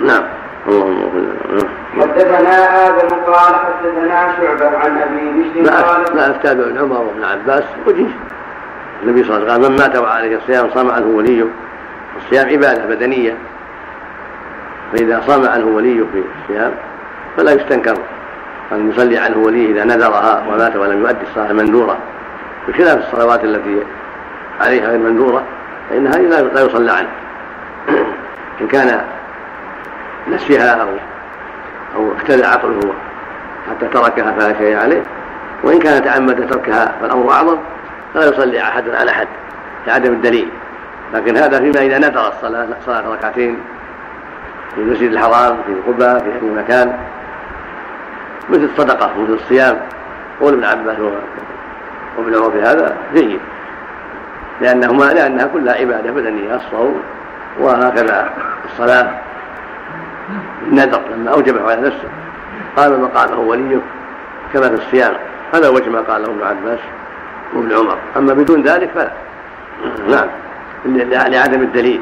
[0.00, 0.22] نعم.
[0.68, 1.68] اللهم
[2.00, 7.64] حدثنا آدم قال حدثنا شعبة عن أبي بشر قال لا افتى ابن عمر وابن عباس
[7.86, 8.06] وجه.
[9.04, 11.44] النبي صلى الله عليه وسلم من مات وعليه الصيام صام عنه وليه
[12.16, 13.36] الصيام عبادة بدنية.
[14.92, 16.72] فإذا صام عنه وليه في الصيام
[17.36, 17.96] فلا يستنكر
[18.72, 21.98] أن يصلي عنه وليه إذا نذرها ومات ولم يؤدي الصلاة المنذورة
[22.68, 23.82] بخلاف الصلوات التي
[24.60, 25.42] عليها غير منذورة
[25.90, 27.08] فإنها لا يصلى عنه
[28.60, 29.04] إن كان
[30.28, 30.88] نسيها أو
[31.96, 32.94] أو اختل عقله
[33.70, 35.02] حتى تركها فلا شيء عليه
[35.62, 37.56] وإن كان تعمد تركها فالأمر أعظم.
[38.14, 39.28] لا يصلي أحد على أحد
[39.86, 40.48] لعدم الدليل.
[41.14, 43.58] لكن هذا فيما إذا نذر الصلاة صلاة ركعتين
[44.74, 46.98] في المسجد الحرام في قباء في أي مكان.
[48.50, 49.80] مثل الصدقة مثل الصيام.
[50.40, 50.98] قول ابن عباس
[52.18, 53.40] وابن عمر في هذا جيد
[54.60, 57.02] لانهما لأنها كلها عبادة بدنية الصوم
[57.60, 58.30] وهكذا
[58.64, 59.10] الصلاة.
[60.66, 62.08] النذر لما أوجبه على نفسه.
[62.76, 63.78] قال ما قاله وليه
[64.52, 65.14] كما في الصيام.
[65.54, 66.78] هذا وجه ما قاله ابن عباس.
[67.54, 67.98] وابن عمر.
[68.16, 69.10] أما بدون ذلك فلا.
[70.08, 70.28] نعم.
[71.30, 72.00] لعدم الدليل.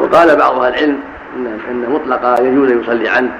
[0.00, 1.00] وقال بعض أهل العلم
[1.36, 3.30] ان إن مطلقا يجوز أن يصلي عنه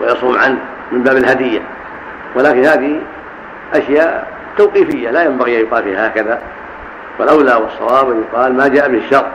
[0.00, 0.58] ويصوم عنه
[0.92, 1.60] من باب الهدية.
[2.34, 3.00] ولكن هذه
[3.74, 5.10] أشياء توقيفية.
[5.10, 6.42] لا ينبغي أن يقال فيها هكذا.
[7.18, 9.26] فالاولى والصواب أن يقال ما جاء به الشر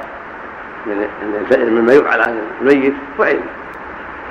[0.86, 1.08] من
[1.52, 3.40] مما يفعل عن الميت فعل.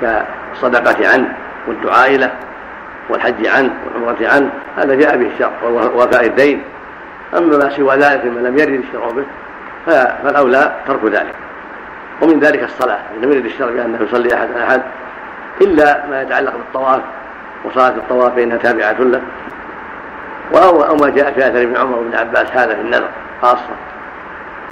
[0.01, 1.35] كالصدقة عنه
[1.67, 2.31] والدعاء له
[3.09, 4.49] والحج عنه والعمرة عنه.
[4.77, 6.61] هذا جاء به الشر ووفاء الدين
[7.33, 9.25] أما ما سوى ذلك مما لم يرد الشرع به
[9.85, 11.35] فالأولى ترك ذلك.
[12.21, 14.81] ومن ذلك الصلاة لم يرد الشرع بأنه يصلي أحد أحد
[15.61, 17.01] إلا ما يتعلق بالطواف
[17.65, 19.21] وصلاة الطواف فإنها تابعة له.
[20.55, 23.09] أو ما جاء في أثر ابن عمر وابن عباس هذا في النذر
[23.41, 23.75] خاصة.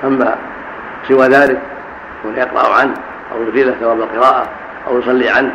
[0.04, 0.36] أما
[1.08, 1.60] سوى ذلك
[2.24, 2.94] وأن يقرأ عنه
[3.32, 4.48] أو يزيل ثواب القراءة
[4.88, 5.52] أو يصلي عنه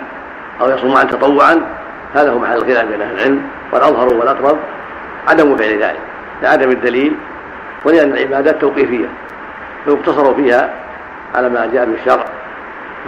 [0.60, 1.60] أو يصوم عنه تطوعا
[2.14, 3.42] هذا هو محل الخلاف بين أهل العلم
[3.72, 4.58] والأظهر والأقرب
[5.28, 6.00] عدم فعل ذلك.
[6.42, 7.16] لعدم الدليل
[7.84, 9.08] ولأن العبادات توقيفية
[9.84, 10.70] فيقتصر فيها
[11.34, 12.24] على ما جاء بالشرع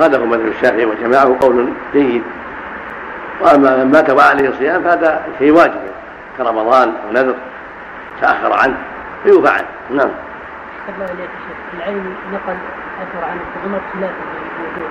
[0.00, 2.22] هذا هو مذهب الشافعي وجماعه قول جيد.
[3.40, 5.80] وأما من مات وعليه الصيام فهذا شيء واجب
[6.38, 7.34] كرمضان أو نذر
[8.20, 8.76] تأخر عنه
[9.24, 9.66] فيوفى عنه.
[9.90, 10.10] نعم.
[11.78, 12.56] العين نقل
[13.00, 14.14] أثر عن عمر خلافا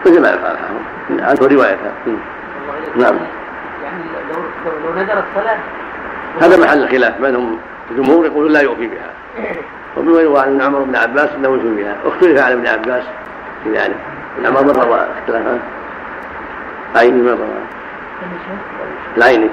[0.06, 0.58] مثل ما يقال
[1.22, 1.92] عنه روايته
[2.96, 3.16] نعم.
[3.84, 4.42] يعني لو
[4.86, 5.58] لو نذر الصلاة؟
[6.42, 7.60] هذا محل الخلاف بينهم.
[7.92, 9.12] الجمهور يقولون لا يوفي بها.
[9.98, 11.98] ومما يروى عن عمر بن عباس إنه يوفي بها.
[12.06, 13.04] اختلف عن ابن عباس
[13.64, 13.98] في ذلك.
[14.38, 15.62] ابن عمر مر واختلف.
[16.96, 17.38] عيني مر
[19.18, 19.50] العيني.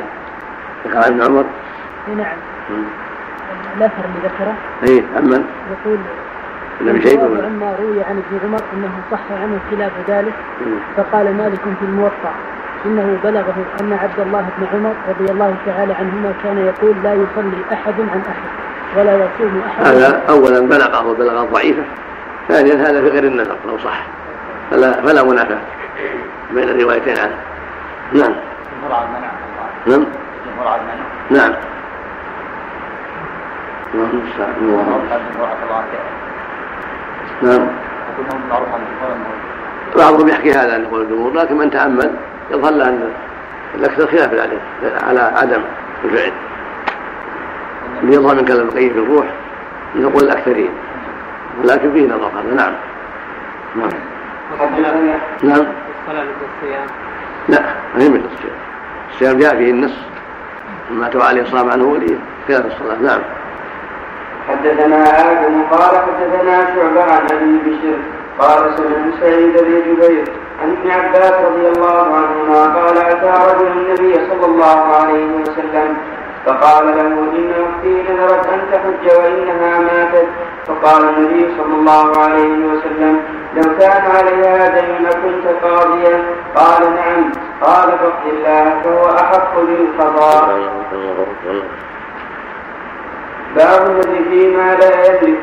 [0.87, 1.45] ذكر ابن عمر؟
[2.17, 2.37] نعم.
[3.77, 4.55] الاثر اللي ذكره.
[4.89, 5.99] اي عمن يقول
[6.81, 10.35] ابن شيبه عما روي عن ابن عمر إنه صح عنه خلاف ذلك.
[10.97, 12.33] فقال مالك في الموطأ.
[12.87, 17.63] إنه بلغه أن عبد الله بن عمر رضي الله تعالى عنهما كان يقول لا يصلي
[17.73, 18.51] أحد عن أحد
[18.97, 19.87] ولا يصوم أحد.
[19.87, 21.83] هذا اولا بلغه وبلغه ضعيفه
[22.49, 24.07] ثانيا هذا في غير النذر لو صح.
[24.71, 25.59] فلا فلا منافاة
[26.51, 27.37] بين الروايتين عنه
[28.13, 28.35] نعم.
[29.87, 30.07] نعم.
[31.31, 31.53] نعم.
[37.43, 37.67] نعم.
[39.97, 42.11] بعضهم يحكي هذا أن يقول الجمهور لكن من تأمل
[42.51, 43.13] يظهر له أن
[43.75, 44.61] الأكثر خلاف عليه
[45.09, 45.63] على عدم
[46.05, 46.33] الفعل.
[48.03, 49.27] اللي يظهر من كلام القيم في الروح
[49.95, 50.71] يقول الأكثرين.
[51.63, 52.73] ولكن فيه نظر هذا نعم.
[53.77, 53.91] نعم.
[55.43, 55.67] نعم.
[56.03, 56.87] الصلاة مثل الصيام
[57.49, 57.61] لا
[57.95, 58.57] ما هي الصيام.
[59.13, 59.95] الصيام جاء فيه النص.
[60.91, 62.17] ما توى عليه الصلاة عنه وليه.
[62.49, 63.21] خلاف الصلاة نعم.
[64.49, 67.99] حدثنا آدم قال حدثنا شعبة عن أبي بشر
[68.39, 70.25] قال سمعت سعيد بن جبير
[70.63, 75.97] عن ابن عباس رضي الله عنهما قال أتى رجل النبي صلى الله عليه وسلم
[76.47, 77.07] فقال له
[77.39, 80.29] إن أختي نذرت أن تحج وإنها ماتت.
[80.67, 83.21] فقال النبي صلى الله عليه وسلم
[83.57, 86.23] لو كان عليها دين كنت قاضيا
[86.55, 87.33] قال نعم.
[87.63, 90.59] قال فاقض الله فهو أحق بالقضاء
[93.57, 95.39] باب الذي فيما لا يملك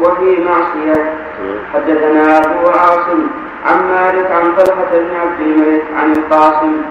[0.00, 1.14] وفي, معصية.
[1.74, 3.26] حدثنا أبو عاصم
[3.66, 6.82] عن مالك عن طلحة بن عبد الملك عن القاسم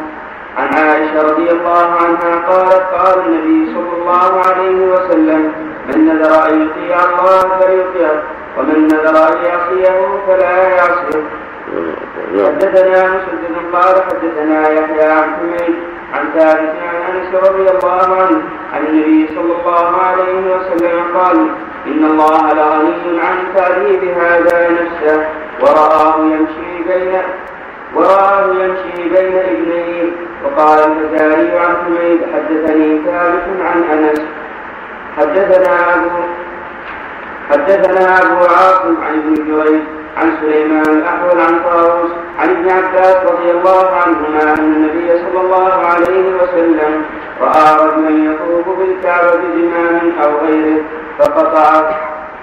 [0.58, 5.54] عن عائشة رضي الله عنها قالت قال النبي صلى الله عليه وسلم
[5.88, 8.22] من نذر أن يطيع الله فليطيعه
[8.58, 11.24] ومن نذر أن يعصيه فلا يعصيه.
[12.46, 15.76] حدثنا مسدد قال حدثنا يحيى عن حميد
[16.14, 18.42] عن ثابت عن أنس رضي الله عنه
[18.74, 21.48] عن النبي صلى الله عليه وسلم قال
[21.88, 25.26] إن الله لغني عن تعذيب هذا نفسه.
[25.62, 27.22] ورآه يمشي بين
[27.96, 30.12] ورآه يمشي بين ابنين
[30.46, 34.22] وقال البزاري عن حميد حدثني ثابت عن انس
[35.18, 36.10] حدثنا ابو
[37.52, 39.82] حدثنا ابو عاصم عن ابن جريج
[40.18, 45.86] عن سليمان الاحول عن طاووس عن ابن عباس رضي الله عنهما ان النبي صلى الله
[45.86, 47.04] عليه وسلم
[47.42, 50.82] راى رجلا يطوف بالكعبه بزمام أو غيره
[51.20, 51.90] فقطعه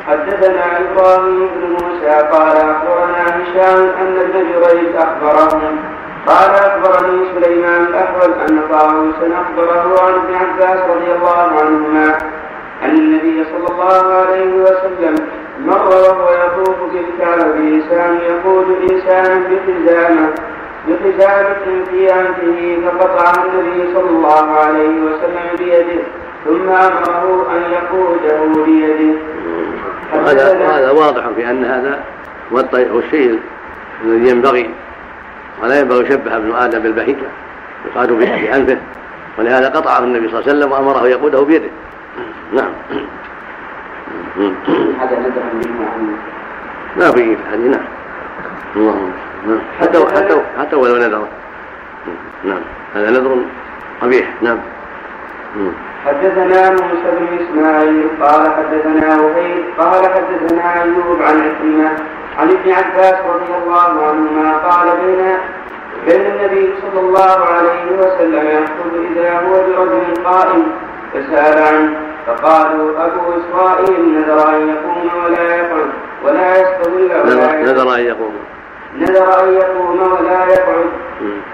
[0.07, 5.79] حدثنا إبراهيم بن موسى قال أخبرنا هشام أن ابن جريج أخبرهم.
[6.27, 12.19] قال أخبرني سليمان الأحول أن طاووسا اخبره عن ابن عباس رضي الله عنهما
[12.85, 15.15] أن النبي صلى الله عليه وسلم
[15.67, 20.35] مر وهو يطوف بالكعبه بانسان يقود انسانا بحزامه
[20.89, 26.03] بحزامة في أنفه فقطع النبي صلى الله عليه وسلم بيده
[26.45, 29.19] ثم أمره أن يقوده بيده.
[30.13, 32.05] هذا هذا واضح في أن هذا
[32.75, 33.41] هو الشيء
[34.05, 34.71] الذي ينبغي
[35.63, 37.29] ولا ينبغي يشبه ابن آدم بالبهيمه
[37.87, 38.79] يقاد بانفه
[39.39, 41.69] ولهذا قطعه النبي صلى الله عليه وسلم وأمره يقوده بيده.
[42.53, 42.73] نعم.
[45.01, 45.19] هذا
[45.55, 46.17] منه عن
[46.97, 47.85] ما في هذه نعم.
[48.77, 49.13] اللهم
[49.47, 49.59] نعم.
[49.81, 51.29] حتى حتى حتى ولو نذر.
[52.45, 52.61] نعم.
[52.95, 53.39] هذا نذر
[54.03, 54.35] قبيح.
[54.43, 54.59] نعم.
[56.07, 61.91] حدثنا موسى بن إسماعيل قال حدثنا وهيب قال حدثنا أيوب عن عكرمة
[62.39, 65.37] عن ابن عباس رضي الله عنهما قال بين
[66.07, 70.67] بين النبي صلى الله عليه وسلم يخطب إذا هو برجل قائم
[71.13, 71.91] فسأل عنه
[72.27, 75.91] فقالوا أبو إسرائيل نذر أن يقوم ولا يقعد
[76.25, 78.35] ولا يستظل ولا نذر أن يقوم.
[78.99, 80.91] نذر ان يقوم ولا يقعد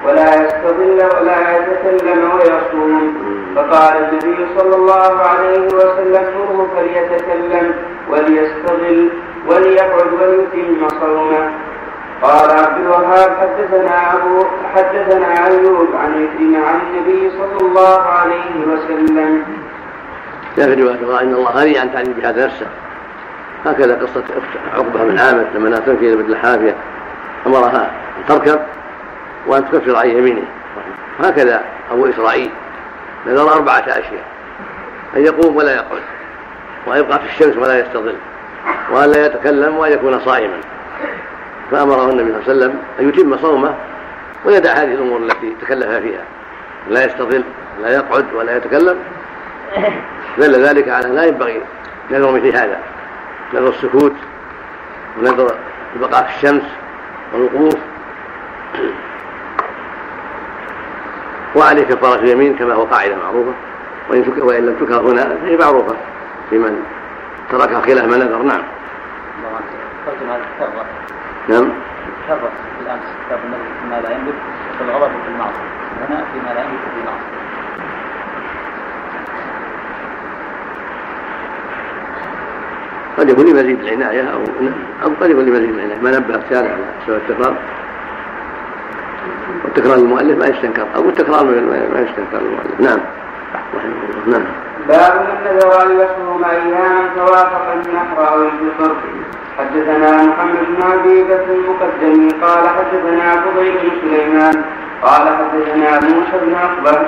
[0.06, 3.14] ولا يستظل ولا يتكلم ويصوم
[3.56, 7.74] فقال النبي صلى الله عليه وسلم مره فليتكلم
[8.10, 9.08] وليستظل
[9.48, 11.50] وليقعد وليتم صومه.
[12.22, 14.44] قال عبد الوهاب حدثنا أبو
[14.74, 16.28] حدثنا أيوب عن
[16.64, 19.42] عن النبي صلى الله عليه وسلم.
[20.56, 22.66] في روايه إن الله غني عن تعليم بهذا نفسه.
[23.66, 24.24] هكذا قصة
[24.74, 26.36] عقبة بن عامر لما لا تنفي مثل
[27.46, 28.60] امرها ان تركب
[29.46, 30.42] وان تكفر عن يمينه.
[31.20, 32.50] هكذا أبو إسرائيل
[33.26, 34.24] نذر أربعة أشياء
[35.16, 36.02] أن يقوم ولا يقعد
[36.86, 38.14] وأن يبقى في الشمس ولا يستظل
[38.90, 40.56] وأن لا يتكلم وأن يكون صائما.
[41.70, 43.74] فامره النبي صلى الله عليه وسلم أن يتم صومه
[44.44, 46.22] ويدع هذه الأمور التي تكلف فيها
[46.88, 47.44] لا يستظل
[47.82, 48.98] لا يقعد ولا يتكلم.
[50.38, 51.60] دل ذلك على لا ينبغي
[52.10, 52.78] نذر مثل هذا
[53.54, 54.14] نذر السكوت
[55.18, 55.54] ونذر
[55.96, 56.62] البقاء في الشمس
[57.32, 57.74] والوقوف
[61.54, 63.52] وعليه كفارة اليمين كما هو قاعدة معروفة.
[64.10, 65.96] وإن, وإن لم تكره هنا فهي معروفة.
[66.52, 66.82] لمن
[67.50, 68.42] تركها خلاف ما نذر.
[68.42, 68.62] نعم.
[71.48, 71.68] نعم.
[72.26, 74.34] تكرر بالامس كتاب النذر فيما لا يملك
[74.78, 75.68] في الغضب وفي المعصية.
[76.08, 77.41] هنا فيما لا يملك في المعصية.
[83.18, 84.40] قد يكون لمزيد العناية أو
[85.02, 86.00] أو قد يكون لمزيد العناية.
[86.02, 87.56] ما نبه الشارع على سوى التكرار.
[89.64, 90.86] والتكرار المؤلف ما يستنكر.
[90.96, 92.80] أو التكرار ما يستنكر المؤلف.
[92.80, 93.00] نعم.
[93.74, 93.92] رحمه
[94.26, 94.38] الله.
[94.38, 94.46] نعم.
[94.88, 98.96] باب من ان يصوم اياما فوافق النحر أو الفطر
[99.58, 104.64] حدثنا محمد بن ابي بكر المقدمي قال حدثنا فضيل بن سليمان
[105.02, 107.00] قال حدثنا موسى بن عقبه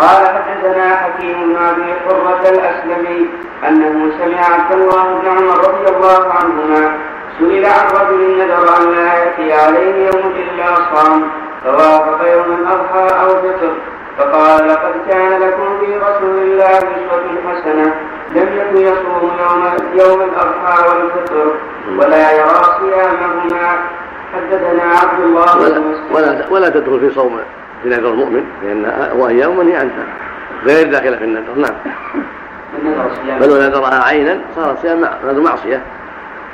[0.00, 3.28] قال حدثنا حكيم بن أبي قرة الأسلمي
[3.68, 6.98] أنه سمع عبد الله بن عمر رضي الله عنهما
[7.38, 11.22] سئل عن رجل نذر أن لا يأتي عليه يوم إلا صام
[11.64, 13.72] فوافق يوم الأضحى أو فطر
[14.18, 17.94] فقال لقد كان لكم في رسول الله أسوة حسنة
[18.34, 21.54] لم يكن يصوم يوم يوم الأضحى والفطر
[21.98, 23.78] ولا يرى صيامهما.
[24.34, 25.80] حدثنا عبد الله ولا,
[26.12, 27.40] ولا, ولا تدخل في صوم
[27.82, 30.06] في نذر المؤمن لأن هو أيام منهي عنها
[30.64, 31.74] غير داخلة في النذر نعم.
[33.40, 35.82] بل لو نذرها عينا صار صيام نذر معصية.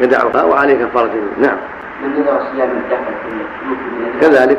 [0.00, 1.56] يدعها وعليه كفارة نعم.
[2.02, 2.70] من نذر صيام
[4.20, 4.58] كذلك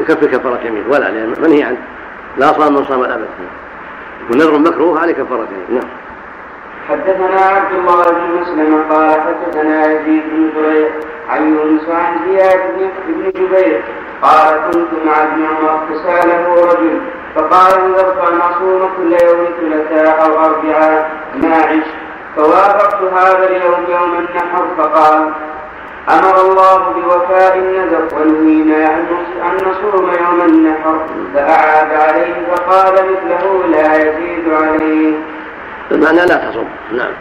[0.00, 1.78] يكفر كفارة يمين ولا لأن منهي عنه
[2.38, 3.26] لا صام من صام الأبد.
[4.30, 5.88] ونذر مكروه عليه كفارة يمين نعم.
[6.88, 10.88] حدثنا عبد الله بن مسلم قال حدثنا يزيد بن زريع
[11.30, 12.60] عن يونس عن زياد
[13.08, 13.82] بن جبير
[14.22, 17.00] قال كنت مع ابن عمر فسأله رجل
[17.34, 21.10] فقال نذرت ان اصوم كل يوم ثلاثاء أو اربعاء
[21.42, 21.94] ما عشت؟
[22.36, 25.30] فوافقت هذا اليوم يوم النحر فقال
[26.08, 34.52] أمر الله بوفاء النذر ونهينا أن نصوم يوم النحر فأعاد عليه فقال مثله لا يزيد
[34.52, 35.14] عليه.
[35.90, 36.68] بمعنى لا تصوم.
[36.92, 37.12] نعم.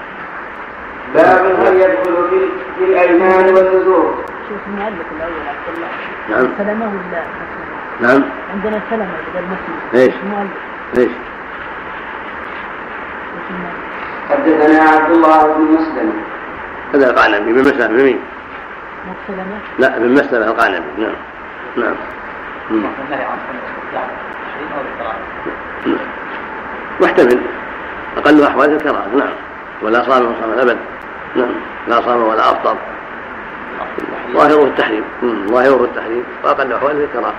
[1.14, 4.24] باب هل يدخل في, في الأيمان والنذور.
[4.50, 5.88] شوف المؤلف الأول عبد الله
[6.30, 6.48] نعم.
[6.58, 7.24] سلمه ولا
[8.02, 8.24] نعم.
[8.54, 10.52] عندنا سلمة بدل مسلم إيش؟ المؤلف
[10.98, 11.12] إيش؟
[14.30, 16.14] حدثنا عبد الله بن مسلم.
[16.94, 18.20] هذا القعنبي بن مسلم بمين؟
[19.08, 20.86] مو سلمة؟ لا بن مسلم القعنبي.
[20.98, 21.16] نعم.
[21.78, 21.96] نعم.
[22.72, 22.86] مم.
[23.06, 23.38] النهي عن
[23.94, 26.14] 20 أو القراءه
[27.02, 27.42] محتمل
[28.18, 29.34] أقل أحوال الكراهة نعم.
[29.82, 30.78] ولا صام صام الأبد
[31.36, 31.56] نعم.
[31.88, 32.76] لا صام ولا أفطر
[34.34, 35.04] ظاهره التحريم.
[35.48, 36.24] ظاهره التحريم.
[36.44, 37.34] وأقل أحواله الكراهة.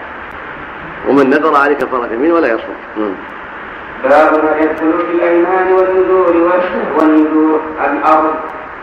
[1.09, 3.17] ومن نذر عليه كفارة يمين ولا يصوم.
[4.05, 6.53] باب ما يدخل في الأيمان والنذور
[6.99, 8.35] والنذور الأرض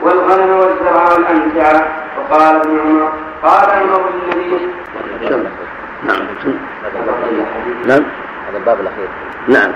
[0.02, 1.88] والغنم والزرع والامتعه
[2.18, 3.12] وقال ابن عمر
[3.44, 4.68] قال عمر النبي
[5.30, 5.44] سم.
[6.04, 6.20] نعم.
[6.44, 6.54] سم.
[7.86, 8.04] نعم
[8.50, 9.08] هذا الباب الأخير.
[9.48, 9.72] نعم.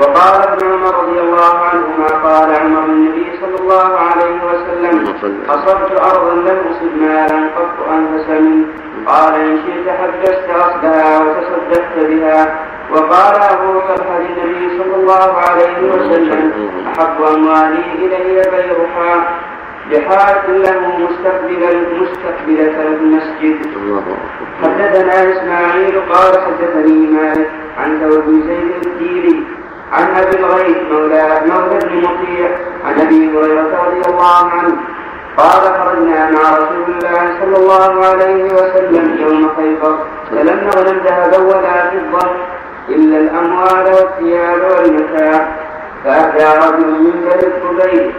[0.00, 5.14] وقال ابن عمر رضي الله عنهما قال عمر النبي صلى الله عليه وسلم
[5.48, 8.66] أصبت أرضا لم أصب مالا قط أنفس منه
[9.06, 12.58] قال إن شئت حبست أصلها وتصدقت بها.
[12.92, 16.52] وقال أبو طلحة للنبي صلى الله عليه وسلم
[16.86, 19.24] أحب أموالي إلي بيرها
[19.90, 23.58] بحاجة له مستقبل مستقبلة المسجد.
[24.62, 29.42] حدثنا إسماعيل قال حدثني مالك عن ثور بن زيد الديلي
[29.92, 32.48] عن أبي الغيث مولى مولى بن مطيع
[32.84, 34.76] عن أبي هريرة رضي الله عنه
[35.36, 39.98] قال خرجنا مع رسول الله صلى الله عليه وسلم يوم خيبر
[40.30, 42.30] فلم نغنم ذهبا ولا فضة
[42.88, 45.48] إلا الأموال والثياب والمتاع
[46.04, 48.12] فأتى رجل من بني الخبيب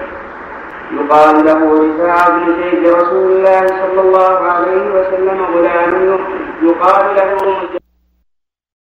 [0.92, 6.20] يقال له رفاعة بن زيد رسول الله صلى الله عليه وسلم غلام
[6.62, 7.38] يقال له